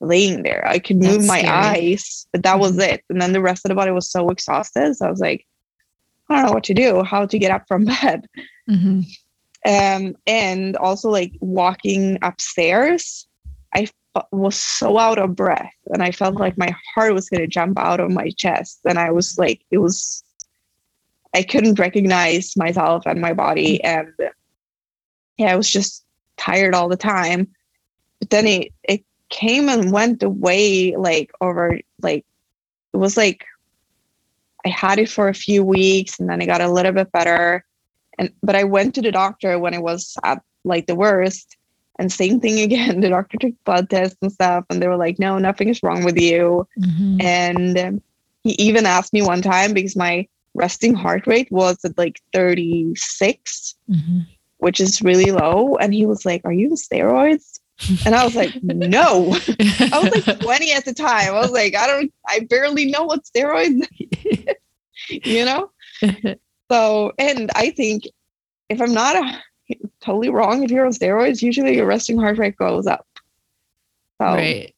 laying 0.00 0.42
there. 0.42 0.66
I 0.66 0.78
could 0.78 0.96
move 0.96 1.24
my 1.26 1.40
scary. 1.40 1.52
eyes, 1.52 2.26
but 2.32 2.42
that 2.42 2.58
was 2.58 2.78
it. 2.78 3.04
And 3.08 3.20
then 3.20 3.32
the 3.32 3.40
rest 3.40 3.64
of 3.64 3.68
the 3.68 3.74
body 3.74 3.90
was 3.90 4.10
so 4.10 4.30
exhausted. 4.30 4.96
So 4.96 5.06
I 5.06 5.10
was 5.10 5.20
like, 5.20 5.46
I 6.28 6.36
don't 6.36 6.46
know 6.46 6.52
what 6.52 6.64
to 6.64 6.74
do, 6.74 7.02
how 7.02 7.26
to 7.26 7.38
get 7.38 7.50
up 7.50 7.64
from 7.68 7.84
bed. 8.02 8.26
Mhm. 8.68 9.04
Um, 9.64 10.16
and 10.26 10.76
also 10.76 11.08
like 11.08 11.32
walking 11.40 12.18
upstairs, 12.22 13.28
was 14.30 14.56
so 14.56 14.98
out 14.98 15.18
of 15.18 15.36
breath 15.36 15.72
and 15.86 16.02
I 16.02 16.10
felt 16.10 16.36
like 16.36 16.58
my 16.58 16.74
heart 16.94 17.14
was 17.14 17.28
going 17.28 17.40
to 17.40 17.46
jump 17.46 17.78
out 17.78 18.00
of 18.00 18.10
my 18.10 18.30
chest. 18.30 18.80
And 18.84 18.98
I 18.98 19.10
was 19.10 19.38
like, 19.38 19.62
it 19.70 19.78
was, 19.78 20.22
I 21.34 21.42
couldn't 21.42 21.78
recognize 21.78 22.56
myself 22.56 23.04
and 23.06 23.20
my 23.20 23.32
body. 23.32 23.80
Mm. 23.84 23.84
And 23.84 24.30
yeah, 25.38 25.52
I 25.52 25.56
was 25.56 25.70
just 25.70 26.04
tired 26.36 26.74
all 26.74 26.88
the 26.88 26.96
time. 26.96 27.48
But 28.18 28.30
then 28.30 28.46
it, 28.46 28.72
it 28.84 29.02
came 29.30 29.68
and 29.68 29.92
went 29.92 30.22
away 30.22 30.94
like 30.96 31.32
over, 31.40 31.80
like, 32.02 32.26
it 32.92 32.98
was 32.98 33.16
like, 33.16 33.46
I 34.64 34.68
had 34.68 34.98
it 34.98 35.08
for 35.08 35.28
a 35.28 35.34
few 35.34 35.64
weeks 35.64 36.20
and 36.20 36.28
then 36.28 36.40
it 36.40 36.46
got 36.46 36.60
a 36.60 36.70
little 36.70 36.92
bit 36.92 37.10
better 37.12 37.64
and 38.18 38.32
but 38.42 38.56
I 38.56 38.64
went 38.64 38.94
to 38.94 39.02
the 39.02 39.12
doctor 39.12 39.58
when 39.58 39.74
it 39.74 39.82
was 39.82 40.16
at 40.22 40.42
like 40.64 40.86
the 40.86 40.94
worst, 40.94 41.56
and 41.98 42.10
same 42.12 42.40
thing 42.40 42.60
again. 42.60 43.00
The 43.02 43.08
doctor 43.10 43.38
took 43.38 43.54
blood 43.64 43.90
tests 43.90 44.16
and 44.22 44.32
stuff, 44.32 44.64
and 44.70 44.80
they 44.82 44.88
were 44.88 44.96
like, 44.96 45.18
"No, 45.18 45.38
nothing 45.38 45.68
is 45.68 45.82
wrong 45.82 46.04
with 46.04 46.18
you." 46.18 46.66
Mhm. 46.78 47.22
And 47.22 47.78
um, 47.78 48.02
he 48.44 48.52
even 48.52 48.86
asked 48.86 49.12
me 49.12 49.22
one 49.22 49.42
time 49.42 49.72
because 49.72 49.96
my 49.96 50.26
resting 50.54 50.94
heart 50.94 51.26
rate 51.26 51.50
was 51.50 51.78
at 51.84 51.96
like 51.96 52.20
36, 52.32 53.74
Mhm. 53.90 54.26
which 54.58 54.80
is 54.80 55.02
really 55.02 55.30
low, 55.32 55.76
and 55.76 55.94
he 55.94 56.06
was 56.06 56.24
like, 56.24 56.42
"Are 56.44 56.52
you 56.52 56.70
on 56.70 56.76
steroids?" 56.76 57.60
And 58.06 58.14
I 58.14 58.24
was 58.24 58.34
like, 58.34 58.52
"No." 58.62 59.36
I 59.92 59.98
was 60.00 60.10
like 60.10 60.38
20 60.40 60.72
at 60.72 60.84
the 60.84 60.94
time. 60.94 61.34
I 61.34 61.40
was 61.40 61.50
like, 61.52 61.74
"I 61.74 61.86
don't, 61.86 62.12
I 62.28 62.40
barely 62.40 62.86
know 62.86 63.04
what 63.04 63.24
steroids," 63.24 63.86
you 65.08 65.44
know. 65.44 65.70
So, 66.70 67.12
and 67.18 67.50
I 67.54 67.70
think 67.70 68.04
if 68.68 68.80
I'm 68.80 68.94
not 68.94 69.16
uh 69.16 69.38
totally 70.00 70.30
wrong, 70.30 70.62
if 70.62 70.70
you're 70.70 70.86
on 70.86 70.92
steroids, 70.92 71.42
usually 71.42 71.76
your 71.76 71.86
resting 71.86 72.18
heart 72.18 72.38
rate 72.38 72.56
goes 72.56 72.86
up. 72.86 73.06
So 74.20 74.26
right. 74.26 74.74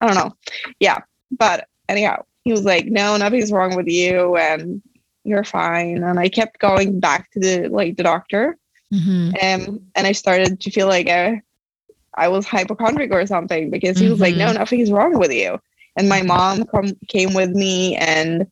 I 0.00 0.06
don't 0.06 0.16
know. 0.16 0.34
Yeah. 0.80 0.98
But 1.32 1.68
anyhow, 1.88 2.24
he 2.44 2.52
was 2.52 2.64
like, 2.64 2.86
no, 2.86 3.16
nothing's 3.16 3.52
wrong 3.52 3.76
with 3.76 3.88
you 3.88 4.36
and 4.36 4.80
you're 5.24 5.44
fine. 5.44 6.02
And 6.02 6.18
I 6.18 6.28
kept 6.28 6.58
going 6.58 7.00
back 7.00 7.30
to 7.32 7.40
the 7.40 7.68
like 7.68 7.96
the 7.96 8.02
doctor. 8.02 8.56
Mhm. 8.92 9.34
Um, 9.42 9.80
and 9.94 10.06
I 10.06 10.12
started 10.12 10.60
to 10.60 10.70
feel 10.70 10.86
like 10.86 11.08
I, 11.08 11.42
I 12.14 12.28
was 12.28 12.46
hypochondriac 12.46 13.10
or 13.12 13.26
something 13.26 13.70
because 13.70 13.98
he 13.98 14.08
was 14.08 14.20
like, 14.20 14.34
no, 14.36 14.46
Mhm. 14.48 14.54
nothing's 14.54 14.90
wrong 14.90 15.18
with 15.18 15.32
you. 15.32 15.60
And 15.96 16.08
my 16.08 16.22
mom 16.22 16.64
come, 16.64 16.92
came 17.08 17.34
with 17.34 17.50
me 17.50 17.96
and 17.96 18.46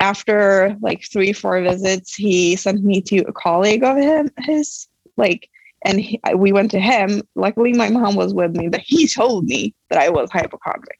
after 0.00 0.76
like 0.80 1.04
three, 1.04 1.32
four 1.32 1.60
visits, 1.62 2.14
he 2.14 2.56
sent 2.56 2.82
me 2.82 3.00
to 3.02 3.18
a 3.20 3.32
colleague 3.32 3.84
of 3.84 3.96
him, 3.96 4.30
his 4.40 4.88
like, 5.16 5.48
and 5.84 6.00
he, 6.00 6.20
we 6.34 6.52
went 6.52 6.70
to 6.72 6.80
him. 6.80 7.22
Luckily, 7.34 7.72
my 7.72 7.88
mom 7.88 8.14
was 8.16 8.34
with 8.34 8.56
me, 8.56 8.68
but 8.68 8.80
he 8.80 9.06
told 9.14 9.46
me 9.46 9.74
that 9.90 9.98
I 9.98 10.08
was 10.08 10.30
hypochondriac. 10.30 10.98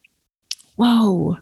Whoa. 0.76 1.38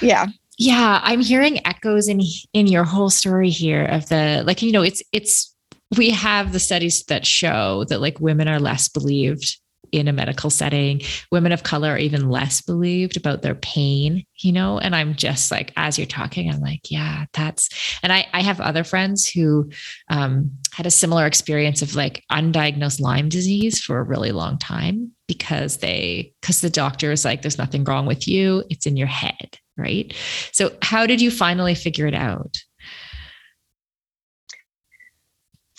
Yeah. 0.00 0.26
Yeah, 0.58 1.00
I'm 1.02 1.20
hearing 1.20 1.64
echoes 1.66 2.08
in 2.08 2.20
in 2.52 2.66
your 2.66 2.84
whole 2.84 3.10
story 3.10 3.50
here 3.50 3.84
of 3.84 4.08
the 4.08 4.42
like 4.46 4.62
you 4.62 4.70
know 4.70 4.82
it's 4.82 5.02
it's 5.10 5.52
we 5.96 6.10
have 6.10 6.52
the 6.52 6.60
studies 6.60 7.04
that 7.04 7.26
show 7.26 7.84
that 7.88 8.00
like 8.00 8.20
women 8.20 8.48
are 8.48 8.60
less 8.60 8.88
believed 8.88 9.58
in 9.90 10.08
a 10.08 10.12
medical 10.12 10.50
setting. 10.50 11.00
Women 11.30 11.52
of 11.52 11.62
color 11.62 11.90
are 11.90 11.98
even 11.98 12.30
less 12.30 12.60
believed 12.60 13.16
about 13.16 13.42
their 13.42 13.54
pain, 13.54 14.24
you 14.38 14.52
know? 14.52 14.78
And 14.78 14.94
I'm 14.94 15.14
just 15.14 15.50
like, 15.50 15.72
as 15.76 15.98
you're 15.98 16.06
talking, 16.06 16.50
I'm 16.50 16.60
like, 16.60 16.90
yeah, 16.90 17.26
that's, 17.32 17.68
and 18.02 18.12
I, 18.12 18.26
I 18.32 18.42
have 18.42 18.60
other 18.60 18.84
friends 18.84 19.28
who 19.28 19.70
um, 20.08 20.50
had 20.72 20.86
a 20.86 20.90
similar 20.90 21.26
experience 21.26 21.82
of 21.82 21.94
like 21.94 22.24
undiagnosed 22.30 23.00
Lyme 23.00 23.28
disease 23.28 23.80
for 23.80 23.98
a 23.98 24.04
really 24.04 24.32
long 24.32 24.58
time 24.58 25.12
because 25.26 25.78
they, 25.78 26.32
because 26.40 26.60
the 26.60 26.70
doctor 26.70 27.10
is 27.10 27.24
like, 27.24 27.42
there's 27.42 27.58
nothing 27.58 27.84
wrong 27.84 28.06
with 28.06 28.28
you. 28.28 28.64
It's 28.70 28.86
in 28.86 28.96
your 28.96 29.08
head. 29.08 29.58
Right. 29.74 30.14
So, 30.52 30.70
how 30.82 31.06
did 31.06 31.22
you 31.22 31.30
finally 31.30 31.74
figure 31.74 32.06
it 32.06 32.14
out? 32.14 32.58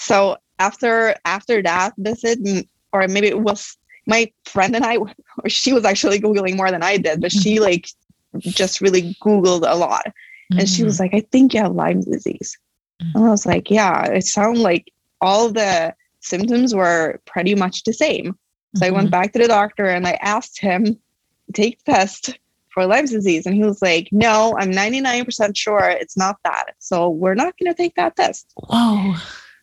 So 0.04 0.36
after 0.60 1.16
after 1.24 1.64
that 1.64 1.94
visit, 1.98 2.40
or 2.92 3.08
maybe 3.08 3.28
it 3.28 3.40
was 3.40 3.78
my 4.06 4.32
friend 4.46 4.76
and 4.76 4.86
I, 4.86 4.98
or 4.98 5.10
she 5.50 5.74
was 5.74 5.86
actually 5.86 6.20
googling 6.20 6.58
more 6.58 6.72
than 6.72 6.84
I 6.84 6.98
did, 6.98 7.22
but 7.22 7.32
she 7.32 7.60
like 7.60 7.88
just 8.40 8.82
really 8.82 9.16
googled 9.24 9.64
a 9.70 9.76
lot, 9.76 10.06
and 10.58 10.68
she 10.68 10.84
was 10.84 11.00
like, 11.00 11.14
"I 11.14 11.22
think 11.32 11.54
you 11.54 11.62
have 11.62 11.74
Lyme 11.74 12.02
disease," 12.02 12.58
and 13.00 13.26
I 13.26 13.30
was 13.30 13.46
like, 13.46 13.70
"Yeah." 13.70 14.06
It 14.06 14.26
sounded 14.26 14.62
like 14.62 14.92
all 15.22 15.50
the 15.50 15.94
symptoms 16.20 16.74
were 16.76 17.20
pretty 17.26 17.56
much 17.56 17.84
the 17.84 17.94
same. 17.94 18.38
So 18.76 18.86
I 18.88 18.90
went 18.90 19.08
Mhm. 19.10 19.12
back 19.12 19.34
to 19.34 19.40
the 19.40 19.48
doctor 19.48 19.86
and 19.86 20.08
I 20.08 20.14
asked 20.22 20.60
him 20.60 20.86
to 20.86 21.52
take 21.54 21.78
the 21.84 21.92
test 21.94 22.40
for 22.74 22.86
Lyme 22.88 23.06
disease, 23.06 23.46
and 23.46 23.56
he 23.56 23.64
was 23.64 23.82
like, 23.82 24.10
"No, 24.12 24.56
I'm 24.58 24.72
99% 24.72 25.56
sure 25.56 25.82
it's 25.90 26.18
not 26.18 26.38
that. 26.44 26.74
So 26.80 27.10
we're 27.10 27.36
not 27.36 27.54
going 27.58 27.72
to 27.72 27.78
take 27.78 27.94
that 27.96 28.16
test." 28.16 28.52
Whoa. 28.56 29.16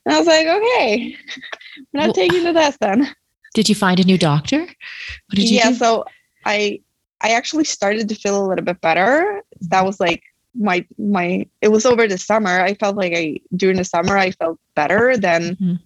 And 0.06 0.14
I 0.14 0.18
was 0.18 0.26
like, 0.28 0.46
okay, 0.46 1.16
we're 1.92 2.00
not 2.00 2.06
Well- 2.06 2.12
taking 2.14 2.44
the 2.44 2.52
test 2.52 2.78
then. 2.80 3.14
Did 3.54 3.68
you 3.68 3.74
find 3.74 3.98
a 4.00 4.04
new 4.04 4.18
doctor? 4.18 4.60
What 4.60 5.34
did 5.34 5.48
you 5.50 5.56
yeah, 5.56 5.70
do? 5.70 5.76
so 5.76 6.04
I 6.44 6.80
I 7.20 7.30
actually 7.32 7.64
started 7.64 8.08
to 8.08 8.14
feel 8.14 8.44
a 8.44 8.46
little 8.46 8.64
bit 8.64 8.80
better. 8.80 9.42
That 9.62 9.84
was 9.84 10.00
like 10.00 10.22
my 10.54 10.86
my 10.98 11.46
it 11.60 11.68
was 11.68 11.84
over 11.86 12.06
the 12.06 12.18
summer. 12.18 12.60
I 12.60 12.74
felt 12.74 12.96
like 12.96 13.12
I 13.14 13.40
during 13.56 13.76
the 13.76 13.84
summer 13.84 14.16
I 14.16 14.30
felt 14.32 14.58
better 14.74 15.16
than 15.16 15.56
Mhm. 15.56 15.80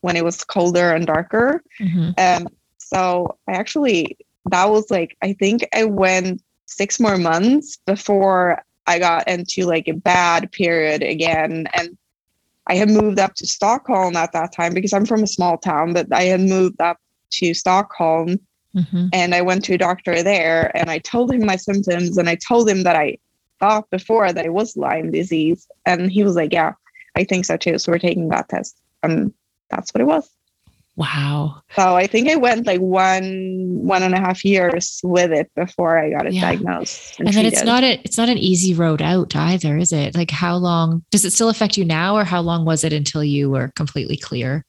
when 0.00 0.16
it 0.16 0.24
was 0.24 0.44
colder 0.44 0.92
and 0.92 1.06
darker. 1.06 1.62
Mhm. 1.80 2.18
Um 2.18 2.48
so 2.78 3.36
I 3.48 3.52
actually 3.52 4.16
that 4.50 4.70
was 4.70 4.90
like 4.90 5.16
I 5.22 5.32
think 5.34 5.66
I 5.74 5.84
went 5.84 6.42
six 6.66 6.98
more 7.00 7.18
months 7.18 7.78
before 7.86 8.62
I 8.86 8.98
got 8.98 9.26
into 9.28 9.66
like 9.66 9.88
a 9.88 9.94
bad 9.94 10.50
period 10.52 11.02
again 11.02 11.68
and 11.74 11.96
I 12.68 12.74
had 12.74 12.90
moved 12.90 13.18
up 13.18 13.34
to 13.34 13.46
Stockholm 13.46 14.16
at 14.16 14.32
that 14.32 14.52
time 14.52 14.74
because 14.74 14.92
I'm 14.92 15.06
from 15.06 15.22
a 15.22 15.26
small 15.28 15.56
town, 15.58 15.92
but 15.92 16.12
I 16.12 16.24
had 16.24 16.40
moved 16.40 16.80
up 16.80 16.98
to 17.32 17.54
Stockholm 17.54 18.38
Mhm. 18.74 19.08
and 19.12 19.34
I 19.34 19.40
went 19.40 19.64
to 19.64 19.74
a 19.74 19.78
doctor 19.78 20.22
there 20.22 20.76
and 20.76 20.90
I 20.90 20.98
told 20.98 21.32
him 21.32 21.46
my 21.46 21.56
symptoms 21.56 22.18
and 22.18 22.28
I 22.28 22.34
told 22.34 22.68
him 22.68 22.82
that 22.82 22.96
I 22.96 23.16
thought 23.58 23.88
before 23.90 24.32
that 24.32 24.44
it 24.44 24.52
was 24.52 24.76
Lyme 24.76 25.10
disease. 25.12 25.66
And 25.86 26.10
he 26.12 26.22
was 26.22 26.36
like, 26.36 26.52
Yeah, 26.52 26.72
I 27.16 27.24
think 27.24 27.46
so 27.46 27.56
too. 27.56 27.78
So 27.78 27.90
we're 27.90 27.98
taking 27.98 28.28
that 28.28 28.48
test. 28.48 28.76
And 29.02 29.32
that's 29.70 29.94
what 29.94 30.02
it 30.02 30.06
was. 30.06 30.28
Wow. 30.96 31.60
So 31.74 31.94
I 31.94 32.06
think 32.06 32.30
I 32.30 32.36
went 32.36 32.66
like 32.66 32.80
one 32.80 33.66
one 33.82 34.02
and 34.02 34.14
a 34.14 34.18
half 34.18 34.44
years 34.46 34.98
with 35.04 35.30
it 35.30 35.50
before 35.54 35.98
I 35.98 36.10
got 36.10 36.26
it 36.26 36.32
Yeah. 36.32 36.40
diagnosed. 36.40 37.18
And, 37.18 37.28
and 37.28 37.36
then 37.36 37.44
it's 37.46 37.62
not 37.64 37.84
a 37.84 38.00
it's 38.02 38.16
not 38.16 38.30
an 38.30 38.38
easy 38.38 38.72
road 38.72 39.02
out 39.02 39.36
either 39.36 39.76
is 39.76 39.92
it 39.92 40.14
like 40.16 40.30
how 40.30 40.56
long 40.56 41.04
does 41.10 41.26
it 41.26 41.32
still 41.34 41.50
affect 41.50 41.76
you 41.76 41.84
now 41.84 42.16
or 42.16 42.24
how 42.24 42.40
long 42.40 42.64
was 42.64 42.82
it 42.82 42.94
until 42.94 43.22
you 43.22 43.50
were 43.50 43.68
completely 43.76 44.16
clear 44.16 44.64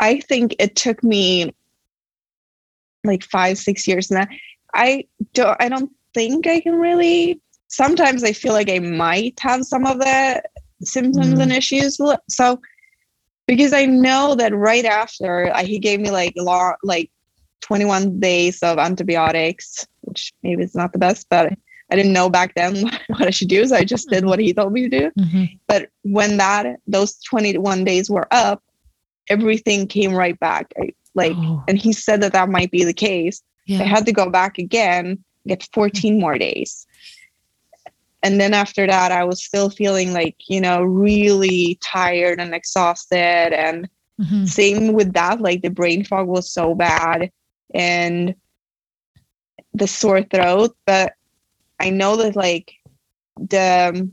I 0.00 0.20
think 0.20 0.54
it 0.58 0.76
took 0.76 1.02
me 1.02 1.54
like 3.04 3.24
five, 3.24 3.58
six 3.58 3.88
years. 3.88 4.10
And 4.10 4.28
I 4.74 5.04
don't 5.32 5.56
I 5.60 5.68
don't 5.68 5.90
think 6.14 6.46
I 6.46 6.60
can 6.60 6.74
really 6.74 7.40
sometimes 7.68 8.22
I 8.22 8.32
feel 8.32 8.52
like 8.52 8.68
I 8.70 8.80
might 8.80 9.38
have 9.40 9.64
some 9.64 9.86
of 9.86 9.98
the 9.98 10.42
symptoms 10.82 11.38
Mm. 11.38 11.42
and 11.42 11.52
issues. 11.52 11.98
So 12.28 12.60
because 13.48 13.72
I 13.72 13.86
know 13.86 14.36
that 14.36 14.54
right 14.54 14.84
after 14.84 15.50
I, 15.52 15.64
he 15.64 15.80
gave 15.80 15.98
me 15.98 16.10
like 16.10 16.34
long 16.36 16.74
like 16.84 17.10
21 17.62 18.20
days 18.20 18.62
of 18.62 18.78
antibiotics, 18.78 19.88
which 20.02 20.32
maybe 20.44 20.62
it's 20.62 20.76
not 20.76 20.92
the 20.92 20.98
best, 20.98 21.26
but 21.28 21.52
I 21.90 21.96
didn't 21.96 22.12
know 22.12 22.28
back 22.28 22.54
then 22.54 22.90
what 23.08 23.26
I 23.26 23.30
should 23.30 23.48
do. 23.48 23.66
So 23.66 23.74
I 23.74 23.84
just 23.84 24.10
did 24.10 24.26
what 24.26 24.38
he 24.38 24.52
told 24.52 24.72
me 24.72 24.88
to 24.88 25.00
do. 25.00 25.10
Mm-hmm. 25.18 25.44
But 25.66 25.88
when 26.02 26.36
that 26.36 26.78
those 26.86 27.16
21 27.22 27.84
days 27.84 28.10
were 28.10 28.28
up, 28.30 28.62
everything 29.28 29.86
came 29.88 30.12
right 30.14 30.38
back. 30.38 30.72
I, 30.78 30.90
like, 31.14 31.32
Oh, 31.36 31.64
and 31.66 31.78
he 31.78 31.92
said 31.92 32.20
that 32.20 32.34
that 32.34 32.48
might 32.48 32.70
be 32.70 32.84
the 32.84 32.92
case. 32.92 33.42
I 33.70 33.82
had 33.82 34.06
to 34.06 34.12
go 34.12 34.30
back 34.30 34.56
again, 34.56 35.22
get 35.46 35.68
14 35.74 36.18
more 36.18 36.38
days. 36.38 36.86
And 38.22 38.40
then 38.40 38.54
after 38.54 38.86
that, 38.86 39.12
I 39.12 39.24
was 39.24 39.42
still 39.42 39.70
feeling 39.70 40.12
like, 40.12 40.36
you 40.48 40.60
know, 40.60 40.82
really 40.82 41.78
tired 41.82 42.40
and 42.40 42.54
exhausted. 42.54 43.52
And 43.52 43.88
Mhm. 44.18 44.46
same 44.46 44.92
with 44.92 45.12
that, 45.14 45.40
like 45.40 45.62
the 45.62 45.70
brain 45.70 46.04
fog 46.04 46.26
was 46.26 46.50
so 46.52 46.74
bad 46.74 47.30
and 47.74 48.34
the 49.72 49.86
sore 49.86 50.22
throat. 50.22 50.76
But 50.86 51.14
I 51.80 51.90
know 51.90 52.16
that 52.16 52.36
like 52.36 52.72
the 53.38 54.10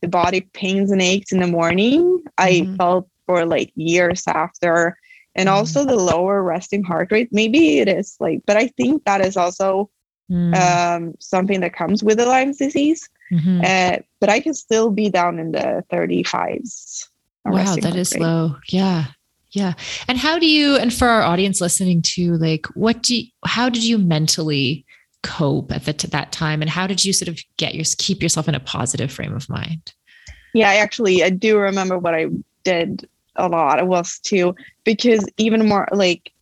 the 0.00 0.08
body 0.08 0.42
pains 0.52 0.90
and 0.90 1.02
aches 1.02 1.32
in 1.32 1.40
the 1.40 1.46
morning, 1.46 2.22
I 2.38 2.68
Mhm. 2.68 2.76
felt 2.76 3.08
for 3.26 3.44
like 3.46 3.72
years 3.74 4.24
after. 4.26 4.98
And 5.34 5.48
Mhm. 5.48 5.52
also 5.52 5.84
the 5.84 5.96
lower 5.96 6.42
resting 6.42 6.82
heart 6.84 7.10
rate. 7.12 7.28
Maybe 7.32 7.78
it 7.78 7.88
is 7.88 8.16
like, 8.20 8.42
but 8.46 8.56
I 8.56 8.68
think 8.68 9.04
that 9.04 9.20
is 9.20 9.36
also 9.36 9.90
Mm. 10.30 10.54
um, 10.54 11.14
something 11.20 11.60
that 11.60 11.74
comes 11.74 12.02
with 12.02 12.18
the 12.18 12.26
Lyme 12.26 12.52
disease. 12.52 13.08
Mhm. 13.32 13.64
Uh, 13.64 13.98
but 14.20 14.28
I 14.30 14.40
can 14.40 14.54
still 14.54 14.90
be 14.90 15.10
down 15.10 15.38
in 15.38 15.52
the 15.52 15.84
35s. 15.90 17.08
wow 17.44 17.76
that 17.76 17.94
is 17.94 18.12
rate. 18.12 18.22
low 18.22 18.56
yeah 18.68 19.06
yeah 19.52 19.74
and 20.08 20.18
how 20.18 20.36
do 20.38 20.46
you 20.46 20.76
and 20.76 20.92
for 20.92 21.06
our 21.06 21.22
audience 21.22 21.60
listening 21.60 22.02
to 22.02 22.34
like 22.38 22.66
what 22.74 23.02
do 23.02 23.16
you, 23.16 23.26
how 23.44 23.68
did 23.68 23.84
you 23.84 23.98
mentally 23.98 24.84
cope 25.22 25.70
at 25.72 25.84
the, 25.84 26.06
that 26.08 26.32
time 26.32 26.60
and 26.60 26.70
how 26.70 26.86
did 26.86 27.04
you 27.04 27.12
sort 27.12 27.28
of 27.28 27.38
get 27.56 27.74
your 27.74 27.84
keep 27.98 28.20
yourself 28.22 28.48
in 28.48 28.54
a 28.54 28.60
positive 28.60 29.12
frame 29.12 29.34
of 29.34 29.48
mind 29.48 29.92
Yeah, 30.54 30.70
I 30.70 30.76
actually 30.76 31.22
I 31.22 31.30
do 31.30 31.58
remember 31.58 31.98
what 31.98 32.14
I 32.14 32.26
did 32.64 33.08
a 33.36 33.48
lot. 33.48 33.78
It 33.78 33.86
was 33.86 34.18
to 34.20 34.54
because 34.84 35.24
even 35.36 35.68
more 35.68 35.88
like 35.92 36.32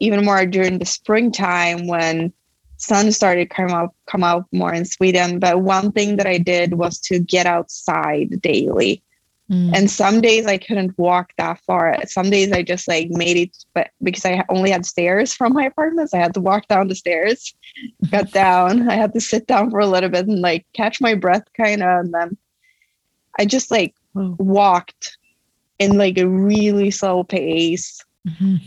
even 0.00 0.24
more 0.24 0.46
during 0.46 0.78
the 0.78 0.86
springtime 0.86 1.86
when 1.86 2.32
sun 2.78 3.12
started 3.12 3.50
come 3.50 3.70
out 3.70 3.94
come 4.06 4.24
out 4.24 4.46
more 4.52 4.72
in 4.72 4.84
Sweden. 4.84 5.38
But 5.38 5.60
one 5.60 5.92
thing 5.92 6.16
that 6.16 6.26
I 6.26 6.38
did 6.38 6.74
was 6.74 6.98
to 7.00 7.18
get 7.18 7.46
outside 7.46 8.40
daily. 8.40 9.02
Mm. 9.50 9.74
And 9.74 9.90
some 9.90 10.20
days 10.20 10.46
I 10.46 10.58
couldn't 10.58 10.98
walk 10.98 11.32
that 11.38 11.58
far. 11.66 11.96
Some 12.06 12.28
days 12.28 12.52
I 12.52 12.62
just 12.62 12.86
like 12.86 13.08
made 13.10 13.36
it, 13.36 13.56
but 13.72 13.90
because 14.02 14.24
I 14.26 14.44
only 14.50 14.70
had 14.70 14.84
stairs 14.84 15.32
from 15.32 15.54
my 15.54 15.64
apartment, 15.64 16.10
so 16.10 16.18
I 16.18 16.20
had 16.20 16.34
to 16.34 16.40
walk 16.40 16.68
down 16.68 16.88
the 16.88 16.94
stairs, 16.94 17.54
got 18.10 18.30
down. 18.32 18.90
I 18.90 18.94
had 18.94 19.14
to 19.14 19.20
sit 19.20 19.46
down 19.46 19.70
for 19.70 19.80
a 19.80 19.86
little 19.86 20.10
bit 20.10 20.26
and 20.28 20.40
like 20.40 20.66
catch 20.74 21.00
my 21.00 21.14
breath, 21.14 21.44
kind 21.56 21.82
of. 21.82 22.04
And 22.04 22.12
then 22.14 22.36
I 23.38 23.46
just 23.46 23.70
like 23.70 23.94
Whoa. 24.12 24.36
walked 24.38 25.16
in 25.78 25.96
like 25.96 26.18
a 26.18 26.28
really 26.28 26.90
slow 26.90 27.24
pace, 27.24 28.04
Mhm. 28.28 28.60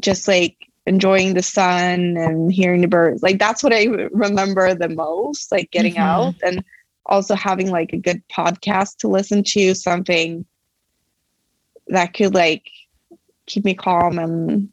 just 0.00 0.26
like 0.26 0.56
enjoying 0.86 1.34
the 1.34 1.42
sun 1.42 2.16
and 2.16 2.52
hearing 2.52 2.82
the 2.82 2.88
birds. 2.88 3.22
Like 3.22 3.38
that's 3.38 3.62
what 3.62 3.72
I 3.72 3.84
remember 3.84 4.74
the 4.74 4.88
most, 4.88 5.50
like 5.50 5.70
getting 5.70 5.94
Mhm. 5.94 5.98
out 6.00 6.34
and 6.44 6.62
also 7.06 7.34
having 7.34 7.70
like 7.70 7.92
a 7.92 7.98
good 7.98 8.22
podcast 8.28 8.96
to 8.98 9.08
listen 9.08 9.42
to, 9.44 9.74
something 9.74 10.44
that 11.88 12.14
could 12.14 12.34
like 12.34 12.68
keep 13.46 13.64
me 13.64 13.74
calm 13.74 14.18
and 14.18 14.68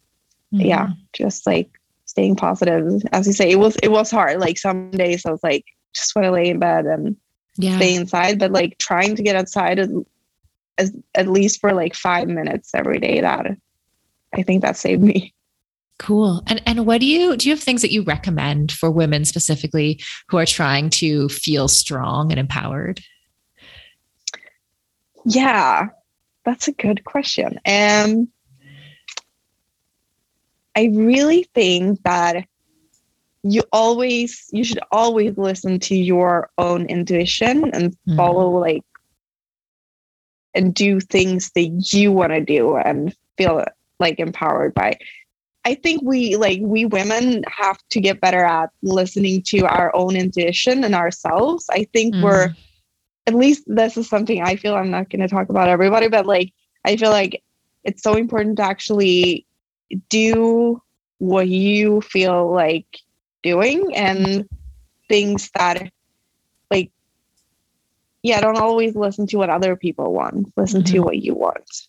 yeah, 0.50 0.88
Mhm. 0.88 0.96
just 1.14 1.46
like 1.46 1.70
staying 2.04 2.36
positive. 2.36 3.02
As 3.12 3.26
you 3.26 3.32
say, 3.32 3.50
it 3.50 3.58
was 3.58 3.76
it 3.82 3.88
was 3.90 4.10
hard. 4.10 4.38
Like 4.40 4.58
some 4.58 4.90
days 4.90 5.24
I 5.24 5.30
was 5.30 5.42
like, 5.42 5.64
just 5.94 6.14
want 6.14 6.26
to 6.26 6.30
lay 6.32 6.48
in 6.50 6.58
bed 6.58 6.84
and 6.86 7.16
Yeah. 7.56 7.76
stay 7.76 7.94
inside, 7.94 8.38
but 8.38 8.52
like 8.52 8.76
trying 8.78 9.14
to 9.16 9.22
get 9.22 9.36
outside 9.36 9.78
at, 9.78 9.88
as, 10.78 10.92
at 11.14 11.26
least 11.28 11.60
for 11.60 11.72
like 11.72 11.94
five 11.94 12.28
minutes 12.28 12.74
every 12.74 12.98
day. 12.98 13.20
That 13.20 13.46
I 14.34 14.42
think 14.42 14.62
that 14.62 14.76
saved 14.76 15.02
me. 15.02 15.34
Cool. 16.02 16.42
And 16.48 16.60
and 16.66 16.84
what 16.84 17.00
do 17.00 17.06
you 17.06 17.36
do 17.36 17.48
you 17.48 17.54
have 17.54 17.62
things 17.62 17.80
that 17.82 17.92
you 17.92 18.02
recommend 18.02 18.72
for 18.72 18.90
women 18.90 19.24
specifically 19.24 20.00
who 20.28 20.36
are 20.36 20.44
trying 20.44 20.90
to 20.90 21.28
feel 21.28 21.68
strong 21.68 22.32
and 22.32 22.40
empowered? 22.40 23.00
Yeah, 25.24 25.90
that's 26.44 26.66
a 26.66 26.72
good 26.72 27.04
question. 27.04 27.60
Um, 27.64 28.26
I 30.74 30.90
really 30.92 31.48
think 31.54 32.02
that 32.02 32.46
you 33.44 33.62
always 33.72 34.46
you 34.50 34.64
should 34.64 34.80
always 34.90 35.38
listen 35.38 35.78
to 35.80 35.94
your 35.94 36.50
own 36.58 36.86
intuition 36.86 37.70
and 37.72 37.96
Mhm. 38.08 38.16
follow 38.16 38.50
like 38.58 38.82
and 40.52 40.74
do 40.74 40.98
things 40.98 41.52
that 41.54 41.92
you 41.92 42.10
want 42.10 42.32
to 42.32 42.40
do 42.40 42.76
and 42.76 43.14
feel 43.38 43.64
like 44.00 44.18
empowered 44.18 44.74
by. 44.74 44.98
I 45.64 45.74
think 45.74 46.02
we 46.02 46.36
like 46.36 46.58
we 46.60 46.86
women 46.86 47.44
have 47.46 47.78
to 47.90 48.00
get 48.00 48.20
better 48.20 48.44
at 48.44 48.70
listening 48.82 49.42
to 49.46 49.60
our 49.66 49.94
own 49.94 50.16
intuition 50.16 50.82
and 50.84 50.94
ourselves. 50.94 51.66
I 51.70 51.84
think 51.92 52.14
we're 52.24 52.54
at 53.26 53.34
least 53.34 53.62
this 53.66 53.96
is 53.96 54.08
something 54.08 54.42
I 54.42 54.56
feel 54.56 54.74
I'm 54.74 54.90
not 54.90 55.08
going 55.08 55.20
to 55.20 55.28
talk 55.28 55.48
about 55.48 55.68
everybody, 55.68 56.08
but 56.08 56.26
like 56.26 56.52
I 56.84 56.96
feel 56.96 57.10
like 57.10 57.42
it's 57.84 58.02
so 58.02 58.16
important 58.16 58.56
to 58.56 58.64
actually 58.64 59.46
do 60.08 60.82
what 61.18 61.46
you 61.48 62.00
feel 62.00 62.52
like 62.52 62.86
doing 63.44 63.94
and 63.94 64.48
things 65.08 65.50
that 65.54 65.92
like 66.70 66.90
yeah, 68.22 68.40
don't 68.40 68.58
always 68.58 68.96
listen 68.96 69.26
to 69.28 69.36
what 69.36 69.50
other 69.50 69.76
people 69.76 70.12
want. 70.12 70.52
Listen 70.56 70.82
to 70.84 70.98
Mhm. 71.00 71.04
what 71.04 71.18
you 71.18 71.34
want. 71.34 71.88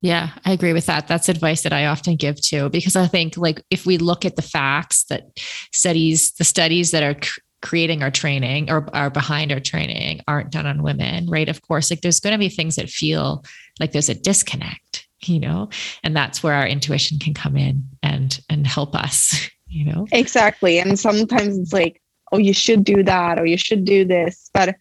Yeah, 0.00 0.30
I 0.44 0.52
agree 0.52 0.72
with 0.72 0.86
that. 0.86 1.08
That's 1.08 1.28
advice 1.28 1.62
that 1.62 1.72
I 1.72 1.86
often 1.86 2.16
give 2.16 2.40
too, 2.40 2.68
because 2.68 2.94
I 2.94 3.06
think 3.06 3.36
like 3.36 3.62
if 3.70 3.84
we 3.84 3.98
look 3.98 4.24
at 4.24 4.36
the 4.36 4.42
facts 4.42 5.04
that 5.04 5.24
studies, 5.72 6.32
the 6.32 6.44
studies 6.44 6.92
that 6.92 7.02
are 7.02 7.14
cr- 7.14 7.40
creating 7.62 8.02
our 8.02 8.10
training 8.10 8.70
or 8.70 8.88
are 8.94 9.10
behind 9.10 9.50
our 9.50 9.58
training 9.58 10.20
aren't 10.28 10.52
done 10.52 10.66
on 10.66 10.82
women, 10.84 11.26
right? 11.28 11.48
Of 11.48 11.62
course, 11.62 11.90
like 11.90 12.00
there's 12.02 12.20
going 12.20 12.32
to 12.32 12.38
be 12.38 12.48
things 12.48 12.76
that 12.76 12.88
feel 12.88 13.44
like 13.80 13.90
there's 13.90 14.08
a 14.08 14.14
disconnect, 14.14 15.08
you 15.22 15.40
know, 15.40 15.68
and 16.04 16.16
that's 16.16 16.42
where 16.42 16.54
our 16.54 16.66
intuition 16.66 17.18
can 17.18 17.34
come 17.34 17.56
in 17.56 17.82
and 18.02 18.40
and 18.48 18.66
help 18.66 18.94
us, 18.94 19.50
you 19.66 19.84
know. 19.84 20.06
Exactly. 20.12 20.78
And 20.78 20.96
sometimes 20.96 21.58
it's 21.58 21.72
like, 21.72 22.00
oh, 22.30 22.38
you 22.38 22.52
should 22.52 22.84
do 22.84 23.02
that 23.02 23.40
or 23.40 23.46
you 23.46 23.56
should 23.56 23.84
do 23.84 24.04
this. 24.04 24.48
But 24.54 24.76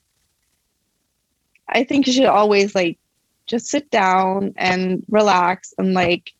I 1.69 1.83
think 1.83 2.05
you 2.05 2.13
should 2.13 2.25
always 2.25 2.75
like 2.75 2.99
just 3.47 3.67
sit 3.67 3.89
down 3.89 4.53
and 4.57 5.03
relax 5.09 5.73
and 5.77 5.93
like 5.93 6.31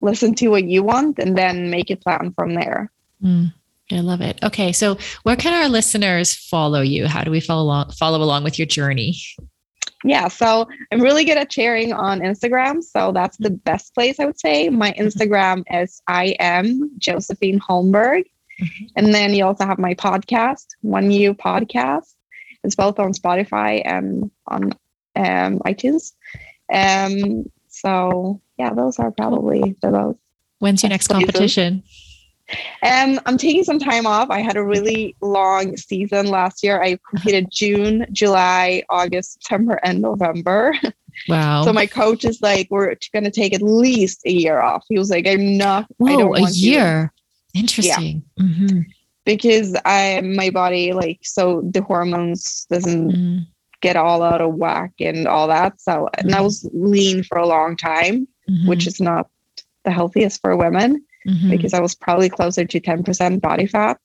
listen 0.00 0.34
to 0.34 0.48
what 0.48 0.64
you 0.64 0.82
want 0.82 1.18
and 1.18 1.36
then 1.36 1.70
make 1.70 1.90
a 1.90 1.96
plan 1.96 2.32
from 2.36 2.54
there. 2.54 2.90
Mm, 3.22 3.52
I 3.92 4.00
love 4.00 4.20
it. 4.20 4.38
Okay, 4.42 4.72
so 4.72 4.98
where 5.22 5.36
can 5.36 5.52
our 5.52 5.68
listeners 5.68 6.34
follow 6.34 6.80
you? 6.80 7.06
How 7.06 7.22
do 7.22 7.30
we 7.30 7.40
follow 7.40 7.62
along 7.62 7.90
follow 7.92 8.22
along 8.22 8.44
with 8.44 8.58
your 8.58 8.66
journey? 8.66 9.16
Yeah, 10.02 10.28
so 10.28 10.66
I'm 10.90 11.00
really 11.00 11.24
good 11.24 11.36
at 11.36 11.52
sharing 11.52 11.92
on 11.92 12.20
Instagram. 12.20 12.82
So 12.82 13.12
that's 13.12 13.36
the 13.36 13.50
best 13.50 13.94
place 13.94 14.18
I 14.18 14.24
would 14.24 14.40
say. 14.40 14.70
My 14.70 14.92
Instagram 14.92 15.62
is 15.70 16.00
I 16.06 16.36
am 16.40 16.90
Josefine 16.98 17.60
Holmberg. 17.60 18.24
Mhm. 18.60 18.90
And 18.96 19.14
then 19.14 19.34
you 19.34 19.44
also 19.44 19.66
have 19.66 19.78
my 19.78 19.94
podcast, 19.94 20.66
One 20.80 21.10
You 21.10 21.34
Podcast. 21.34 22.14
It's 22.64 22.74
both 22.74 22.98
on 22.98 23.12
Spotify 23.12 23.82
and 23.84 24.30
on 24.46 24.72
um, 25.16 25.58
iTunes. 25.60 26.12
Um, 26.72 27.50
so 27.68 28.40
yeah, 28.58 28.72
those 28.74 28.98
are 28.98 29.10
probably 29.10 29.76
the 29.82 29.90
most. 29.90 30.18
When's 30.58 30.82
your 30.82 30.90
next 30.90 31.08
competition? 31.08 31.82
Um, 32.82 33.20
I'm 33.26 33.38
taking 33.38 33.64
some 33.64 33.78
time 33.78 34.06
off. 34.06 34.28
I 34.28 34.40
had 34.40 34.56
a 34.56 34.64
really 34.64 35.14
long 35.20 35.76
season 35.76 36.26
last 36.26 36.62
year. 36.64 36.82
I 36.82 36.98
competed 37.08 37.48
June, 37.50 38.06
July, 38.12 38.82
August, 38.88 39.34
September, 39.34 39.80
and 39.82 40.00
November. 40.00 40.74
Wow. 41.28 41.64
So 41.64 41.72
my 41.72 41.86
coach 41.86 42.24
is 42.24 42.40
like, 42.40 42.68
we're 42.70 42.94
going 43.12 43.24
to 43.24 43.30
take 43.30 43.52
at 43.52 43.60
least 43.60 44.22
a 44.24 44.32
year 44.32 44.60
off. 44.60 44.84
He 44.88 44.96
was 44.96 45.10
like, 45.10 45.26
I'm 45.26 45.58
not. 45.58 45.86
I 46.06 46.12
don't 46.16 46.36
a 46.36 46.40
want 46.40 46.56
you 46.56 46.70
year. 46.72 47.12
Interesting. 47.52 48.22
Mhm. 48.40 48.86
because 49.24 49.76
I 49.84 50.20
my 50.22 50.50
body 50.50 50.92
like 50.92 51.18
so 51.22 51.62
the 51.72 51.82
hormones 51.82 52.66
doesn't 52.70 53.10
Mm, 53.12 53.46
get 53.80 53.96
all 53.96 54.22
out 54.22 54.40
of 54.40 54.54
whack 54.54 54.92
and 55.00 55.26
all 55.26 55.48
that. 55.48 55.80
So 55.80 56.08
and 56.18 56.34
I 56.34 56.40
was 56.40 56.68
lean 56.72 57.22
for 57.22 57.38
a 57.38 57.46
long 57.46 57.76
time, 57.76 58.28
mhm, 58.48 58.66
which 58.66 58.86
is 58.86 59.00
not 59.00 59.28
the 59.84 59.90
healthiest 59.90 60.40
for 60.42 60.56
women 60.56 61.02
mhm, 61.26 61.50
because 61.50 61.72
I 61.74 61.80
was 61.80 61.94
probably 61.94 62.28
closer 62.28 62.64
to 62.64 62.80
10% 62.80 63.40
body 63.40 63.66
fat. 63.66 63.98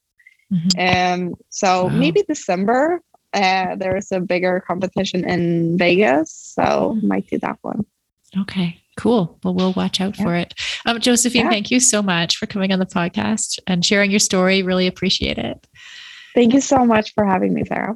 mhm. 0.51 0.69
Um, 0.79 1.35
so 1.49 1.85
Wow. 1.87 1.89
maybe 1.89 2.23
December, 2.27 3.01
uh, 3.33 3.75
there's 3.75 4.11
a 4.11 4.19
bigger 4.19 4.63
competition 4.65 5.27
in 5.27 5.77
Vegas. 5.77 6.31
So 6.31 6.97
might 7.01 7.27
do 7.27 7.37
that 7.39 7.57
one. 7.61 7.85
Okay, 8.37 8.79
cool. 8.97 9.37
Well, 9.43 9.53
we'll 9.53 9.73
watch 9.73 9.99
out 9.99 10.17
Yeah. 10.17 10.23
for 10.25 10.35
it. 10.35 10.53
Um, 10.85 10.99
Josefine, 10.99 11.45
Yeah. 11.45 11.49
thank 11.49 11.71
you 11.71 11.79
so 11.79 12.01
much 12.01 12.37
for 12.37 12.45
coming 12.45 12.71
on 12.71 12.79
the 12.79 12.85
podcast 12.85 13.59
and 13.67 13.83
sharing 13.85 14.11
your 14.11 14.19
story. 14.19 14.61
Really 14.63 14.87
appreciate 14.87 15.37
it. 15.37 15.67
Thank 16.33 16.53
you 16.53 16.61
so 16.61 16.85
much 16.85 17.13
for 17.13 17.25
having 17.25 17.53
me, 17.53 17.63
Sara. 17.65 17.95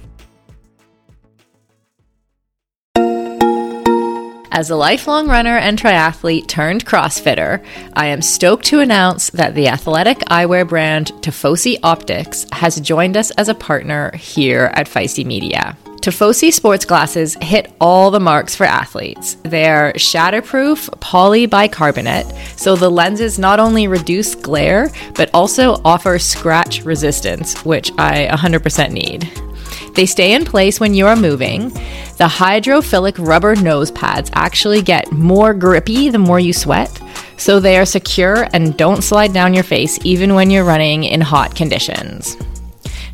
As 4.53 4.69
a 4.69 4.75
lifelong 4.75 5.29
runner 5.29 5.55
and 5.57 5.79
triathlete 5.79 6.45
turned 6.45 6.85
CrossFitter, 6.85 7.65
I 7.93 8.07
am 8.07 8.21
stoked 8.21 8.65
to 8.65 8.81
announce 8.81 9.29
that 9.29 9.55
the 9.55 9.69
athletic 9.69 10.19
eyewear 10.27 10.67
brand 10.67 11.13
Tifosi 11.21 11.77
Optics 11.83 12.45
has 12.51 12.81
joined 12.81 13.15
us 13.15 13.31
as 13.31 13.47
a 13.47 13.55
partner 13.55 14.11
here 14.17 14.69
at 14.73 14.87
Feisty 14.87 15.25
Media. 15.25 15.77
Tifosi 16.01 16.51
sports 16.51 16.83
glasses 16.83 17.37
hit 17.41 17.71
all 17.79 18.11
the 18.11 18.19
marks 18.19 18.53
for 18.53 18.65
athletes. 18.65 19.37
They're 19.43 19.93
shatterproof 19.93 20.89
polybicarbonate, 20.99 22.59
so 22.59 22.75
the 22.75 22.91
lenses 22.91 23.39
not 23.39 23.61
only 23.61 23.87
reduce 23.87 24.35
glare, 24.35 24.89
but 25.15 25.29
also 25.33 25.75
offer 25.85 26.19
scratch 26.19 26.83
resistance, 26.83 27.63
which 27.63 27.89
I 27.97 28.27
100% 28.29 28.91
need. 28.91 29.31
They 29.95 30.05
stay 30.05 30.33
in 30.33 30.45
place 30.45 30.79
when 30.79 30.93
you 30.93 31.07
are 31.07 31.15
moving. 31.15 31.69
The 32.17 32.27
hydrophilic 32.27 33.15
rubber 33.17 33.55
nose 33.55 33.91
pads 33.91 34.29
actually 34.33 34.81
get 34.81 35.11
more 35.11 35.53
grippy 35.53 36.09
the 36.09 36.19
more 36.19 36.39
you 36.39 36.53
sweat, 36.53 37.01
so 37.37 37.59
they 37.59 37.77
are 37.77 37.85
secure 37.85 38.47
and 38.53 38.77
don't 38.77 39.03
slide 39.03 39.33
down 39.33 39.53
your 39.53 39.63
face 39.63 39.99
even 40.03 40.35
when 40.35 40.49
you're 40.49 40.63
running 40.63 41.03
in 41.03 41.19
hot 41.19 41.55
conditions. 41.55 42.37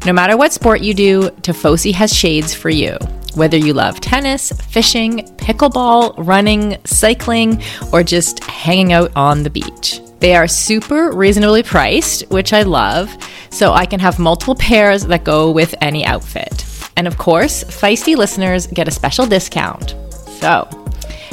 No 0.05 0.13
matter 0.13 0.37
what 0.37 0.53
sport 0.53 0.81
you 0.81 0.93
do, 0.93 1.29
Tifosi 1.41 1.93
has 1.93 2.15
shades 2.15 2.53
for 2.53 2.69
you. 2.69 2.97
Whether 3.33 3.57
you 3.57 3.73
love 3.73 3.99
tennis, 3.99 4.51
fishing, 4.51 5.19
pickleball, 5.37 6.13
running, 6.17 6.77
cycling, 6.85 7.61
or 7.91 8.03
just 8.03 8.43
hanging 8.43 8.93
out 8.93 9.11
on 9.15 9.43
the 9.43 9.49
beach. 9.49 10.01
They 10.19 10.35
are 10.35 10.47
super 10.47 11.11
reasonably 11.11 11.61
priced, 11.63 12.27
which 12.29 12.51
I 12.51 12.63
love, 12.63 13.15
so 13.51 13.73
I 13.73 13.85
can 13.85 13.99
have 13.99 14.17
multiple 14.17 14.55
pairs 14.55 15.05
that 15.05 15.23
go 15.23 15.51
with 15.51 15.75
any 15.81 16.05
outfit. 16.05 16.66
And 16.97 17.07
of 17.07 17.17
course, 17.17 17.63
feisty 17.63 18.17
listeners 18.17 18.67
get 18.67 18.87
a 18.87 18.91
special 18.91 19.25
discount. 19.25 19.95
So, 20.39 20.67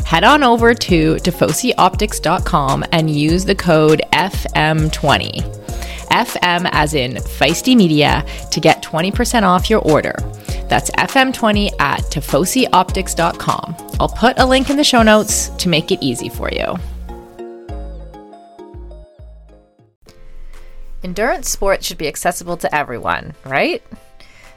head 0.05 0.23
on 0.23 0.45
over 0.45 0.75
to 0.75 1.15
tifosioptics.com 1.17 2.85
and 2.93 3.11
use 3.11 3.45
the 3.45 3.55
code 3.55 4.03
FM20. 4.13 5.63
FM 6.11 6.69
as 6.71 6.95
in 6.95 7.15
feisty 7.15 7.77
media 7.77 8.25
to 8.53 8.61
get 8.61 8.83
20% 8.83 9.43
off 9.43 9.69
your 9.69 9.81
order. 9.81 10.15
That's 10.69 10.91
FM20 10.93 11.81
at 11.81 12.03
tifosioptics.com. 12.03 13.77
I'll 13.99 14.09
put 14.09 14.39
a 14.39 14.47
link 14.47 14.71
in 14.71 14.77
the 14.77 14.85
show 14.85 15.03
notes 15.03 15.49
to 15.49 15.69
make 15.69 15.91
it 15.91 16.03
easy 16.03 16.29
for 16.29 16.51
you. 16.53 16.77
Endurance 21.03 21.51
sports 21.51 21.87
should 21.87 21.99
be 21.99 22.09
accessible 22.09 22.57
to 22.59 22.75
everyone, 22.75 23.35
right? 23.45 23.83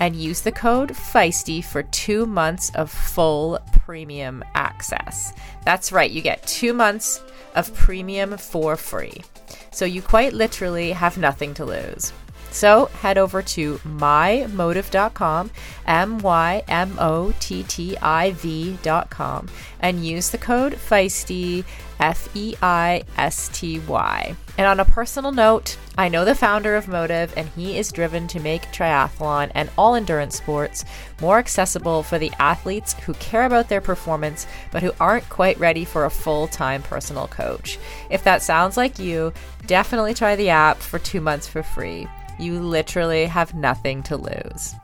and 0.00 0.16
use 0.16 0.40
the 0.40 0.52
code 0.52 0.96
FEISTY 0.96 1.62
for 1.62 1.82
two 1.82 2.26
months 2.26 2.70
of 2.74 2.90
full 2.90 3.58
premium 3.72 4.44
access. 4.54 5.32
That's 5.64 5.92
right, 5.92 6.10
you 6.10 6.22
get 6.22 6.46
two 6.46 6.72
months 6.72 7.22
of 7.54 7.74
premium 7.74 8.36
for 8.36 8.76
free. 8.76 9.22
So 9.70 9.84
you 9.84 10.02
quite 10.02 10.32
literally 10.32 10.92
have 10.92 11.18
nothing 11.18 11.54
to 11.54 11.64
lose. 11.64 12.12
So 12.50 12.86
head 12.86 13.18
over 13.18 13.42
to 13.42 13.78
mymottiv.com, 13.78 15.50
M 15.88 16.18
Y 16.20 16.62
M 16.68 16.96
O 17.00 17.34
T 17.40 17.64
T 17.64 17.96
I 18.00 18.30
V.com, 18.30 19.48
and 19.80 20.06
use 20.06 20.30
the 20.30 20.38
code 20.38 20.76
FEISTY, 20.76 21.64
F 22.04 22.28
E 22.36 22.54
I 22.60 23.02
S 23.16 23.48
T 23.54 23.78
Y. 23.78 24.36
And 24.58 24.66
on 24.66 24.78
a 24.78 24.84
personal 24.84 25.32
note, 25.32 25.78
I 25.96 26.10
know 26.10 26.26
the 26.26 26.34
founder 26.34 26.76
of 26.76 26.84
MOTTIV, 26.84 27.32
and 27.34 27.48
he 27.48 27.78
is 27.78 27.90
driven 27.90 28.28
to 28.28 28.40
make 28.40 28.70
triathlon 28.72 29.50
and 29.54 29.70
all 29.78 29.94
endurance 29.94 30.36
sports 30.36 30.84
more 31.22 31.38
accessible 31.38 32.02
for 32.02 32.18
the 32.18 32.30
athletes 32.38 32.92
who 32.92 33.14
care 33.14 33.46
about 33.46 33.70
their 33.70 33.80
performance 33.80 34.46
but 34.70 34.82
who 34.82 34.92
aren't 35.00 35.26
quite 35.30 35.58
ready 35.58 35.86
for 35.86 36.04
a 36.04 36.10
full 36.10 36.46
time 36.46 36.82
personal 36.82 37.26
coach. 37.26 37.78
If 38.10 38.22
that 38.24 38.42
sounds 38.42 38.76
like 38.76 38.98
you, 38.98 39.32
definitely 39.66 40.12
try 40.12 40.36
the 40.36 40.50
app 40.50 40.76
for 40.76 40.98
two 40.98 41.22
months 41.22 41.48
for 41.48 41.62
free. 41.62 42.06
You 42.38 42.60
literally 42.60 43.24
have 43.24 43.54
nothing 43.54 44.02
to 44.04 44.18
lose. 44.18 44.74